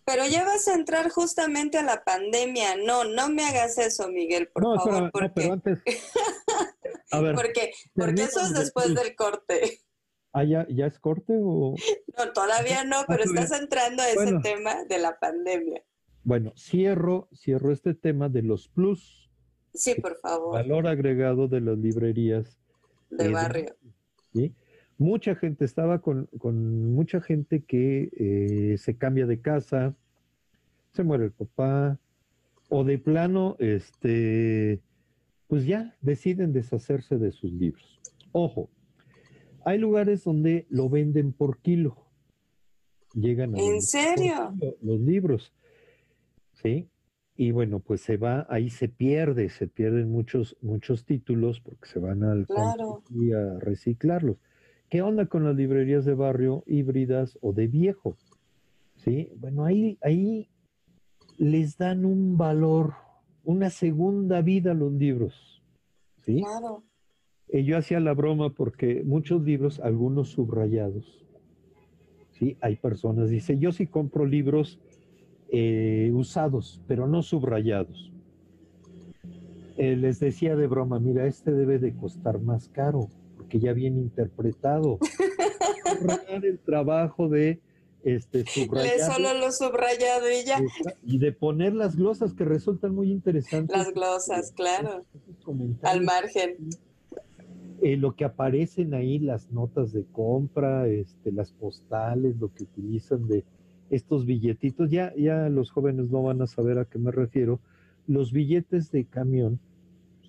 Pero 0.04 0.24
ya 0.26 0.44
vas 0.44 0.68
a 0.68 0.74
entrar 0.74 1.10
justamente 1.10 1.78
a 1.78 1.82
la 1.82 2.04
pandemia. 2.04 2.76
No, 2.76 3.04
no 3.04 3.28
me 3.28 3.44
hagas 3.44 3.78
eso, 3.78 4.08
Miguel, 4.08 4.48
por 4.48 4.62
favor. 4.78 5.10
porque... 5.10 5.30
pero 5.34 5.52
antes. 5.54 5.82
A 7.12 7.20
ver, 7.20 7.36
porque, 7.36 7.72
porque 7.94 8.22
eso 8.22 8.40
es 8.40 8.52
después 8.52 8.92
del 8.94 9.14
corte. 9.14 9.80
¿Ah, 10.32 10.44
ya, 10.44 10.66
ya 10.68 10.86
es 10.86 10.98
corte 10.98 11.34
o...? 11.40 11.74
No, 12.18 12.32
todavía 12.32 12.84
no, 12.84 13.04
pero 13.06 13.22
ah, 13.22 13.24
estás 13.26 13.58
entrando 13.58 14.02
a 14.02 14.08
ese 14.08 14.38
tema 14.42 14.84
de 14.84 14.98
la 14.98 15.18
pandemia. 15.18 15.82
Bueno, 16.24 16.52
cierro, 16.56 17.28
cierro 17.32 17.72
este 17.72 17.94
tema 17.94 18.28
de 18.28 18.42
los 18.42 18.68
plus 18.68 19.25
Sí, 19.76 19.94
por 20.00 20.16
favor. 20.16 20.54
Valor 20.54 20.86
agregado 20.86 21.48
de 21.48 21.60
las 21.60 21.78
librerías. 21.78 22.58
De 23.10 23.28
barrio. 23.28 23.76
¿sí? 24.32 24.54
Mucha 24.98 25.34
gente 25.34 25.64
estaba 25.64 26.00
con, 26.00 26.28
mucha 26.42 27.20
gente 27.20 27.62
que 27.62 28.10
eh, 28.16 28.78
se 28.78 28.96
cambia 28.96 29.26
de 29.26 29.40
casa, 29.40 29.94
se 30.94 31.04
muere 31.04 31.26
el 31.26 31.32
papá, 31.32 31.98
o 32.68 32.82
de 32.82 32.98
plano, 32.98 33.56
este, 33.58 34.80
pues 35.46 35.66
ya 35.66 35.94
deciden 36.00 36.52
deshacerse 36.52 37.18
de 37.18 37.30
sus 37.30 37.52
libros. 37.52 38.00
Ojo, 38.32 38.70
hay 39.64 39.78
lugares 39.78 40.24
donde 40.24 40.66
lo 40.70 40.88
venden 40.88 41.32
por 41.32 41.58
kilo. 41.58 42.06
Llegan 43.14 43.54
a 43.54 43.58
¿En 43.58 43.82
serio? 43.82 44.54
los 44.80 45.00
libros. 45.00 45.52
¿Sí? 46.54 46.88
Y 47.36 47.50
bueno, 47.50 47.80
pues 47.80 48.00
se 48.00 48.16
va, 48.16 48.46
ahí 48.48 48.70
se 48.70 48.88
pierde, 48.88 49.50
se 49.50 49.68
pierden 49.68 50.10
muchos, 50.10 50.56
muchos 50.62 51.04
títulos 51.04 51.60
porque 51.60 51.86
se 51.88 51.98
van 51.98 52.22
al 52.24 52.46
Claro. 52.46 53.02
y 53.10 53.32
a 53.32 53.58
reciclarlos. 53.58 54.38
¿Qué 54.88 55.02
onda 55.02 55.26
con 55.26 55.44
las 55.44 55.54
librerías 55.56 56.04
de 56.04 56.14
barrio 56.14 56.64
híbridas 56.66 57.38
o 57.42 57.52
de 57.52 57.66
viejo? 57.66 58.16
Sí, 58.94 59.30
bueno, 59.36 59.64
ahí, 59.64 59.98
ahí 60.00 60.48
les 61.36 61.76
dan 61.76 62.04
un 62.04 62.38
valor, 62.38 62.94
una 63.44 63.68
segunda 63.70 64.40
vida 64.40 64.70
a 64.70 64.74
los 64.74 64.92
libros. 64.92 65.62
¿Sí? 66.22 66.42
Claro. 66.42 66.82
Eh, 67.48 67.64
yo 67.64 67.76
hacía 67.76 68.00
la 68.00 68.14
broma 68.14 68.50
porque 68.54 69.02
muchos 69.04 69.42
libros, 69.42 69.78
algunos 69.80 70.30
subrayados, 70.30 71.24
¿sí? 72.32 72.56
Hay 72.60 72.76
personas, 72.76 73.30
dice, 73.30 73.58
yo 73.58 73.70
sí 73.70 73.86
compro 73.86 74.26
libros 74.26 74.80
eh, 75.50 76.10
usados, 76.12 76.80
pero 76.86 77.06
no 77.06 77.22
subrayados. 77.22 78.12
Eh, 79.76 79.94
les 79.96 80.20
decía 80.20 80.56
de 80.56 80.66
broma, 80.66 80.98
mira, 80.98 81.26
este 81.26 81.52
debe 81.52 81.78
de 81.78 81.94
costar 81.94 82.40
más 82.40 82.68
caro, 82.68 83.08
porque 83.36 83.60
ya 83.60 83.72
viene 83.72 84.00
interpretado. 84.00 84.98
El 86.28 86.58
trabajo 86.60 87.28
de 87.28 87.60
este, 88.02 88.38
Lee 88.44 88.46
subrayar 88.46 89.12
solo 89.12 89.34
lo 89.34 89.52
subrayado 89.52 90.30
y 90.30 90.44
ya. 90.44 90.60
y 91.02 91.18
de 91.18 91.32
poner 91.32 91.74
las 91.74 91.96
glosas 91.96 92.32
que 92.34 92.44
resultan 92.44 92.94
muy 92.94 93.10
interesantes. 93.10 93.76
Las 93.76 93.92
glosas, 93.92 94.52
claro. 94.52 95.04
Al 95.82 96.02
margen. 96.04 96.56
eh, 97.82 97.96
lo 97.96 98.14
que 98.14 98.24
aparecen 98.24 98.94
ahí, 98.94 99.18
las 99.18 99.50
notas 99.50 99.92
de 99.92 100.04
compra, 100.06 100.86
este, 100.88 101.32
las 101.32 101.52
postales, 101.52 102.36
lo 102.38 102.52
que 102.54 102.64
utilizan 102.64 103.26
de 103.28 103.44
estos 103.90 104.26
billetitos, 104.26 104.90
ya, 104.90 105.12
ya 105.16 105.48
los 105.48 105.70
jóvenes 105.70 106.10
no 106.10 106.22
van 106.22 106.42
a 106.42 106.46
saber 106.46 106.78
a 106.78 106.84
qué 106.84 106.98
me 106.98 107.10
refiero. 107.12 107.60
Los 108.06 108.32
billetes 108.32 108.90
de 108.90 109.04
camión, 109.04 109.58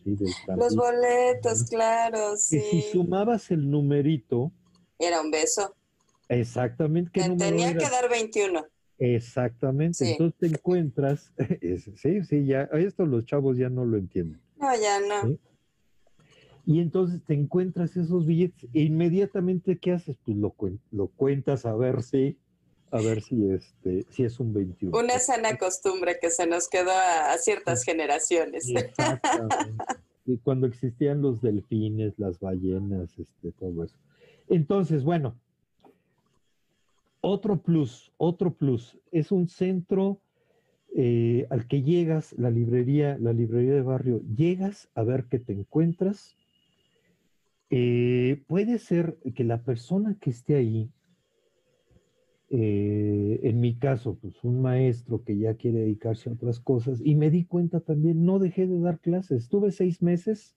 sí, 0.04 0.16
del 0.16 0.30
Los 0.58 0.76
boletos, 0.76 1.64
claro, 1.70 2.32
que 2.32 2.38
sí. 2.38 2.60
si 2.60 2.82
sumabas 2.82 3.52
el 3.52 3.70
numerito, 3.70 4.52
Era 5.00 5.22
un 5.22 5.30
beso. 5.32 5.76
exactamente 6.30 7.12
qué 7.14 7.30
tenía 7.38 7.70
era? 7.72 7.80
que 7.80 7.90
dar 7.90 8.10
21. 8.10 8.66
Exactamente, 9.00 10.06
Sí. 10.06 10.12
entonces 10.12 10.40
te 10.40 10.48
encuentras, 10.48 11.32
sí, 11.96 12.24
sí, 12.24 12.46
ya, 12.46 12.64
esto 12.74 13.06
los 13.06 13.26
chavos 13.26 13.58
ya 13.58 13.70
no 13.70 13.86
lo 13.86 13.98
entienden. 13.98 14.42
No, 14.60 14.70
ya 14.76 15.00
no. 15.00 15.30
Sí. 15.30 15.40
Y 16.66 16.82
entonces 16.82 17.22
te 17.24 17.34
encuentras 17.34 17.96
esos 17.96 18.26
billetes 18.26 18.70
e 18.74 18.82
inmediatamente 18.82 19.78
¿qué 19.78 19.94
haces? 19.94 20.18
Pues 20.26 20.36
lo, 20.36 20.54
lo 20.92 21.08
cuentas 21.08 21.66
a 21.66 21.74
ver 21.76 22.04
si 22.04 22.38
a 22.92 23.02
ver 23.02 23.22
si 23.22 23.52
este 23.52 24.06
si 24.10 24.24
es 24.24 24.40
un 24.40 24.54
21. 24.54 24.98
Una 24.98 25.20
sana 25.20 25.58
costumbre 25.58 26.18
que 26.22 26.30
se 26.30 26.48
nos 26.48 26.70
quedó 26.70 26.92
a, 26.92 27.34
a 27.34 27.38
ciertas 27.38 27.84
generaciones. 27.84 28.70
Exactamente. 28.70 29.76
Y 30.26 30.38
cuando 30.38 30.68
existían 30.68 31.22
los 31.22 31.42
delfines, 31.42 32.14
las 32.18 32.40
ballenas, 32.40 33.10
este, 33.18 33.52
todo 33.54 33.86
eso. 33.86 33.96
Entonces, 34.50 35.06
bueno, 35.06 35.36
otro 37.22 37.62
plus, 37.62 38.12
otro 38.18 38.54
plus, 38.54 38.98
es 39.12 39.32
un 39.32 39.48
centro 39.48 40.20
eh, 40.96 41.46
al 41.50 41.68
que 41.68 41.82
llegas, 41.82 42.34
la 42.38 42.50
librería, 42.50 43.18
la 43.20 43.34
librería 43.34 43.74
de 43.74 43.82
barrio, 43.82 44.22
llegas 44.36 44.90
a 44.96 45.04
ver 45.04 45.26
qué 45.26 45.40
te 45.40 45.54
encuentras. 45.54 46.36
Eh, 47.70 48.42
puede 48.48 48.80
ser 48.80 49.18
que 49.36 49.44
la 49.44 49.62
persona 49.62 50.16
que 50.20 50.30
esté 50.30 50.56
ahí, 50.56 50.90
eh, 52.50 53.40
en 53.44 53.60
mi 53.60 53.76
caso, 53.76 54.18
pues 54.22 54.44
un 54.44 54.62
maestro 54.62 55.24
que 55.24 55.38
ya 55.38 55.56
quiere 55.56 55.80
dedicarse 55.80 56.30
a 56.30 56.34
otras 56.34 56.60
cosas, 56.60 57.02
y 57.04 57.16
me 57.16 57.30
di 57.30 57.46
cuenta 57.46 57.80
también, 57.82 58.26
no 58.26 58.40
dejé 58.40 58.68
de 58.68 58.80
dar 58.80 59.00
clases. 59.00 59.44
Estuve 59.44 59.72
seis 59.72 60.02
meses 60.02 60.56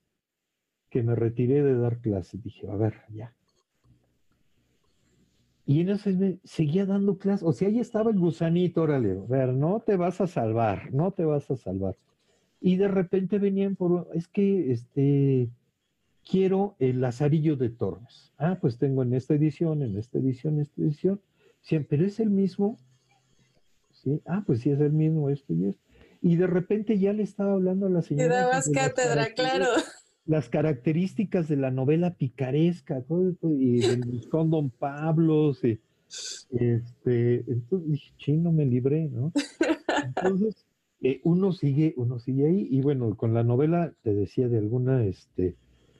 que 0.89 1.03
me 1.03 1.15
retiré 1.15 1.63
de 1.63 1.75
dar 1.75 1.99
clases. 1.99 2.41
Dije, 2.43 2.67
a 2.67 2.75
ver, 2.75 2.95
ya. 3.13 3.33
Y 5.65 5.81
en 5.81 5.97
seis 5.97 6.17
meses 6.17 6.39
seguía 6.43 6.85
dando 6.85 7.17
clases. 7.17 7.47
O 7.47 7.53
sea, 7.53 7.67
ahí 7.67 7.79
estaba 7.79 8.11
el 8.11 8.19
gusanito, 8.19 8.81
órale, 8.81 9.11
a 9.11 9.25
ver, 9.27 9.53
no 9.53 9.79
te 9.79 9.95
vas 9.95 10.19
a 10.21 10.27
salvar, 10.27 10.93
no 10.93 11.11
te 11.11 11.25
vas 11.25 11.49
a 11.51 11.55
salvar. 11.55 11.95
Y 12.59 12.75
de 12.75 12.87
repente 12.87 13.39
venían 13.39 13.75
por, 13.75 14.09
es 14.13 14.27
que, 14.27 14.71
este, 14.71 15.49
quiero 16.29 16.75
el 16.79 17.01
Lazarillo 17.01 17.55
de 17.55 17.69
Tormes. 17.69 18.33
Ah, 18.37 18.57
pues 18.59 18.77
tengo 18.77 19.03
en 19.03 19.13
esta 19.13 19.33
edición, 19.33 19.81
en 19.81 19.97
esta 19.97 20.19
edición, 20.19 20.55
en 20.55 20.61
esta 20.61 20.81
edición. 20.81 21.21
Siempre 21.61 22.05
es 22.05 22.19
el 22.19 22.29
mismo. 22.29 22.77
Sí, 23.91 24.21
ah, 24.25 24.43
pues 24.45 24.61
sí 24.61 24.71
es 24.71 24.79
el 24.79 24.93
mismo, 24.93 25.29
esto 25.29 25.53
y 25.53 25.65
esto. 25.65 25.81
Y 26.21 26.35
de 26.35 26.47
repente 26.47 26.97
ya 26.99 27.13
le 27.13 27.23
estaba 27.23 27.53
hablando 27.53 27.85
a 27.87 27.89
la 27.89 28.01
señora. 28.01 28.35
dabas 28.35 28.67
las 28.67 28.69
cátedra, 28.69 29.27
claro. 29.33 29.65
las 30.25 30.49
características 30.49 31.47
de 31.47 31.57
la 31.57 31.71
novela 31.71 32.15
picaresca, 32.15 33.01
todo 33.01 33.29
esto, 33.29 33.49
y 33.51 33.81
Viscón 34.07 34.49
Don 34.49 34.69
Pablos, 34.69 35.63
y, 35.63 35.79
este, 36.51 37.43
entonces 37.47 37.91
dije, 37.91 38.13
chino, 38.17 38.51
me 38.51 38.65
libré, 38.65 39.09
¿no? 39.09 39.31
Entonces, 40.05 40.65
eh, 41.01 41.21
uno 41.23 41.51
sigue, 41.53 41.93
uno 41.97 42.19
sigue 42.19 42.45
ahí, 42.47 42.67
y 42.69 42.81
bueno, 42.81 43.15
con 43.15 43.33
la 43.33 43.43
novela, 43.43 43.93
te 44.03 44.13
decía 44.13 44.47
de 44.47 44.59
alguna, 44.59 45.03
este, 45.05 45.55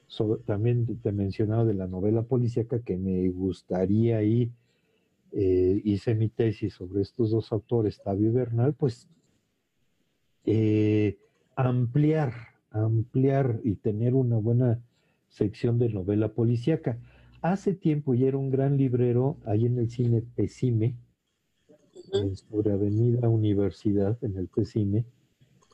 sobre- 0.06 0.42
también 0.42 0.86
te 1.02 1.12
mencionaba 1.12 1.64
de 1.64 1.74
la 1.74 1.86
novela 1.88 2.22
policíaca 2.22 2.80
que 2.80 2.96
me 2.96 3.28
gustaría 3.30 4.18
ahí, 4.18 4.52
eh, 5.32 5.80
hice 5.84 6.14
mi 6.14 6.28
tesis 6.28 6.74
sobre 6.74 7.02
estos 7.02 7.30
dos 7.30 7.52
autores, 7.52 8.00
Tabio 8.02 8.28
y 8.28 8.32
Bernal, 8.32 8.74
pues 8.74 9.08
eh, 10.44 11.18
ampliar, 11.56 12.32
ampliar 12.70 13.60
y 13.64 13.76
tener 13.76 14.14
una 14.14 14.36
buena 14.36 14.80
sección 15.28 15.78
de 15.78 15.88
novela 15.88 16.28
policíaca. 16.32 16.98
Hace 17.40 17.74
tiempo 17.74 18.14
ya 18.14 18.28
era 18.28 18.36
un 18.36 18.50
gran 18.50 18.76
librero 18.76 19.38
ahí 19.46 19.66
en 19.66 19.78
el 19.78 19.90
cine 19.90 20.22
Pesime, 20.22 20.96
en 22.12 22.36
sobre 22.36 22.72
Avenida 22.72 23.28
Universidad, 23.28 24.22
en 24.22 24.36
el 24.36 24.48
Pesime. 24.48 25.06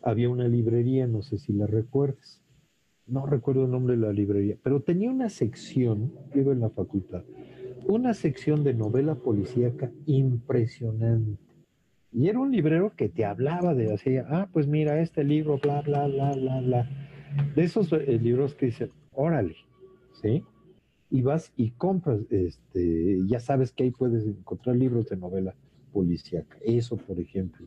Había 0.02 0.30
una 0.30 0.46
librería, 0.46 1.06
no 1.06 1.22
sé 1.22 1.38
si 1.38 1.52
la 1.52 1.66
recuerdas. 1.66 2.40
No 3.06 3.26
recuerdo 3.26 3.64
el 3.64 3.70
nombre 3.70 3.96
de 3.96 4.02
la 4.02 4.12
librería, 4.12 4.56
pero 4.62 4.82
tenía 4.82 5.10
una 5.10 5.30
sección, 5.30 6.12
iba 6.34 6.52
en 6.52 6.60
la 6.60 6.68
facultad, 6.68 7.24
una 7.88 8.12
sección 8.12 8.64
de 8.64 8.74
novela 8.74 9.14
policíaca 9.14 9.90
impresionante. 10.04 11.42
Y 12.12 12.28
era 12.28 12.38
un 12.38 12.52
librero 12.52 12.94
que 12.94 13.08
te 13.08 13.24
hablaba 13.24 13.74
de 13.74 13.92
así, 13.92 14.18
ah, 14.18 14.48
pues 14.52 14.66
mira, 14.66 15.00
este 15.00 15.24
libro, 15.24 15.58
bla, 15.58 15.80
bla, 15.80 16.06
bla, 16.06 16.32
bla, 16.32 16.60
bla. 16.60 16.90
De 17.54 17.64
esos 17.64 17.90
eh, 17.92 18.18
libros 18.20 18.54
que 18.54 18.66
dicen, 18.66 18.90
órale, 19.12 19.56
¿sí? 20.20 20.44
Y 21.10 21.22
vas 21.22 21.50
y 21.56 21.70
compras, 21.70 22.20
este, 22.30 23.20
ya 23.26 23.40
sabes 23.40 23.72
que 23.72 23.84
ahí 23.84 23.90
puedes 23.90 24.26
encontrar 24.26 24.76
libros 24.76 25.08
de 25.08 25.16
novela 25.16 25.54
policíaca. 25.92 26.58
Eso, 26.62 26.98
por 26.98 27.18
ejemplo. 27.18 27.66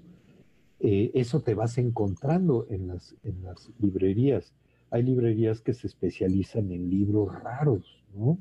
Eh, 0.80 1.12
eso 1.16 1.42
te 1.42 1.56
vas 1.56 1.80
encontrando 1.80 2.68
en 2.70 2.88
las, 2.88 3.16
en 3.24 3.44
las 3.44 3.72
librerías. 3.80 4.54
Hay 4.92 5.02
librerías 5.02 5.62
que 5.62 5.74
se 5.74 5.88
especializan 5.88 6.72
en 6.72 6.92
libros 6.92 7.34
raros, 7.42 8.04
¿no? 8.14 8.38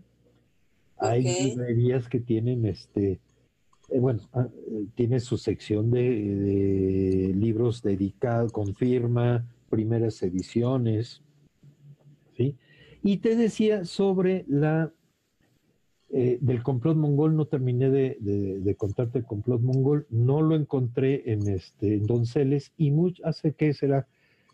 Hay 1.01 1.23
librerías 1.51 2.09
que 2.09 2.21
tienen 2.21 2.67
este, 2.67 3.21
eh, 3.91 3.99
bueno, 4.01 4.21
ah, 4.33 4.49
eh, 4.71 4.87
tiene 4.95 5.19
su 5.21 5.37
sección 5.39 5.91
de, 5.91 6.03
de 6.03 7.35
libros 7.35 7.83
dedicados 7.83 8.53
con 8.53 8.75
firma, 8.75 9.47
primeras 9.69 10.23
ediciones, 10.23 11.23
¿sí? 12.37 12.57
Y 13.03 13.19
te 13.19 13.35
decía 13.37 13.85
sobre 13.85 14.45
la 14.47 14.93
eh, 16.13 16.39
del 16.41 16.63
complot 16.63 16.97
mongol, 16.97 17.37
no 17.37 17.47
terminé 17.47 17.89
de, 17.89 18.17
de- 18.21 18.59
de 18.61 18.75
contarte 18.75 19.19
el 19.21 19.25
complot 19.25 19.61
mongol, 19.61 20.07
no 20.11 20.43
lo 20.43 20.57
encontré 20.57 21.33
en 21.33 21.49
este 21.49 21.95
en 21.95 22.05
Donceles 22.07 22.73
y 22.77 22.91
much, 22.91 23.21
hace 23.25 23.53
que 23.55 23.73
será 23.73 24.09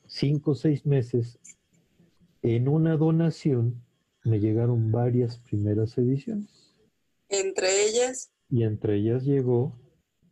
cinco 0.06 0.50
o 0.50 0.54
seis 0.54 0.84
meses, 0.84 1.38
en 2.42 2.68
una 2.68 2.96
donación 2.98 3.82
me 4.26 4.40
llegaron 4.40 4.90
varias 4.90 5.38
primeras 5.38 5.96
ediciones 5.98 6.74
Entre 7.28 7.86
ellas, 7.86 8.30
y 8.48 8.64
entre 8.64 8.96
ellas 8.96 9.24
llegó 9.24 9.78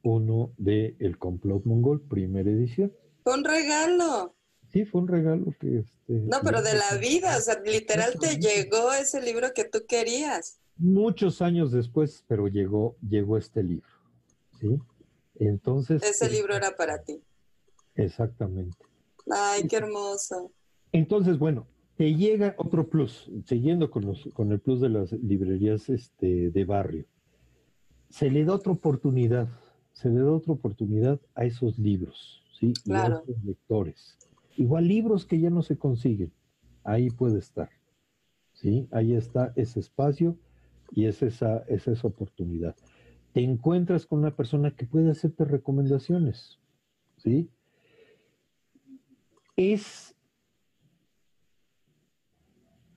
uno 0.03 0.53
de 0.59 0.97
El 0.99 1.19
complot 1.19 1.65
mongol, 1.65 2.03
primera 2.03 2.51
edición. 2.51 2.93
fue 3.23 3.35
un 3.35 3.45
regalo. 3.45 4.37
Sí, 4.71 4.85
fue 4.85 5.01
un 5.01 5.09
regalo 5.09 5.47
que 5.59 5.79
este. 5.79 6.13
No, 6.13 6.41
pero 6.43 6.61
de 6.61 6.75
la 6.75 6.99
vida, 6.99 7.37
o 7.37 7.41
sea, 7.41 7.61
literal 7.61 8.15
te 8.19 8.39
llegó 8.39 8.93
ese 8.93 9.23
libro 9.23 9.53
que 9.55 9.65
tú 9.65 9.85
querías. 9.89 10.59
Muchos 10.77 11.41
años 11.41 11.73
después, 11.73 12.25
pero 12.27 12.49
llegó, 12.49 12.97
llegó 13.01 13.39
este 13.39 13.63
libro. 13.63 13.89
¿Sí? 14.61 14.79
Entonces. 15.37 16.03
Ese 16.03 16.27
eh, 16.27 16.31
libro 16.31 16.55
era 16.55 16.77
para 16.77 17.03
ti. 17.03 17.23
Exactamente. 17.95 18.77
Ay, 19.31 19.67
qué 19.69 19.77
hermoso. 19.77 20.53
Entonces, 20.93 21.39
bueno, 21.39 21.67
te 21.97 22.15
llega 22.15 22.55
otro 22.59 22.89
plus, 22.89 23.31
siguiendo 23.45 23.91
con, 23.91 24.07
los, 24.07 24.29
con 24.35 24.51
el 24.53 24.59
plus 24.59 24.81
de 24.81 24.89
las 24.89 25.13
librerías 25.13 25.89
este, 25.89 26.51
de 26.51 26.65
barrio. 26.65 27.05
Se 28.09 28.31
le 28.31 28.45
da 28.45 28.55
otra 28.55 28.73
oportunidad, 28.73 29.49
se 29.93 30.09
le 30.09 30.21
da 30.21 30.33
otra 30.33 30.53
oportunidad 30.53 31.21
a 31.35 31.45
esos 31.45 31.79
libros, 31.79 32.43
¿sí? 32.59 32.73
Y 32.85 32.93
otros 32.93 33.45
lectores. 33.45 34.19
Igual 34.57 34.89
libros 34.89 35.25
que 35.25 35.39
ya 35.39 35.51
no 35.51 35.63
se 35.63 35.79
consiguen, 35.79 36.33
ahí 36.83 37.11
puede 37.11 37.39
estar, 37.39 37.71
¿sí? 38.53 38.89
Ahí 38.91 39.15
está 39.15 39.53
ese 39.57 39.81
espacio 39.81 40.37
y 40.93 41.07
es 41.07 41.23
esa, 41.23 41.65
es 41.69 41.89
esa 41.89 42.09
oportunidad. 42.09 42.77
Te 43.33 43.43
encuentras 43.43 44.07
con 44.07 44.21
una 44.21 44.35
persona 44.35 44.71
que 44.73 44.87
puede 44.87 45.11
hacerte 45.11 45.45
recomendaciones, 45.45 46.59
¿sí? 47.17 47.49
Es, 49.57 50.15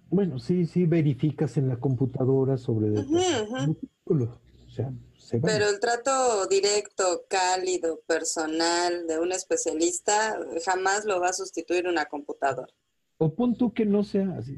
bueno, 0.10 0.40
sí, 0.40 0.66
sí, 0.66 0.86
verificas 0.86 1.58
en 1.58 1.68
la 1.68 1.78
computadora 1.78 2.58
sobre 2.58 2.92
ujú. 2.92 3.18
artículo. 3.56 4.40
O 4.66 4.70
sea, 4.70 4.94
se. 5.18 5.40
Pero 5.40 5.70
el 5.70 5.80
trato 5.80 6.48
directo, 6.48 7.26
cálido, 7.30 8.02
personal 8.08 9.08
de 9.08 9.20
un 9.20 9.32
especialista 9.32 10.38
jamás 10.66 11.06
lo 11.06 11.20
va 11.20 11.30
a 11.30 11.34
sustituir 11.34 11.88
una 11.88 12.06
computadora. 12.06 12.72
O 13.18 13.34
pon 13.34 13.56
tú 13.58 13.74
que 13.74 13.86
no 13.86 14.04
sea 14.04 14.38
así, 14.38 14.58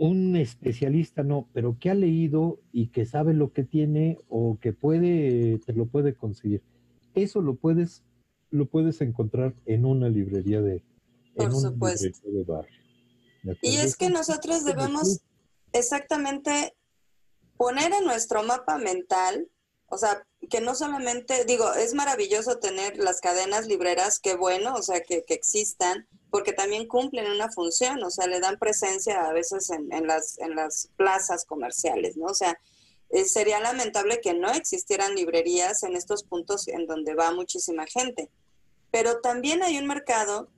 un 0.00 0.34
especialista, 0.34 1.22
no, 1.22 1.48
pero 1.52 1.76
que 1.78 1.90
ha 1.90 1.94
leído 1.94 2.58
y 2.72 2.88
que 2.88 3.04
sabe 3.04 3.34
lo 3.34 3.52
que 3.52 3.64
tiene 3.64 4.16
o 4.28 4.58
que 4.58 4.72
puede, 4.72 5.58
te 5.58 5.74
lo 5.74 5.86
puede 5.86 6.14
conseguir. 6.14 6.62
Eso 7.14 7.42
lo 7.42 7.56
puedes, 7.56 8.02
lo 8.50 8.64
puedes 8.66 9.02
encontrar 9.02 9.54
en 9.66 9.84
una 9.84 10.08
librería 10.08 10.62
de, 10.62 10.82
Por 11.34 11.46
en 11.46 11.54
una 11.54 11.70
supuesto. 11.70 12.06
librería 12.06 12.38
de 12.38 12.44
barrio. 12.44 12.80
¿De 13.42 13.58
Y 13.62 13.76
es 13.78 13.96
que 13.96 14.10
nosotros 14.10 14.64
debemos 14.64 15.20
exactamente 15.72 16.76
poner 17.56 17.92
en 17.92 18.04
nuestro 18.04 18.42
mapa 18.42 18.78
mental, 18.78 19.48
o 19.86 19.98
sea, 19.98 20.26
que 20.48 20.60
no 20.60 20.74
solamente, 20.74 21.44
digo, 21.44 21.72
es 21.74 21.94
maravilloso 21.94 22.58
tener 22.58 22.96
las 22.96 23.20
cadenas 23.20 23.66
libreras, 23.66 24.18
qué 24.18 24.36
bueno, 24.36 24.74
o 24.74 24.82
sea, 24.82 25.00
que, 25.00 25.24
que 25.24 25.34
existan, 25.34 26.08
porque 26.30 26.52
también 26.52 26.86
cumplen 26.88 27.30
una 27.30 27.50
función, 27.50 28.02
o 28.02 28.10
sea, 28.10 28.26
le 28.26 28.40
dan 28.40 28.58
presencia 28.58 29.26
a 29.26 29.32
veces 29.32 29.68
en, 29.70 29.92
en 29.92 30.06
las, 30.06 30.38
en 30.38 30.54
las 30.54 30.88
plazas 30.96 31.44
comerciales, 31.44 32.16
¿no? 32.16 32.26
O 32.26 32.34
sea, 32.34 32.58
eh, 33.10 33.24
sería 33.24 33.60
lamentable 33.60 34.20
que 34.20 34.34
no 34.34 34.50
existieran 34.52 35.14
librerías 35.14 35.82
en 35.82 35.96
estos 35.96 36.22
puntos 36.22 36.68
en 36.68 36.86
donde 36.86 37.14
va 37.14 37.32
muchísima 37.32 37.86
gente. 37.86 38.30
Pero 38.92 39.20
también 39.20 39.62
hay 39.62 39.78
un 39.78 39.86
mercado 39.86 40.48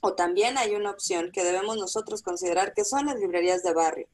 o 0.00 0.14
también 0.14 0.58
hay 0.58 0.74
una 0.74 0.90
opción 0.90 1.30
que 1.32 1.44
debemos 1.44 1.76
nosotros 1.76 2.22
considerar 2.22 2.72
que 2.74 2.84
son 2.84 3.06
las 3.06 3.18
librerías 3.18 3.62
de 3.62 3.72
barrio. 3.74 4.08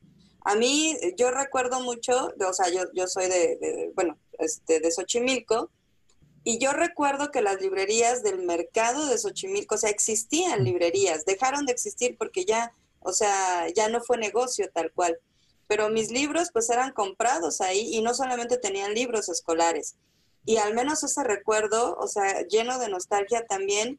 A 0.45 0.55
mí, 0.57 0.97
yo 1.16 1.30
recuerdo 1.30 1.80
mucho, 1.80 2.28
de- 2.37 2.47
o 2.47 2.53
sea, 2.53 2.68
yo, 2.70 2.82
yo 2.95 3.07
soy 3.07 3.28
de, 3.28 3.57
de- 3.57 3.93
bueno, 3.95 4.18
este, 4.39 4.80
de 4.80 4.91
Xochimilco, 4.91 5.70
y 6.47 6.59
yo 6.59 6.72
recuerdo 6.72 7.30
que 7.30 7.41
las 7.41 7.61
librerías 7.62 8.22
del 8.22 8.45
mercado 8.45 9.07
de 9.07 9.16
Xochimilco, 9.16 9.76
o 9.76 9.78
sea, 9.78 9.89
existían 9.89 10.62
librerías, 10.64 11.24
dejaron 11.24 11.64
de 11.64 11.72
existir 11.72 12.16
porque 12.18 12.45
ya, 12.45 12.72
o 13.01 13.12
sea, 13.12 13.66
ya 13.74 13.89
no 13.89 14.03
fue 14.03 14.18
negocio 14.18 14.70
tal 14.72 14.93
cual. 14.93 15.18
Pero 15.66 15.89
mis 15.89 16.11
libros 16.11 16.51
pues 16.53 16.68
eran 16.68 16.93
comprados 16.93 17.62
ahí 17.62 17.95
y 17.95 18.03
no 18.03 18.12
solamente 18.12 18.59
tenían 18.59 18.93
libros 18.93 19.30
escolares. 19.30 19.97
Y 20.45 20.59
al 20.59 20.74
menos 20.74 21.03
ese 21.03 21.24
recuerdo, 21.24 21.97
o 21.99 22.07
sea, 22.07 22.43
lleno 22.47 22.78
de 22.78 22.91
nostalgia 22.91 23.47
también, 23.47 23.99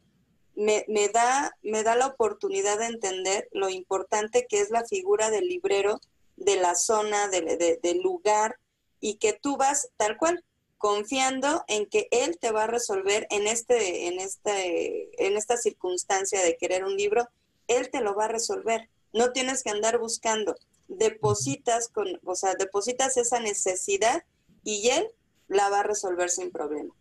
me, 0.56 0.86
me 0.88 1.10
da, 1.10 1.56
me 1.62 1.84
da 1.84 1.96
la 1.96 2.08
oportunidad 2.08 2.80
de 2.80 2.86
entender 2.86 3.48
lo 3.52 3.70
importante 3.70 4.46
que 4.48 4.60
es 4.60 4.70
la 4.70 4.86
figura 4.86 5.30
del 5.30 5.48
librero, 5.48 6.00
de 6.38 6.56
la 6.58 6.76
zona, 6.76 7.28
de- 7.28 7.42
de- 7.42 7.80
del 7.82 8.00
lugar, 8.02 8.58
y 9.00 9.16
que 9.16 9.34
tú 9.34 9.58
vas 9.58 9.90
tal 9.98 10.18
cual, 10.18 10.44
confiando 10.78 11.64
en 11.68 11.86
que 11.88 12.08
él 12.12 12.38
te 12.40 12.52
va 12.52 12.66
a 12.66 12.68
resolver 12.68 13.26
en, 13.30 13.48
este, 13.48 14.08
en, 14.08 14.20
este, 14.20 15.10
en 15.26 15.38
esta 15.38 15.58
circunstancia 15.58 16.42
de 16.44 16.58
querer 16.58 16.84
un 16.84 16.96
libro, 16.96 17.28
él 17.68 17.90
te 17.90 18.02
lo 18.02 18.14
va 18.16 18.26
a 18.26 18.30
resolver. 18.30 18.90
No 19.14 19.32
tienes 19.32 19.64
que 19.64 19.70
andar 19.72 19.98
buscando. 19.98 20.56
Depositas, 20.88 21.88
con, 21.88 22.20
o 22.26 22.36
sea, 22.36 22.54
depositas 22.56 23.18
esa 23.18 23.40
necesidad 23.40 24.24
y 24.64 24.90
él 24.90 25.08
la 25.48 25.70
va 25.70 25.80
a 25.80 25.84
resolver 25.84 26.30
sin 26.30 26.52
problema. 26.52 26.94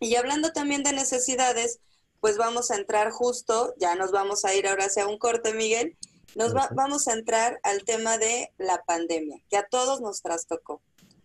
Y 0.00 0.16
hablando 0.16 0.52
también 0.52 0.82
de 0.82 0.92
necesidades, 0.92 1.78
pues 2.20 2.36
vamos 2.36 2.70
a 2.70 2.76
entrar 2.76 3.10
justo, 3.10 3.74
ya 3.78 3.94
nos 3.94 4.10
vamos 4.12 4.44
a 4.44 4.54
ir 4.54 4.66
ahora 4.66 4.86
hacia 4.86 5.06
un 5.06 5.18
corte, 5.18 5.54
Miguel, 5.54 5.96
nos 6.34 6.54
va- 6.54 6.68
vamos 6.74 7.08
a 7.08 7.12
entrar 7.12 7.58
al 7.62 7.84
tema 7.84 8.18
de 8.18 8.52
la 8.58 8.82
pandemia, 8.84 9.42
que 9.48 9.56
a 9.56 9.66
todos 9.66 10.00
nos 10.00 10.22
trastocó. 10.22 10.82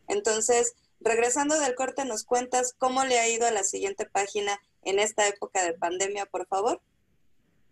Entonces, 0.07 0.73
regresando 0.99 1.59
del 1.59 1.75
corte, 1.75 2.05
nos 2.05 2.23
cuentas 2.23 2.73
cómo 2.77 3.03
le 3.05 3.19
ha 3.19 3.27
ido 3.27 3.45
a 3.47 3.51
la 3.51 3.63
siguiente 3.63 4.05
página 4.05 4.59
en 4.83 4.99
esta 4.99 5.27
época 5.27 5.63
de 5.63 5.73
pandemia, 5.73 6.25
por 6.25 6.47
favor. 6.47 6.81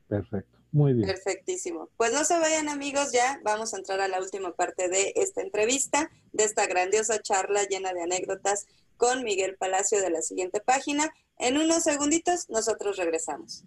Perfecto, 0.07 0.59
muy 0.71 0.93
bien. 0.93 1.07
Perfectísimo. 1.07 1.89
Pues 1.97 2.13
no 2.13 2.23
se 2.23 2.39
vayan 2.39 2.69
amigos, 2.69 3.11
ya 3.11 3.39
vamos 3.43 3.73
a 3.73 3.77
entrar 3.77 3.99
a 3.99 4.07
la 4.07 4.19
última 4.19 4.53
parte 4.53 4.89
de 4.89 5.13
esta 5.15 5.41
entrevista, 5.41 6.09
de 6.31 6.43
esta 6.43 6.65
grandiosa 6.67 7.21
charla 7.21 7.63
llena 7.63 7.93
de 7.93 8.03
anécdotas 8.03 8.67
con 8.97 9.23
Miguel 9.23 9.57
Palacio 9.57 10.01
de 10.01 10.09
la 10.09 10.21
siguiente 10.21 10.61
página. 10.61 11.11
En 11.37 11.57
unos 11.57 11.83
segunditos 11.83 12.49
nosotros 12.49 12.97
regresamos. 12.97 13.65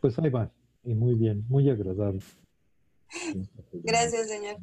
Pues 0.00 0.18
ahí 0.18 0.30
va, 0.30 0.50
y 0.82 0.94
muy 0.94 1.14
bien, 1.14 1.44
muy 1.48 1.70
agradable. 1.70 2.20
Gracias, 3.72 4.28
señor. 4.28 4.56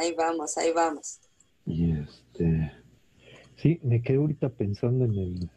Ahí 0.00 0.14
vamos, 0.14 0.56
ahí 0.56 0.72
vamos. 0.72 1.20
Y 1.66 1.92
este, 1.92 2.72
sí, 3.56 3.80
me 3.82 4.02
quedé 4.02 4.18
ahorita 4.18 4.48
pensando 4.48 5.04
en 5.04 5.18
el, 5.18 5.50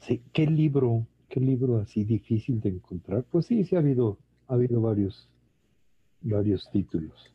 sí, 0.00 0.22
¿qué 0.32 0.46
libro, 0.46 1.06
libro 1.40 1.78
así 1.78 2.04
difícil 2.04 2.60
de 2.60 2.70
encontrar? 2.70 3.24
Pues 3.30 3.46
sí, 3.46 3.64
sí 3.64 3.76
ha 3.76 3.80
habido, 3.80 4.18
ha 4.48 4.54
habido 4.54 4.80
varios, 4.80 5.28
varios 6.20 6.70
títulos. 6.70 7.32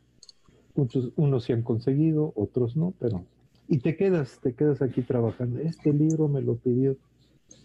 Muchos, 0.76 1.12
unos 1.16 1.44
se 1.44 1.54
han 1.54 1.64
conseguido, 1.64 2.32
otros 2.36 2.76
no, 2.78 2.94
pero, 3.00 3.26
y 3.68 3.80
te 3.80 3.96
quedas, 3.96 4.40
te 4.42 4.54
quedas 4.54 4.82
aquí 4.82 5.02
trabajando. 5.02 5.60
Este 5.60 5.94
libro 5.94 6.28
me 6.28 6.42
lo 6.42 6.56
pidió 6.56 6.98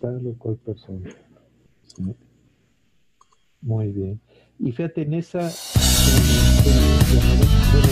tal 0.00 0.26
o 0.26 0.34
cual 0.34 0.56
persona. 0.56 1.10
Muy 3.60 3.88
bien. 3.92 4.20
Y 4.58 4.72
fíjate, 4.72 5.02
en 5.02 5.14
esa, 5.14 5.42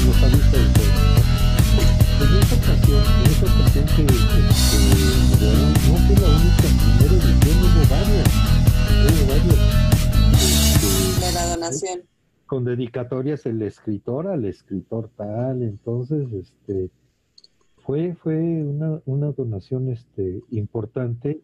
los 0.06 0.22
avisos 0.22 1.33
en 2.20 2.36
esa 2.38 2.54
ocasión, 2.54 3.02
en 3.02 3.30
esa 3.30 3.46
ocasión 3.46 3.86
que, 3.96 4.02
no 5.88 5.96
fue 6.06 6.16
la 6.16 6.28
única 6.36 6.68
primera 6.78 7.12
edición, 7.12 7.56
hubo 7.64 7.82
varias, 7.90 8.30
hubo 9.04 9.22
varias, 9.28 9.60
este, 10.40 11.26
De 11.26 11.32
la 11.32 11.44
donación. 11.46 12.02
con 12.46 12.64
dedicatorias 12.64 13.46
el 13.46 13.62
escritor 13.62 14.28
al 14.28 14.44
escritor 14.44 15.10
tal, 15.16 15.62
entonces, 15.62 16.32
este, 16.32 16.90
fue, 17.84 18.14
fue 18.14 18.36
una, 18.36 19.00
una 19.06 19.32
donación, 19.32 19.90
este, 19.90 20.40
importante. 20.50 21.40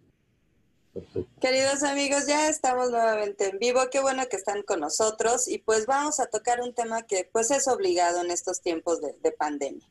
Perfecto. 0.95 1.31
Queridos 1.41 1.83
amigos, 1.83 2.27
ya 2.27 2.49
estamos 2.49 2.91
nuevamente 2.91 3.51
en 3.51 3.59
vivo. 3.59 3.81
Qué 3.93 4.01
bueno 4.01 4.25
que 4.29 4.37
están 4.37 4.63
con 4.63 4.81
nosotros 4.81 5.47
y 5.47 5.59
pues 5.59 5.87
vamos 5.87 6.19
a 6.19 6.27
tocar 6.27 6.61
un 6.61 6.75
tema 6.75 7.03
que 7.03 7.29
pues 7.31 7.53
es 7.53 7.69
obligado 7.69 8.23
en 8.23 8.33
estos 8.33 8.61
tiempos 8.61 9.01
de, 9.01 9.15
de 9.23 9.31
pandemia. 9.31 9.87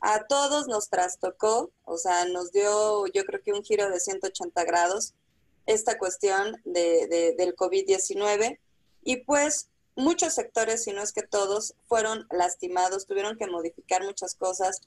A 0.00 0.24
todos 0.26 0.66
nos 0.66 0.88
trastocó, 0.88 1.70
o 1.84 1.98
sea, 1.98 2.24
nos 2.26 2.52
dio 2.52 3.06
yo 3.08 3.24
creo 3.24 3.42
que 3.42 3.52
un 3.52 3.62
giro 3.62 3.90
de 3.90 4.00
180 4.00 4.64
grados 4.64 5.14
esta 5.66 5.98
cuestión 5.98 6.60
de, 6.64 7.06
de- 7.06 7.34
del 7.36 7.54
COVID-19 7.54 8.58
y 9.04 9.16
pues 9.18 9.68
muchos 9.96 10.34
sectores, 10.34 10.84
si 10.84 10.92
no 10.92 11.02
es 11.02 11.12
que 11.12 11.22
todos, 11.22 11.74
fueron 11.86 12.26
lastimados, 12.30 13.06
tuvieron 13.06 13.36
que 13.36 13.46
modificar 13.46 14.02
muchas 14.04 14.34
cosas 14.34 14.80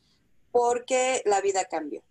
porque 0.52 1.22
la 1.26 1.42
vida 1.42 1.66
cambió. 1.66 2.02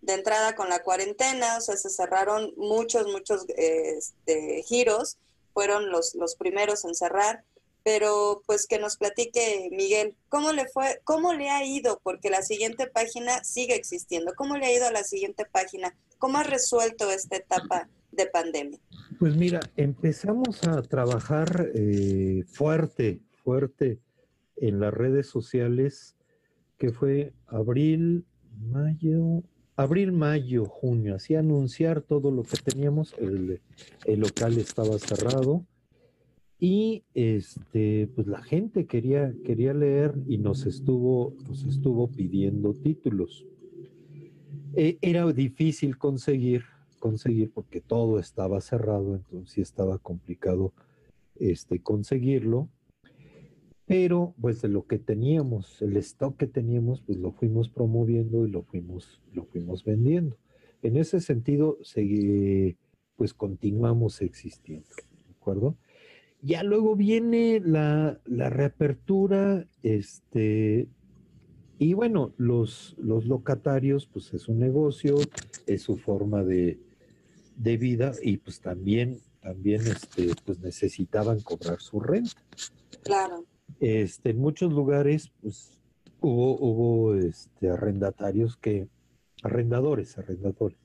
De 0.00 0.14
entrada 0.14 0.54
con 0.54 0.68
la 0.68 0.82
cuarentena, 0.82 1.58
o 1.58 1.60
sea, 1.60 1.76
se 1.76 1.90
cerraron 1.90 2.52
muchos, 2.56 3.06
muchos 3.06 3.44
este, 3.56 4.62
giros, 4.64 5.16
fueron 5.54 5.90
los, 5.90 6.14
los 6.14 6.34
primeros 6.36 6.84
en 6.84 6.94
cerrar, 6.94 7.44
pero 7.84 8.42
pues 8.46 8.66
que 8.66 8.78
nos 8.78 8.96
platique 8.96 9.68
Miguel, 9.72 10.14
¿cómo 10.28 10.52
le 10.52 10.66
fue, 10.68 11.00
cómo 11.04 11.32
le 11.32 11.50
ha 11.50 11.64
ido? 11.64 12.00
Porque 12.02 12.30
la 12.30 12.42
siguiente 12.42 12.86
página 12.86 13.42
sigue 13.44 13.74
existiendo, 13.74 14.32
¿cómo 14.36 14.56
le 14.56 14.66
ha 14.66 14.74
ido 14.74 14.86
a 14.86 14.92
la 14.92 15.04
siguiente 15.04 15.44
página? 15.50 15.94
¿Cómo 16.18 16.38
ha 16.38 16.42
resuelto 16.42 17.10
esta 17.10 17.36
etapa 17.36 17.88
de 18.12 18.26
pandemia? 18.26 18.78
Pues 19.18 19.36
mira, 19.36 19.60
empezamos 19.76 20.62
a 20.64 20.82
trabajar 20.82 21.70
eh, 21.74 22.44
fuerte, 22.46 23.20
fuerte 23.42 23.98
en 24.56 24.80
las 24.80 24.94
redes 24.94 25.26
sociales, 25.26 26.16
que 26.78 26.92
fue 26.92 27.32
abril, 27.46 28.24
mayo, 28.60 29.42
abril, 29.76 30.12
mayo, 30.12 30.66
junio, 30.66 31.16
así 31.16 31.34
anunciar 31.34 32.02
todo 32.02 32.30
lo 32.30 32.42
que 32.42 32.56
teníamos, 32.58 33.14
el, 33.18 33.60
el 34.04 34.20
local 34.20 34.58
estaba 34.58 34.98
cerrado 34.98 35.64
y 36.64 37.02
este, 37.14 38.08
pues 38.14 38.28
la 38.28 38.40
gente 38.40 38.86
quería, 38.86 39.34
quería 39.44 39.74
leer 39.74 40.14
y 40.28 40.38
nos 40.38 40.64
estuvo, 40.64 41.34
nos 41.48 41.64
estuvo 41.64 42.06
pidiendo 42.06 42.72
títulos. 42.72 43.44
Eh, 44.76 44.96
era 45.00 45.26
difícil 45.32 45.98
conseguir, 45.98 46.62
conseguir 47.00 47.50
porque 47.50 47.80
todo 47.80 48.20
estaba 48.20 48.60
cerrado, 48.60 49.16
entonces 49.16 49.54
sí 49.54 49.60
estaba 49.60 49.98
complicado 49.98 50.72
este, 51.34 51.80
conseguirlo. 51.80 52.68
Pero 53.84 54.32
pues 54.40 54.62
de 54.62 54.68
lo 54.68 54.86
que 54.86 55.00
teníamos, 55.00 55.82
el 55.82 55.96
stock 55.96 56.36
que 56.36 56.46
teníamos, 56.46 57.00
pues 57.00 57.18
lo 57.18 57.32
fuimos 57.32 57.70
promoviendo 57.70 58.46
y 58.46 58.52
lo 58.52 58.62
fuimos, 58.62 59.20
lo 59.32 59.46
fuimos 59.46 59.82
vendiendo. 59.82 60.38
En 60.82 60.96
ese 60.96 61.18
sentido, 61.18 61.78
pues 63.16 63.34
continuamos 63.34 64.22
existiendo, 64.22 64.86
¿de 65.26 65.32
acuerdo? 65.32 65.76
Ya 66.44 66.64
luego 66.64 66.96
viene 66.96 67.60
la, 67.64 68.20
la 68.24 68.50
reapertura, 68.50 69.64
este, 69.84 70.88
y 71.78 71.94
bueno, 71.94 72.32
los, 72.36 72.96
los 72.98 73.26
locatarios, 73.26 74.06
pues 74.06 74.34
es 74.34 74.48
un 74.48 74.58
negocio, 74.58 75.16
es 75.66 75.82
su 75.82 75.96
forma 75.96 76.42
de, 76.42 76.80
de 77.56 77.76
vida 77.76 78.12
y 78.22 78.38
pues 78.38 78.60
también, 78.60 79.20
también 79.40 79.82
este, 79.82 80.30
pues 80.44 80.58
necesitaban 80.58 81.40
cobrar 81.40 81.80
su 81.80 82.00
renta. 82.00 82.42
Claro. 83.04 83.44
Este, 83.78 84.30
en 84.30 84.38
muchos 84.38 84.72
lugares, 84.72 85.30
pues 85.40 85.78
hubo, 86.20 86.58
hubo 86.58 87.14
este, 87.14 87.70
arrendatarios 87.70 88.56
que, 88.56 88.88
arrendadores, 89.44 90.18
arrendadores, 90.18 90.78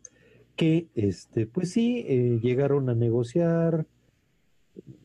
que, 0.56 0.88
este, 0.94 1.48
pues 1.48 1.72
sí, 1.72 2.06
eh, 2.08 2.40
llegaron 2.44 2.90
a 2.90 2.96
negociar 2.96 3.88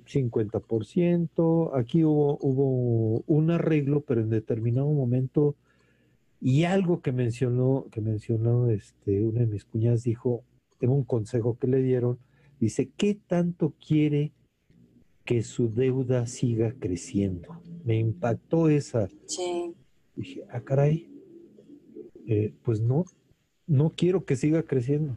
50%, 0.06 1.70
aquí 1.74 2.04
hubo, 2.04 2.38
hubo 2.40 3.24
un 3.26 3.50
arreglo, 3.50 4.02
pero 4.02 4.20
en 4.20 4.30
determinado 4.30 4.88
momento 4.90 5.56
y 6.44 6.64
algo 6.64 7.02
que 7.02 7.12
mencionó, 7.12 7.86
que 7.92 8.00
mencionó 8.00 8.68
este, 8.68 9.24
una 9.24 9.40
de 9.40 9.46
mis 9.46 9.64
cuñadas 9.64 10.02
dijo, 10.02 10.42
en 10.80 10.90
un 10.90 11.04
consejo 11.04 11.56
que 11.56 11.68
le 11.68 11.80
dieron, 11.80 12.18
dice, 12.58 12.90
¿qué 12.96 13.14
tanto 13.14 13.74
quiere 13.86 14.32
que 15.24 15.44
su 15.44 15.72
deuda 15.72 16.26
siga 16.26 16.74
creciendo? 16.80 17.62
Me 17.84 17.96
impactó 17.96 18.68
esa. 18.68 19.08
Sí. 19.26 19.72
Dije, 20.16 20.42
ah, 20.50 20.60
caray, 20.62 21.08
eh, 22.26 22.52
pues 22.64 22.80
no, 22.80 23.04
no 23.68 23.90
quiero 23.90 24.24
que 24.24 24.34
siga 24.34 24.64
creciendo, 24.64 25.16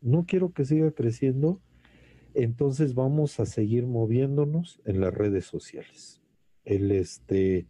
no 0.00 0.24
quiero 0.26 0.52
que 0.52 0.64
siga 0.64 0.90
creciendo, 0.90 1.60
entonces 2.36 2.94
vamos 2.94 3.40
a 3.40 3.46
seguir 3.46 3.86
moviéndonos 3.86 4.80
en 4.84 5.00
las 5.00 5.14
redes 5.14 5.46
sociales. 5.46 6.20
El, 6.64 6.92
este, 6.92 7.66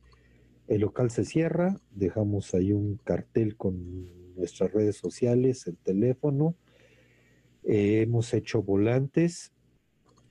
el 0.67 0.81
local 0.81 1.11
se 1.11 1.25
cierra, 1.25 1.81
dejamos 1.93 2.53
ahí 2.53 2.73
un 2.73 2.97
cartel 2.97 3.57
con 3.57 4.35
nuestras 4.35 4.73
redes 4.73 4.97
sociales, 4.97 5.67
el 5.69 5.77
teléfono. 5.77 6.57
Eh, 7.63 8.03
hemos 8.03 8.35
hecho 8.35 8.63
volantes, 8.63 9.53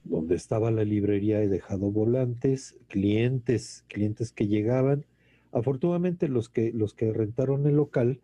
donde 0.03 0.35
estaba 0.35 0.69
la 0.69 0.83
librería 0.83 1.41
he 1.41 1.47
dejado 1.47 1.91
volantes, 1.91 2.77
clientes, 2.87 3.85
clientes 3.87 4.33
que 4.33 4.47
llegaban. 4.47 5.05
Afortunadamente 5.53 6.27
los 6.27 6.49
que, 6.49 6.73
los 6.73 6.93
que 6.93 7.13
rentaron 7.13 7.65
el 7.67 7.75
local, 7.75 8.19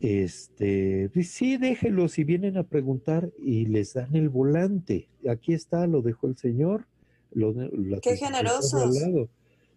este, 0.00 1.10
pues 1.12 1.30
sí, 1.30 1.56
déjelos 1.56 2.12
si 2.12 2.24
vienen 2.24 2.58
a 2.58 2.64
preguntar 2.64 3.30
y 3.38 3.66
les 3.66 3.94
dan 3.94 4.14
el 4.14 4.28
volante. 4.28 5.08
Aquí 5.28 5.54
está, 5.54 5.86
lo 5.86 6.02
dejó 6.02 6.26
el 6.26 6.36
señor. 6.36 6.86
Lo, 7.32 7.54
Qué 8.00 8.16
generosos. 8.16 9.28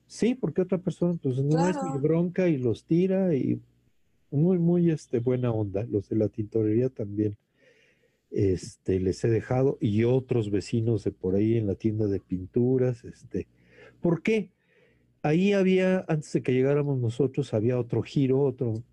Sí, 0.07 0.33
porque 0.33 0.61
otra 0.61 0.79
persona, 0.79 1.19
pues 1.21 1.37
no 1.37 1.67
es 1.67 1.75
mi 1.83 1.99
bronca 1.99 2.47
y 2.47 2.57
los 2.57 2.83
tira 2.83 3.35
y 3.35 3.61
muy, 4.31 4.57
muy 4.57 4.89
este, 4.89 5.19
buena 5.19 5.51
onda. 5.51 5.83
Los 5.83 6.09
de 6.09 6.15
la 6.15 6.29
tintorería 6.29 6.89
también 6.89 7.37
este, 8.31 8.99
les 8.99 9.23
he 9.23 9.29
dejado 9.29 9.77
y 9.79 10.03
otros 10.03 10.51
vecinos 10.51 11.03
de 11.03 11.11
por 11.11 11.35
ahí 11.35 11.57
en 11.57 11.67
la 11.67 11.75
tienda 11.75 12.07
de 12.07 12.19
pinturas. 12.19 13.03
Este, 13.03 13.47
¿Por 14.01 14.21
qué? 14.21 14.51
Ahí 15.21 15.53
había, 15.53 16.05
antes 16.07 16.31
de 16.33 16.41
que 16.41 16.53
llegáramos 16.53 16.99
nosotros, 16.99 17.53
había 17.53 17.79
otro 17.79 18.01
giro, 18.01 18.41
otro, 18.41 18.83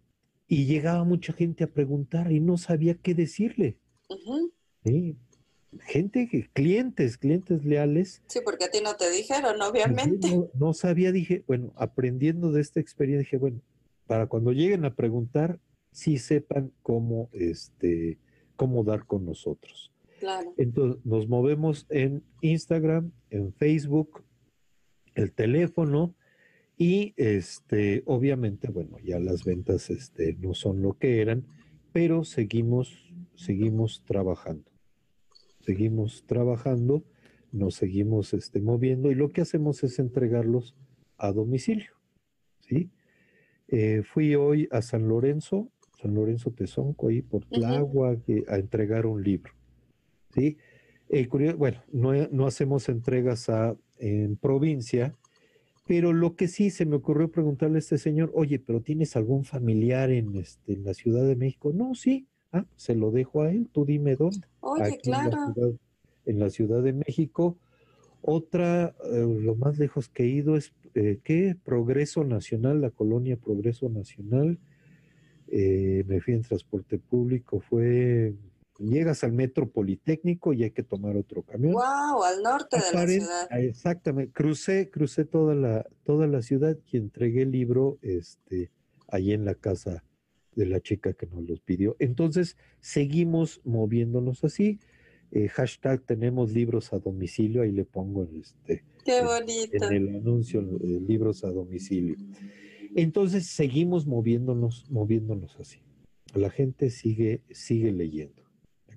y 0.48 0.66
llegaba 0.66 1.04
mucha 1.04 1.32
gente 1.32 1.64
a 1.64 1.68
preguntar 1.68 2.30
y 2.32 2.40
no 2.40 2.56
sabía 2.56 2.94
qué 2.94 3.14
decirle. 3.14 3.78
¿Sí? 4.84 5.16
gente, 5.84 6.48
clientes, 6.52 7.18
clientes 7.18 7.64
leales. 7.64 8.22
Sí, 8.28 8.40
porque 8.44 8.64
a 8.64 8.70
ti 8.70 8.80
no 8.82 8.96
te 8.96 9.10
dijeron, 9.10 9.60
obviamente. 9.62 10.28
No, 10.54 10.72
sabía, 10.72 11.12
dije, 11.12 11.44
bueno, 11.46 11.72
aprendiendo 11.76 12.52
de 12.52 12.60
esta 12.60 12.80
experiencia, 12.80 13.24
dije, 13.24 13.36
bueno, 13.38 13.60
para 14.06 14.26
cuando 14.26 14.52
lleguen 14.52 14.84
a 14.84 14.94
preguntar, 14.94 15.58
sí 15.92 16.18
sepan 16.18 16.72
cómo, 16.82 17.28
este, 17.32 18.18
cómo 18.56 18.84
dar 18.84 19.06
con 19.06 19.24
nosotros. 19.24 19.92
Claro. 20.20 20.54
Entonces, 20.56 21.04
nos 21.04 21.28
movemos 21.28 21.86
en 21.90 22.22
Instagram, 22.40 23.12
en 23.30 23.52
Facebook, 23.52 24.24
el 25.14 25.32
teléfono 25.32 26.14
y, 26.76 27.14
este, 27.16 28.02
obviamente, 28.06 28.68
bueno, 28.68 28.98
ya 29.02 29.18
las 29.18 29.44
ventas, 29.44 29.90
este, 29.90 30.34
no 30.40 30.54
son 30.54 30.82
lo 30.82 30.98
que 30.98 31.20
eran, 31.20 31.46
pero 31.92 32.24
seguimos, 32.24 33.12
seguimos 33.34 34.02
trabajando 34.04 34.76
seguimos 35.66 36.24
trabajando, 36.26 37.04
nos 37.50 37.74
seguimos 37.74 38.32
este, 38.34 38.60
moviendo 38.60 39.10
y 39.10 39.16
lo 39.16 39.32
que 39.32 39.40
hacemos 39.40 39.82
es 39.82 39.98
entregarlos 39.98 40.76
a 41.18 41.32
domicilio. 41.32 41.90
¿sí? 42.60 42.90
Eh, 43.68 44.02
fui 44.04 44.36
hoy 44.36 44.68
a 44.70 44.80
San 44.80 45.08
Lorenzo, 45.08 45.68
San 46.00 46.14
Lorenzo 46.14 46.52
Tezonco, 46.52 47.08
ahí 47.08 47.20
por 47.20 47.44
Tlagua, 47.46 48.16
a 48.48 48.56
entregar 48.56 49.06
un 49.06 49.22
libro. 49.22 49.52
¿sí? 50.32 50.56
Eh, 51.08 51.26
bueno, 51.56 51.82
no, 51.92 52.12
no, 52.28 52.46
hacemos 52.46 52.88
entregas 52.88 53.48
a, 53.48 53.76
en 53.98 54.36
provincia, 54.36 55.16
pero 55.86 56.12
lo 56.12 56.36
que 56.36 56.48
sí 56.48 56.70
se 56.70 56.86
me 56.86 56.96
ocurrió 56.96 57.30
preguntarle 57.30 57.76
a 57.76 57.78
este 57.78 57.98
señor, 57.98 58.30
oye, 58.34 58.58
pero 58.58 58.80
¿tienes 58.80 59.16
algún 59.16 59.44
familiar 59.44 60.10
en, 60.10 60.36
este, 60.36 60.74
en 60.74 60.84
la 60.84 60.94
Ciudad 60.94 61.26
de 61.26 61.36
México? 61.36 61.72
No, 61.72 61.94
sí, 61.94 62.26
Ah, 62.52 62.64
se 62.76 62.94
lo 62.94 63.10
dejo 63.10 63.42
a 63.42 63.50
él, 63.50 63.68
tú 63.72 63.84
dime 63.84 64.16
dónde. 64.16 64.46
Oye, 64.60 64.98
claro. 65.02 65.54
En 66.24 66.40
la, 66.40 66.50
ciudad, 66.50 66.82
de 66.82 66.92
México. 66.92 67.56
Otra, 68.22 68.94
eh, 69.12 69.38
lo 69.40 69.54
más 69.54 69.78
lejos 69.78 70.08
que 70.08 70.24
he 70.24 70.28
ido 70.28 70.56
es, 70.56 70.72
eh, 70.94 71.20
¿qué? 71.22 71.56
Progreso 71.64 72.24
Nacional, 72.24 72.80
la 72.80 72.90
colonia 72.90 73.36
Progreso 73.36 73.88
Nacional. 73.88 74.58
Eh, 75.48 76.04
me 76.08 76.20
fui 76.20 76.34
en 76.34 76.42
transporte 76.42 76.98
público, 76.98 77.60
fue, 77.60 78.34
llegas 78.78 79.24
al 79.24 79.32
metro 79.32 79.68
politécnico 79.70 80.52
y 80.52 80.64
hay 80.64 80.70
que 80.70 80.82
tomar 80.82 81.16
otro 81.16 81.42
camión. 81.42 81.72
Wow, 81.72 82.22
al 82.24 82.42
norte 82.42 82.76
de 82.76 82.92
la 82.92 83.06
ciudad. 83.06 83.48
Ah, 83.50 83.60
exactamente, 83.60 84.32
crucé, 84.32 84.90
crucé 84.90 85.24
toda 85.24 85.54
la, 85.54 85.86
toda 86.04 86.26
la 86.26 86.42
ciudad 86.42 86.76
y 86.90 86.96
entregué 86.96 87.42
el 87.42 87.52
libro, 87.52 87.98
este, 88.02 88.70
allí 89.08 89.32
en 89.32 89.44
la 89.44 89.54
casa 89.54 90.04
de 90.54 90.66
la 90.66 90.80
chica 90.80 91.12
que 91.12 91.26
nos 91.26 91.44
los 91.48 91.60
pidió. 91.60 91.96
Entonces, 91.98 92.56
seguimos 92.80 93.60
moviéndonos 93.64 94.42
así. 94.42 94.80
Eh, 95.32 95.48
hashtag 95.48 96.02
tenemos 96.02 96.52
libros 96.52 96.92
a 96.92 96.98
domicilio, 96.98 97.62
ahí 97.62 97.72
le 97.72 97.84
pongo 97.84 98.24
en 98.24 98.40
este. 98.40 98.84
Qué 99.04 99.22
bonito. 99.22 99.86
En 99.86 99.92
el 99.92 100.16
anuncio, 100.16 100.60
eh, 100.60 101.00
libros 101.06 101.44
a 101.44 101.48
domicilio. 101.48 102.16
Entonces, 102.94 103.46
seguimos 103.46 104.06
moviéndonos, 104.06 104.90
moviéndonos 104.90 105.56
así. 105.60 105.80
La 106.34 106.50
gente 106.50 106.90
sigue, 106.90 107.42
sigue 107.50 107.92
leyendo, 107.92 108.42
¿de 108.42 108.45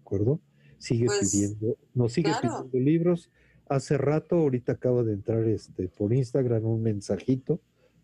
acuerdo? 0.09 0.39
Sigue 0.77 1.05
pues, 1.05 1.31
pidiendo, 1.31 1.77
nos 1.93 2.13
sigue 2.13 2.31
pidiendo 2.41 2.79
libros. 2.79 3.29
Hace 3.67 3.97
rato, 3.97 4.37
ahorita 4.37 4.73
acaba 4.73 5.03
de 5.03 5.13
entrar 5.13 5.43
este, 5.47 5.87
por 5.89 6.13
Instagram 6.13 6.65
un 6.65 6.81
mensajito 6.81 7.61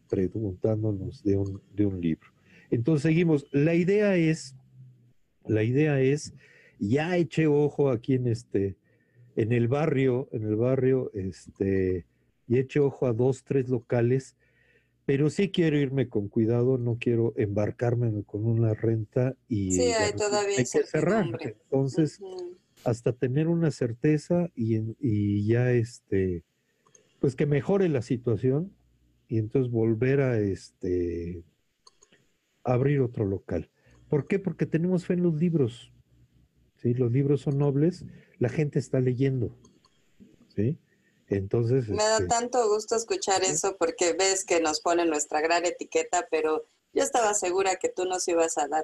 preguntándonos 0.09 1.23
de 1.23 1.37
un, 1.37 1.61
de 1.73 1.85
un 1.85 1.99
libro. 1.99 2.29
Entonces 2.69 3.03
seguimos. 3.03 3.47
La 3.51 3.73
idea 3.73 4.15
es, 4.15 4.55
la 5.45 5.63
idea 5.63 5.99
es, 6.01 6.33
ya 6.79 7.17
eché 7.17 7.47
ojo 7.47 7.89
aquí 7.89 8.15
en 8.15 8.27
este, 8.27 8.75
en 9.35 9.51
el 9.51 9.67
barrio, 9.67 10.29
en 10.31 10.43
el 10.43 10.55
barrio, 10.55 11.11
este, 11.13 12.05
y 12.47 12.57
eché 12.57 12.79
ojo 12.79 13.07
a 13.07 13.13
dos, 13.13 13.43
tres 13.43 13.69
locales, 13.69 14.35
pero 15.05 15.29
sí 15.29 15.51
quiero 15.51 15.77
irme 15.77 16.09
con 16.09 16.27
cuidado, 16.27 16.77
no 16.77 16.97
quiero 16.99 17.33
embarcarme 17.37 18.23
con 18.23 18.45
una 18.45 18.73
renta 18.73 19.35
y 19.47 19.71
sí, 19.71 19.91
hay, 19.91 20.13
todavía 20.13 20.57
que 20.57 20.65
cerrar. 20.65 21.27
Entonces, 21.41 22.19
hasta 22.83 23.13
tener 23.13 23.47
una 23.47 23.71
certeza 23.71 24.49
y, 24.55 24.95
y 24.99 25.45
ya 25.45 25.71
este, 25.71 26.43
pues 27.19 27.35
que 27.35 27.45
mejore 27.45 27.87
la 27.89 28.01
situación 28.01 28.73
y 29.27 29.37
entonces 29.37 29.71
volver 29.71 30.21
a 30.21 30.39
este 30.39 31.43
abrir 32.63 33.01
otro 33.01 33.25
local. 33.25 33.69
¿Por 34.09 34.27
qué? 34.27 34.39
Porque 34.39 34.65
tenemos 34.65 35.05
fe 35.05 35.13
en 35.13 35.23
los 35.23 35.35
libros. 35.35 35.91
¿sí? 36.77 36.93
Los 36.93 37.11
libros 37.11 37.41
son 37.41 37.57
nobles, 37.57 38.05
la 38.39 38.49
gente 38.49 38.79
está 38.79 38.99
leyendo. 38.99 39.55
¿sí? 40.55 40.79
Entonces. 41.27 41.89
Me 41.89 42.03
da 42.03 42.17
este 42.17 42.27
tanto 42.27 42.69
gusto 42.69 42.95
escuchar 42.95 43.43
eso 43.43 43.77
porque 43.77 44.13
ves 44.13 44.45
que 44.45 44.59
nos 44.59 44.81
pone 44.81 45.05
nuestra 45.05 45.41
gran 45.41 45.65
etiqueta, 45.65 46.27
pero 46.29 46.65
yo 46.93 47.03
estaba 47.03 47.33
segura 47.33 47.77
que 47.77 47.89
tú 47.89 48.05
nos 48.05 48.27
ibas 48.27 48.57
a 48.57 48.67
dar 48.67 48.83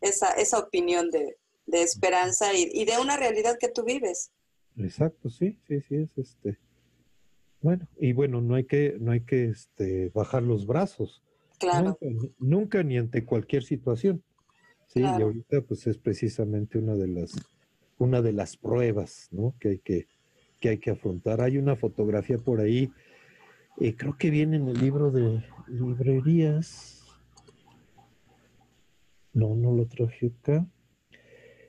esa, 0.00 0.32
esa 0.32 0.58
opinión 0.58 1.10
de, 1.10 1.38
de 1.66 1.82
esperanza 1.82 2.54
y, 2.54 2.70
y, 2.72 2.84
de 2.84 2.98
una 2.98 3.16
realidad 3.16 3.58
que 3.58 3.68
tú 3.68 3.84
vives. 3.84 4.30
Exacto, 4.76 5.28
sí, 5.28 5.58
sí, 5.66 5.80
sí, 5.80 5.96
es 5.96 6.16
este. 6.16 6.58
Bueno, 7.60 7.86
y 7.98 8.12
bueno, 8.12 8.40
no 8.40 8.54
hay 8.54 8.64
que, 8.64 8.96
no 8.98 9.12
hay 9.12 9.20
que 9.20 9.46
este, 9.46 10.10
bajar 10.10 10.42
los 10.42 10.66
brazos. 10.66 11.22
Claro. 11.58 11.96
Nunca, 12.00 12.34
nunca, 12.38 12.82
ni 12.82 12.98
ante 12.98 13.24
cualquier 13.24 13.62
situación. 13.62 14.22
Sí, 14.88 15.00
claro. 15.00 15.18
y 15.18 15.22
ahorita 15.22 15.62
pues 15.62 15.86
es 15.86 15.96
precisamente 15.96 16.78
una 16.78 16.94
de 16.94 17.08
las, 17.08 17.32
una 17.98 18.20
de 18.20 18.32
las 18.32 18.56
pruebas, 18.56 19.28
¿no? 19.30 19.54
Que 19.58 19.68
hay 19.68 19.78
que, 19.78 20.08
que 20.62 20.70
hay 20.70 20.78
que 20.78 20.92
afrontar. 20.92 21.42
Hay 21.42 21.58
una 21.58 21.76
fotografía 21.76 22.38
por 22.38 22.60
ahí, 22.60 22.90
eh, 23.80 23.96
creo 23.96 24.16
que 24.16 24.30
viene 24.30 24.56
en 24.56 24.68
el 24.68 24.78
libro 24.78 25.10
de 25.10 25.44
librerías. 25.66 27.02
No, 29.34 29.56
no 29.56 29.72
lo 29.72 29.86
traje 29.86 30.32
acá. 30.40 30.66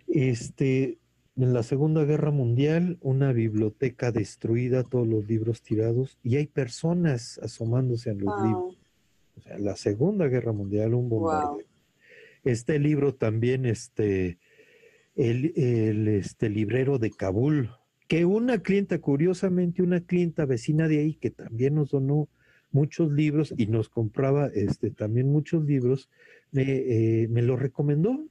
Este, 0.07 0.99
en 1.35 1.53
la 1.53 1.63
Segunda 1.63 2.05
Guerra 2.05 2.29
Mundial, 2.29 2.99
una 3.01 3.33
biblioteca 3.33 4.11
destruida, 4.11 4.83
todos 4.83 5.07
los 5.07 5.27
libros 5.27 5.63
tirados, 5.63 6.19
y 6.21 6.35
hay 6.35 6.45
personas 6.45 7.39
asomándose 7.39 8.11
a 8.11 8.13
los 8.13 8.25
wow. 8.25 8.45
libros. 8.45 8.79
O 9.37 9.41
sea, 9.41 9.57
la 9.57 9.75
Segunda 9.75 10.27
Guerra 10.27 10.51
Mundial, 10.51 10.93
un 10.93 11.09
bombardeo. 11.09 11.51
Wow. 11.53 11.61
Este 12.43 12.77
libro 12.77 13.15
también, 13.15 13.65
este, 13.65 14.37
el, 15.15 15.53
el 15.55 16.07
este, 16.09 16.49
librero 16.49 16.99
de 16.99 17.09
Kabul, 17.09 17.71
que 18.13 18.25
una 18.25 18.59
clienta, 18.59 18.99
curiosamente, 18.99 19.81
una 19.81 20.01
clienta 20.01 20.45
vecina 20.45 20.87
de 20.87 20.99
ahí, 20.99 21.15
que 21.15 21.31
también 21.31 21.73
nos 21.73 21.89
donó 21.89 22.29
muchos 22.71 23.11
libros 23.11 23.55
y 23.57 23.65
nos 23.65 23.89
compraba 23.89 24.51
este, 24.53 24.91
también 24.91 25.31
muchos 25.31 25.65
libros, 25.65 26.11
me, 26.51 26.61
eh, 26.61 27.27
me 27.27 27.41
lo 27.41 27.55
recomendó, 27.55 28.23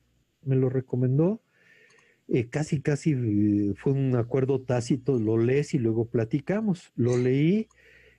me 0.44 0.54
lo 0.54 0.68
recomendó 0.68 1.42
eh, 2.28 2.48
casi, 2.48 2.80
casi 2.80 3.10
eh, 3.10 3.74
fue 3.74 3.94
un 3.94 4.14
acuerdo 4.14 4.60
tácito, 4.60 5.18
lo 5.18 5.36
lees 5.36 5.74
y 5.74 5.80
luego 5.80 6.04
platicamos. 6.04 6.92
Lo 6.94 7.16
leí, 7.16 7.66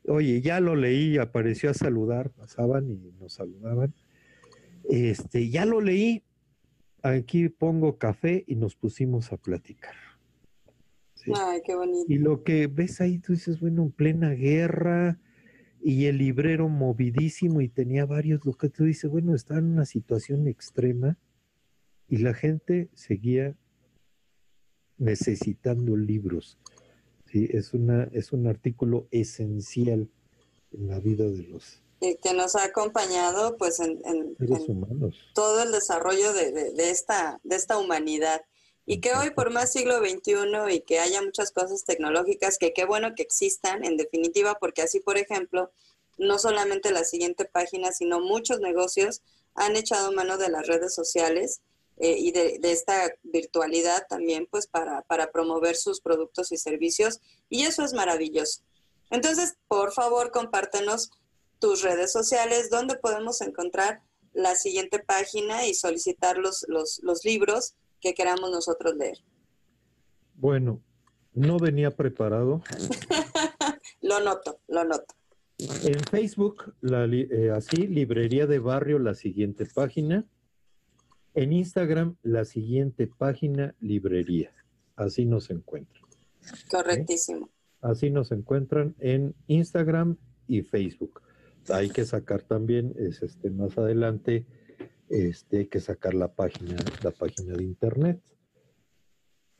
oye, 0.06 0.42
ya 0.42 0.60
lo 0.60 0.76
leí, 0.76 1.18
apareció 1.18 1.70
a 1.70 1.74
saludar, 1.74 2.32
pasaban 2.32 2.92
y 2.92 3.14
nos 3.22 3.36
saludaban. 3.36 3.94
Este, 4.90 5.50
ya 5.50 5.64
lo 5.64 5.80
leí, 5.80 6.24
aquí 7.04 7.48
pongo 7.48 7.98
café 7.98 8.44
y 8.48 8.58
nos 8.58 8.76
pusimos 8.76 9.32
a 9.32 9.38
platicar. 9.38 10.03
¿Sí? 11.24 11.32
Ay, 11.36 11.62
qué 11.66 11.76
bonito. 11.76 12.06
Y 12.08 12.18
lo 12.18 12.44
que 12.44 12.68
ves 12.68 13.02
ahí, 13.02 13.20
tú 13.20 13.34
dices, 13.34 13.60
bueno, 13.60 13.84
en 13.84 13.92
plena 13.92 14.32
guerra, 14.32 15.20
y 15.84 16.06
el 16.06 16.18
librero 16.18 16.70
movidísimo 16.70 17.60
y 17.60 17.68
tenía 17.68 18.06
varios, 18.06 18.46
lo 18.46 18.54
que 18.54 18.70
tú 18.70 18.86
dices, 18.86 19.12
bueno, 19.12 19.36
está 19.36 19.58
en 19.58 19.66
una 19.66 19.86
situación 19.86 20.48
extrema 20.48 21.18
y 22.08 22.18
la 22.20 22.34
gente 22.34 22.90
seguía 22.94 23.58
necesitando 24.98 25.98
libros. 25.98 26.58
Sí, 27.26 27.50
es, 27.52 27.74
una, 27.74 28.04
es 28.14 28.32
un 28.32 28.48
artículo 28.48 29.08
esencial 29.12 30.10
en 30.72 30.88
la 30.88 31.00
vida 31.00 31.26
de 31.26 31.44
los 31.44 31.82
y 32.00 32.18
que 32.18 32.34
nos 32.34 32.56
ha 32.56 32.66
acompañado 32.66 33.56
pues 33.58 33.80
en, 33.80 34.02
en, 34.04 34.36
seres 34.38 34.68
humanos. 34.68 35.16
todo 35.34 35.64
el 35.64 35.72
desarrollo 35.72 36.34
de, 36.34 36.52
de, 36.52 36.74
de, 36.74 36.90
esta, 36.90 37.40
de 37.44 37.56
esta 37.56 37.78
humanidad. 37.78 38.42
Y 38.86 39.00
que 39.00 39.14
hoy, 39.14 39.30
por 39.30 39.52
más 39.52 39.72
siglo 39.72 40.00
XXI 40.00 40.74
y 40.74 40.82
que 40.82 41.00
haya 41.00 41.22
muchas 41.22 41.52
cosas 41.52 41.86
tecnológicas, 41.86 42.58
que 42.58 42.74
qué 42.74 42.86
bueno 42.86 43.16
que 43.16 43.24
existan, 43.24 43.86
en 43.86 43.96
definitiva, 43.96 44.56
porque 44.60 44.82
así, 44.82 45.00
por 45.00 45.18
ejemplo, 45.18 45.72
no 46.18 46.38
solamente 46.38 46.92
la 46.92 47.06
siguiente 47.06 47.46
página, 47.46 47.92
sino 47.92 48.20
muchos 48.20 48.60
negocios 48.60 49.22
han 49.56 49.76
echado 49.76 50.12
mano 50.12 50.38
de 50.38 50.50
las 50.50 50.68
redes 50.68 50.94
sociales 50.94 51.62
eh, 51.98 52.18
y 52.18 52.32
de, 52.32 52.60
esta 52.64 53.14
virtualidad 53.24 54.06
también, 54.10 54.48
pues 54.50 54.68
para, 54.68 55.02
para 55.04 55.32
promover 55.32 55.76
sus 55.76 56.02
productos 56.02 56.52
y 56.52 56.58
servicios. 56.58 57.22
Y 57.50 57.64
eso 57.64 57.84
es 57.84 57.94
maravilloso. 57.94 58.62
Entonces, 59.12 59.56
por 59.68 59.94
favor, 59.94 60.32
compártenos 60.32 61.12
tus 61.60 61.84
redes 61.84 62.12
sociales, 62.12 62.70
donde 62.70 62.96
podemos 62.96 63.40
encontrar 63.42 64.02
la 64.34 64.56
siguiente 64.56 65.00
página 65.00 65.68
y 65.68 65.76
solicitar 65.76 66.38
los, 66.38 66.66
los 66.68 67.24
libros 67.24 67.76
que 68.04 68.14
queramos 68.14 68.52
nosotros 68.52 68.96
leer. 68.96 69.18
Bueno, 70.36 70.84
no 71.34 71.58
venía 71.58 71.92
preparado. 71.92 72.62
lo 74.02 74.20
noto, 74.20 74.60
lo 74.68 74.84
noto. 74.84 75.16
En 75.58 76.00
Facebook, 76.12 76.76
la, 76.82 77.06
eh, 77.06 77.52
así, 77.52 77.88
Librería 77.88 78.46
de 78.46 78.60
Barrio, 78.60 79.00
la 79.00 79.14
siguiente 79.14 79.66
página. 79.66 80.26
En 81.34 81.54
Instagram, 81.54 82.18
la 82.22 82.44
siguiente 82.44 83.08
página, 83.08 83.74
Librería. 83.80 84.54
Así 84.96 85.26
nos 85.26 85.50
encuentran. 85.50 86.04
Correctísimo. 86.70 87.48
¿Eh? 87.48 87.50
Así 87.82 88.10
nos 88.10 88.32
encuentran 88.32 88.96
en 89.00 89.34
Instagram 89.48 90.18
y 90.48 90.62
Facebook. 90.62 91.22
Hay 91.70 91.90
que 91.90 92.06
sacar 92.06 92.44
también, 92.44 92.94
es 92.98 93.22
este, 93.24 93.50
más 93.50 93.78
adelante, 93.78 94.46
este, 95.14 95.60
hay 95.60 95.68
que 95.68 95.80
sacar 95.80 96.14
la 96.14 96.34
página, 96.34 96.76
la 97.04 97.12
página 97.12 97.56
de 97.56 97.64
internet. 97.64 98.20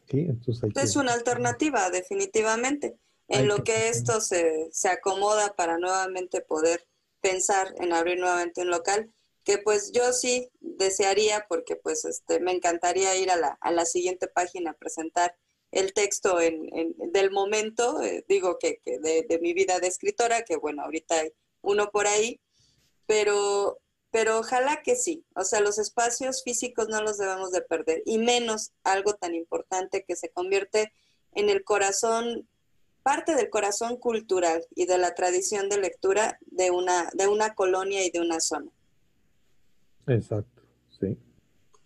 ¿Sí? 0.10 0.20
Entonces 0.20 0.64
hay 0.64 0.84
es 0.84 0.96
una 0.96 1.14
alternativa, 1.14 1.90
definitivamente, 1.90 2.98
en 3.28 3.48
lo 3.48 3.58
que, 3.58 3.74
que 3.74 3.90
esto 3.90 4.20
se, 4.20 4.68
se, 4.72 4.90
acomoda 4.90 5.56
para 5.56 5.78
nuevamente 5.78 6.42
poder 6.42 6.86
pensar 7.22 7.74
en 7.78 7.94
abrir 7.94 8.20
nuevamente 8.20 8.62
un 8.62 8.70
local, 8.70 9.14
que 9.44 9.60
pues 9.60 9.92
yo 9.92 10.12
sí 10.12 10.50
desearía, 10.60 11.46
porque 11.48 11.76
pues 11.76 12.06
este, 12.06 12.40
me 12.40 12.52
encantaría 12.52 13.16
ir 13.16 13.32
a 13.32 13.38
la, 13.38 13.58
a 13.62 13.72
la 13.72 13.86
siguiente 13.86 14.28
página 14.28 14.72
a 14.72 14.78
presentar 14.78 15.36
el 15.72 15.94
texto 15.94 16.40
en, 16.40 16.68
en, 16.78 17.12
del 17.12 17.32
momento, 17.32 18.02
eh, 18.02 18.24
digo 18.28 18.58
que, 18.60 18.80
que 18.84 19.00
de, 19.00 19.26
de, 19.28 19.40
mi 19.40 19.54
vida 19.54 19.80
de 19.80 19.88
escritora, 19.88 20.44
que 20.44 20.56
bueno, 20.56 20.84
ahorita 20.84 21.20
hay 21.20 21.32
uno 21.62 21.90
por 21.92 22.08
ahí, 22.08 22.40
pero 23.08 23.80
pero 24.14 24.38
ojalá 24.38 24.84
que 24.84 24.96
sí, 24.96 25.26
o 25.36 25.44
sea, 25.44 25.60
los 25.60 25.80
espacios 25.80 26.44
físicos 26.44 26.88
no 26.88 27.02
los 27.02 27.18
debemos 27.18 27.52
de 27.52 27.64
perder, 27.64 28.04
y 28.06 28.20
menos 28.20 28.72
algo 28.84 29.16
tan 29.16 29.34
importante 29.34 30.06
que 30.08 30.16
se 30.16 30.30
convierte 30.30 30.94
en 31.32 31.50
el 31.50 31.64
corazón, 31.64 32.48
parte 33.02 33.34
del 33.34 33.50
corazón 33.50 33.98
cultural 33.98 34.64
y 34.76 34.86
de 34.86 35.00
la 35.00 35.16
tradición 35.16 35.68
de 35.68 35.78
lectura 35.78 36.38
de 36.46 36.70
una, 36.70 37.10
de 37.16 37.28
una 37.28 37.56
colonia 37.56 38.06
y 38.06 38.12
de 38.12 38.20
una 38.20 38.40
zona. 38.40 38.70
Exacto, 40.06 40.62
sí. 41.00 41.18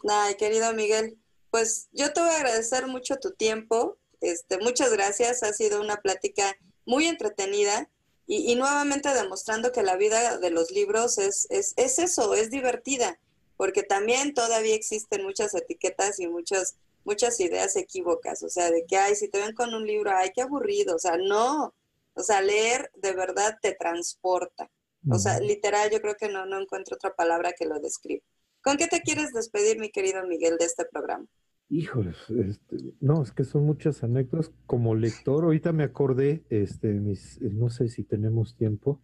Ay, 0.09 0.35
querido 0.35 0.73
Miguel, 0.73 1.17
pues 1.49 1.87
yo 1.93 2.11
te 2.11 2.19
voy 2.19 2.31
a 2.31 2.35
agradecer 2.35 2.87
mucho 2.87 3.15
tu 3.15 3.31
tiempo, 3.31 3.97
este, 4.19 4.57
muchas 4.57 4.91
gracias, 4.91 5.43
ha 5.43 5.53
sido 5.53 5.79
una 5.79 6.01
plática 6.01 6.57
muy 6.85 7.05
entretenida 7.07 7.89
y, 8.27 8.51
y, 8.51 8.55
nuevamente 8.55 9.13
demostrando 9.13 9.71
que 9.71 9.83
la 9.83 9.95
vida 9.95 10.37
de 10.37 10.49
los 10.49 10.71
libros 10.71 11.17
es, 11.17 11.47
es, 11.49 11.73
es, 11.77 11.97
eso, 11.97 12.33
es 12.33 12.51
divertida, 12.51 13.19
porque 13.55 13.83
también 13.83 14.33
todavía 14.33 14.75
existen 14.75 15.23
muchas 15.23 15.55
etiquetas 15.55 16.19
y 16.19 16.27
muchas, 16.27 16.75
muchas 17.05 17.39
ideas 17.39 17.75
equívocas, 17.77 18.43
o 18.43 18.49
sea, 18.49 18.69
de 18.69 18.85
que, 18.85 18.97
ay, 18.97 19.15
si 19.15 19.29
te 19.29 19.39
ven 19.39 19.55
con 19.55 19.73
un 19.73 19.87
libro, 19.87 20.11
ay, 20.13 20.31
qué 20.35 20.41
aburrido, 20.41 20.95
o 20.95 20.99
sea, 20.99 21.17
no, 21.17 21.73
o 22.13 22.23
sea, 22.23 22.41
leer 22.41 22.91
de 22.95 23.13
verdad 23.13 23.57
te 23.61 23.73
transporta, 23.73 24.69
o 25.09 25.17
sea, 25.17 25.39
literal, 25.39 25.89
yo 25.89 26.01
creo 26.01 26.15
que 26.15 26.27
no, 26.27 26.45
no 26.45 26.59
encuentro 26.59 26.95
otra 26.95 27.15
palabra 27.15 27.53
que 27.53 27.65
lo 27.65 27.79
describa. 27.79 28.21
¿Con 28.61 28.75
qué 28.75 28.87
te 28.87 29.01
quieres 29.01 29.31
despedir, 29.31 29.79
mi 29.79 29.89
querido 29.89 30.25
Miguel, 30.27 30.57
de 30.57 30.65
este 30.65 30.83
programa? 30.83 31.25
Híjoles, 31.69 32.15
este, 32.29 32.77
no, 33.01 33.21
es 33.23 33.31
que 33.33 33.43
son 33.43 33.65
muchas 33.65 34.01
anécdotas. 34.01 34.51
Como 34.65 34.95
lector, 34.95 35.43
ahorita 35.43 35.73
me 35.73 35.83
acordé, 35.83 36.45
este, 36.49 36.93
mis, 36.93 37.41
no 37.41 37.69
sé 37.69 37.89
si 37.89 38.03
tenemos 38.03 38.55
tiempo. 38.55 39.01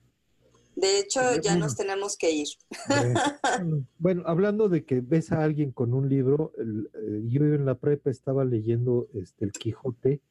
De 0.76 1.00
hecho, 1.00 1.20
ya 1.42 1.56
nos 1.56 1.76
tenemos 1.76 2.18
que 2.18 2.32
ir. 2.32 2.48
Bueno, 2.88 3.20
bueno, 4.00 4.24
hablando 4.26 4.70
de 4.70 4.86
que 4.86 5.02
ves 5.02 5.32
a 5.32 5.44
alguien 5.44 5.72
con 5.72 5.94
un 5.94 6.10
libro, 6.10 6.54
el, 6.58 6.90
eh, 6.94 7.24
yo 7.28 7.44
en 7.44 7.66
la 7.66 7.76
prepa 7.76 8.10
estaba 8.10 8.44
leyendo 8.44 9.08
este, 9.14 9.46
El 9.46 9.52
Quijote, 9.52 10.22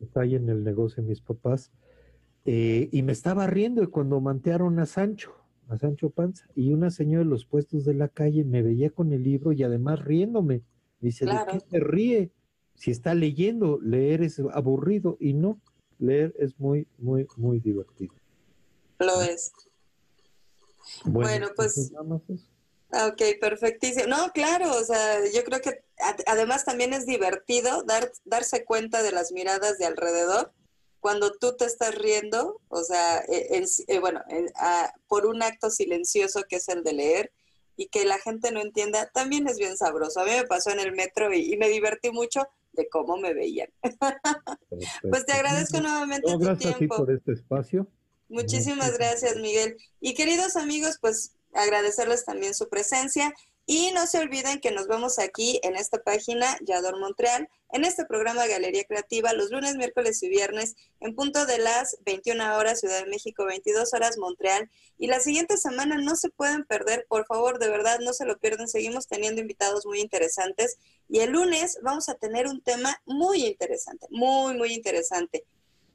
está 0.00 0.22
ahí 0.22 0.36
en 0.36 0.48
el 0.48 0.64
negocio 0.64 1.02
de 1.02 1.08
mis 1.08 1.20
papás, 1.20 1.70
eh, 2.44 2.88
y 2.92 3.02
me 3.02 3.12
estaba 3.12 3.46
riendo 3.46 3.90
cuando 3.90 4.20
mantearon 4.20 4.78
a 4.78 4.86
Sancho, 4.86 5.34
a 5.68 5.76
Sancho 5.76 6.10
Panza, 6.10 6.46
y 6.54 6.72
una 6.72 6.90
señora 6.90 7.24
de 7.24 7.30
los 7.30 7.44
puestos 7.44 7.84
de 7.84 7.94
la 7.94 8.08
calle 8.08 8.44
me 8.44 8.62
veía 8.62 8.90
con 8.90 9.12
el 9.12 9.22
libro 9.22 9.52
y 9.52 9.64
además 9.64 10.02
riéndome. 10.02 10.62
Dice, 11.00 11.24
claro. 11.24 11.52
¿de 11.52 11.58
qué 11.58 11.66
se 11.70 11.80
ríe? 11.80 12.30
Si 12.74 12.90
está 12.90 13.14
leyendo, 13.14 13.78
leer 13.80 14.22
es 14.22 14.40
aburrido 14.52 15.16
y 15.20 15.34
no, 15.34 15.60
leer 15.98 16.34
es 16.38 16.58
muy, 16.58 16.86
muy, 16.98 17.26
muy 17.36 17.60
divertido. 17.60 18.14
Lo 18.98 19.20
es. 19.22 19.52
Bueno, 21.04 21.28
bueno 21.28 21.48
pues... 21.56 21.92
Ok, 22.90 23.22
perfectísimo. 23.38 24.06
No, 24.06 24.30
claro, 24.32 24.74
o 24.74 24.82
sea, 24.82 25.20
yo 25.30 25.44
creo 25.44 25.60
que 25.60 25.84
además 26.26 26.64
también 26.64 26.94
es 26.94 27.04
divertido 27.04 27.82
dar, 27.82 28.10
darse 28.24 28.64
cuenta 28.64 29.02
de 29.02 29.12
las 29.12 29.30
miradas 29.30 29.76
de 29.76 29.84
alrededor 29.84 30.52
cuando 31.00 31.32
tú 31.32 31.54
te 31.56 31.64
estás 31.64 31.94
riendo, 31.94 32.60
o 32.68 32.82
sea, 32.82 33.22
en, 33.28 33.64
en, 33.86 34.00
bueno, 34.00 34.22
en, 34.28 34.46
a, 34.56 34.92
por 35.06 35.26
un 35.26 35.42
acto 35.42 35.70
silencioso 35.70 36.42
que 36.48 36.56
es 36.56 36.68
el 36.68 36.82
de 36.82 36.92
leer, 36.92 37.32
y 37.78 37.86
que 37.86 38.04
la 38.04 38.18
gente 38.18 38.50
no 38.50 38.60
entienda, 38.60 39.08
también 39.14 39.46
es 39.46 39.56
bien 39.56 39.76
sabroso. 39.76 40.20
A 40.20 40.24
mí 40.24 40.32
me 40.32 40.44
pasó 40.44 40.70
en 40.70 40.80
el 40.80 40.92
metro 40.92 41.32
y, 41.32 41.56
me 41.56 41.68
divertí 41.68 42.10
mucho 42.10 42.48
de 42.72 42.88
cómo 42.88 43.16
me 43.16 43.32
veían. 43.32 43.70
pues 45.08 45.24
te 45.24 45.32
agradezco 45.32 45.80
nuevamente 45.80 46.30
tu 46.30 46.56
tiempo. 46.56 46.96
por 46.96 47.12
este 47.12 47.32
espacio. 47.32 47.86
Muchísimas 48.28 48.98
gracias, 48.98 49.36
Miguel. 49.36 49.76
Y 50.00 50.14
queridos 50.14 50.56
amigos, 50.56 50.98
pues 51.00 51.36
agradecerles 51.54 52.24
también 52.24 52.52
su 52.52 52.68
presencia 52.68 53.32
y 53.70 53.92
no 53.92 54.06
se 54.06 54.18
olviden 54.18 54.60
que 54.60 54.70
nos 54.70 54.86
vemos 54.86 55.18
aquí 55.18 55.60
en 55.62 55.76
esta 55.76 55.98
página, 55.98 56.56
Yador 56.62 56.98
Montreal, 56.98 57.50
en 57.70 57.84
este 57.84 58.06
programa 58.06 58.46
Galería 58.46 58.82
Creativa, 58.84 59.34
los 59.34 59.50
lunes, 59.50 59.76
miércoles 59.76 60.22
y 60.22 60.30
viernes, 60.30 60.74
en 61.00 61.14
punto 61.14 61.44
de 61.44 61.58
las 61.58 61.98
21 62.06 62.56
horas, 62.56 62.80
Ciudad 62.80 63.04
de 63.04 63.10
México, 63.10 63.44
22 63.44 63.92
horas, 63.92 64.16
Montreal. 64.16 64.70
Y 64.96 65.08
la 65.08 65.20
siguiente 65.20 65.58
semana 65.58 65.98
no 65.98 66.16
se 66.16 66.30
pueden 66.30 66.64
perder, 66.64 67.04
por 67.10 67.26
favor, 67.26 67.58
de 67.58 67.68
verdad, 67.68 67.98
no 68.00 68.14
se 68.14 68.24
lo 68.24 68.38
pierden. 68.38 68.68
Seguimos 68.68 69.06
teniendo 69.06 69.42
invitados 69.42 69.84
muy 69.84 70.00
interesantes. 70.00 70.78
Y 71.06 71.18
el 71.18 71.32
lunes 71.32 71.78
vamos 71.82 72.08
a 72.08 72.14
tener 72.14 72.46
un 72.46 72.62
tema 72.62 73.02
muy 73.04 73.44
interesante, 73.44 74.06
muy, 74.08 74.56
muy 74.56 74.72
interesante. 74.72 75.44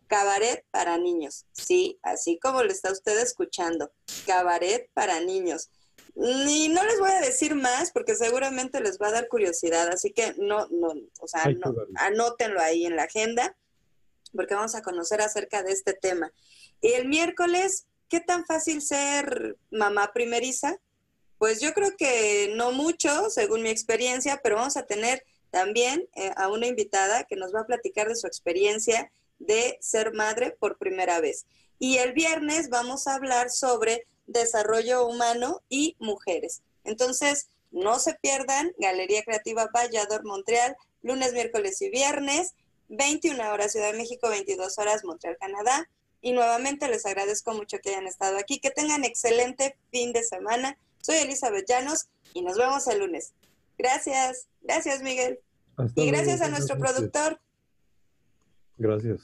Cabaret 0.05 0.63
para 0.69 0.99
niños. 0.99 1.47
Sí, 1.53 1.97
así 2.03 2.37
como 2.37 2.61
lo 2.61 2.71
está 2.71 2.91
usted 2.91 3.17
escuchando. 3.19 3.91
Cabaret 4.27 4.91
para 4.93 5.19
niños. 5.21 5.71
Y 6.15 6.69
no 6.69 6.83
les 6.83 6.99
voy 6.99 7.09
a 7.09 7.21
decir 7.21 7.55
más 7.55 7.91
porque 7.91 8.15
seguramente 8.15 8.81
les 8.81 8.99
va 8.99 9.07
a 9.07 9.13
dar 9.13 9.27
curiosidad, 9.27 9.87
así 9.87 10.11
que 10.11 10.35
no, 10.37 10.67
no, 10.67 10.93
o 11.19 11.27
sea, 11.27 11.45
no, 11.45 11.73
anótenlo 11.95 12.61
ahí 12.61 12.85
en 12.85 12.95
la 12.95 13.03
agenda 13.03 13.55
porque 14.35 14.55
vamos 14.55 14.75
a 14.75 14.81
conocer 14.81 15.21
acerca 15.21 15.63
de 15.63 15.71
este 15.71 15.93
tema. 15.93 16.31
Y 16.81 16.93
el 16.93 17.07
miércoles, 17.07 17.85
¿qué 18.09 18.19
tan 18.19 18.45
fácil 18.45 18.81
ser 18.81 19.57
mamá 19.71 20.11
primeriza? 20.13 20.77
Pues 21.37 21.61
yo 21.61 21.73
creo 21.73 21.95
que 21.97 22.53
no 22.55 22.71
mucho, 22.71 23.29
según 23.29 23.61
mi 23.61 23.69
experiencia, 23.69 24.39
pero 24.43 24.55
vamos 24.55 24.77
a 24.77 24.85
tener 24.85 25.23
también 25.51 26.07
eh, 26.15 26.31
a 26.35 26.49
una 26.49 26.67
invitada 26.67 27.25
que 27.25 27.35
nos 27.35 27.53
va 27.53 27.61
a 27.61 27.67
platicar 27.67 28.07
de 28.07 28.15
su 28.15 28.27
experiencia 28.27 29.11
de 29.39 29.77
ser 29.81 30.13
madre 30.13 30.55
por 30.59 30.77
primera 30.77 31.19
vez. 31.19 31.45
Y 31.79 31.97
el 31.97 32.13
viernes 32.13 32.69
vamos 32.69 33.07
a 33.07 33.15
hablar 33.15 33.49
sobre 33.49 34.07
desarrollo 34.27 35.05
humano 35.05 35.61
y 35.69 35.95
mujeres. 35.99 36.61
Entonces, 36.83 37.47
no 37.71 37.99
se 37.99 38.13
pierdan 38.15 38.71
Galería 38.77 39.23
Creativa 39.23 39.69
Vallador 39.73 40.23
Montreal, 40.25 40.75
lunes, 41.01 41.33
miércoles 41.33 41.81
y 41.81 41.89
viernes, 41.89 42.53
21 42.89 43.51
horas 43.51 43.71
Ciudad 43.71 43.91
de 43.91 43.97
México, 43.97 44.29
22 44.29 44.77
horas 44.77 45.03
Montreal, 45.03 45.37
Canadá. 45.39 45.89
Y 46.21 46.31
nuevamente 46.31 46.87
les 46.87 47.05
agradezco 47.05 47.53
mucho 47.53 47.79
que 47.79 47.89
hayan 47.89 48.07
estado 48.07 48.37
aquí. 48.37 48.59
Que 48.59 48.71
tengan 48.71 49.03
excelente 49.03 49.75
fin 49.91 50.13
de 50.13 50.23
semana. 50.23 50.77
Soy 51.01 51.17
Elizabeth 51.17 51.67
Llanos 51.67 52.07
y 52.33 52.43
nos 52.43 52.57
vemos 52.57 52.87
el 52.87 52.99
lunes. 52.99 53.33
Gracias. 53.77 54.47
Gracias, 54.61 55.01
Miguel. 55.01 55.39
y 55.95 56.07
gracias 56.07 56.41
a 56.41 56.47
nuestro 56.47 56.77
productor. 56.77 57.39
Gracias. 58.77 59.21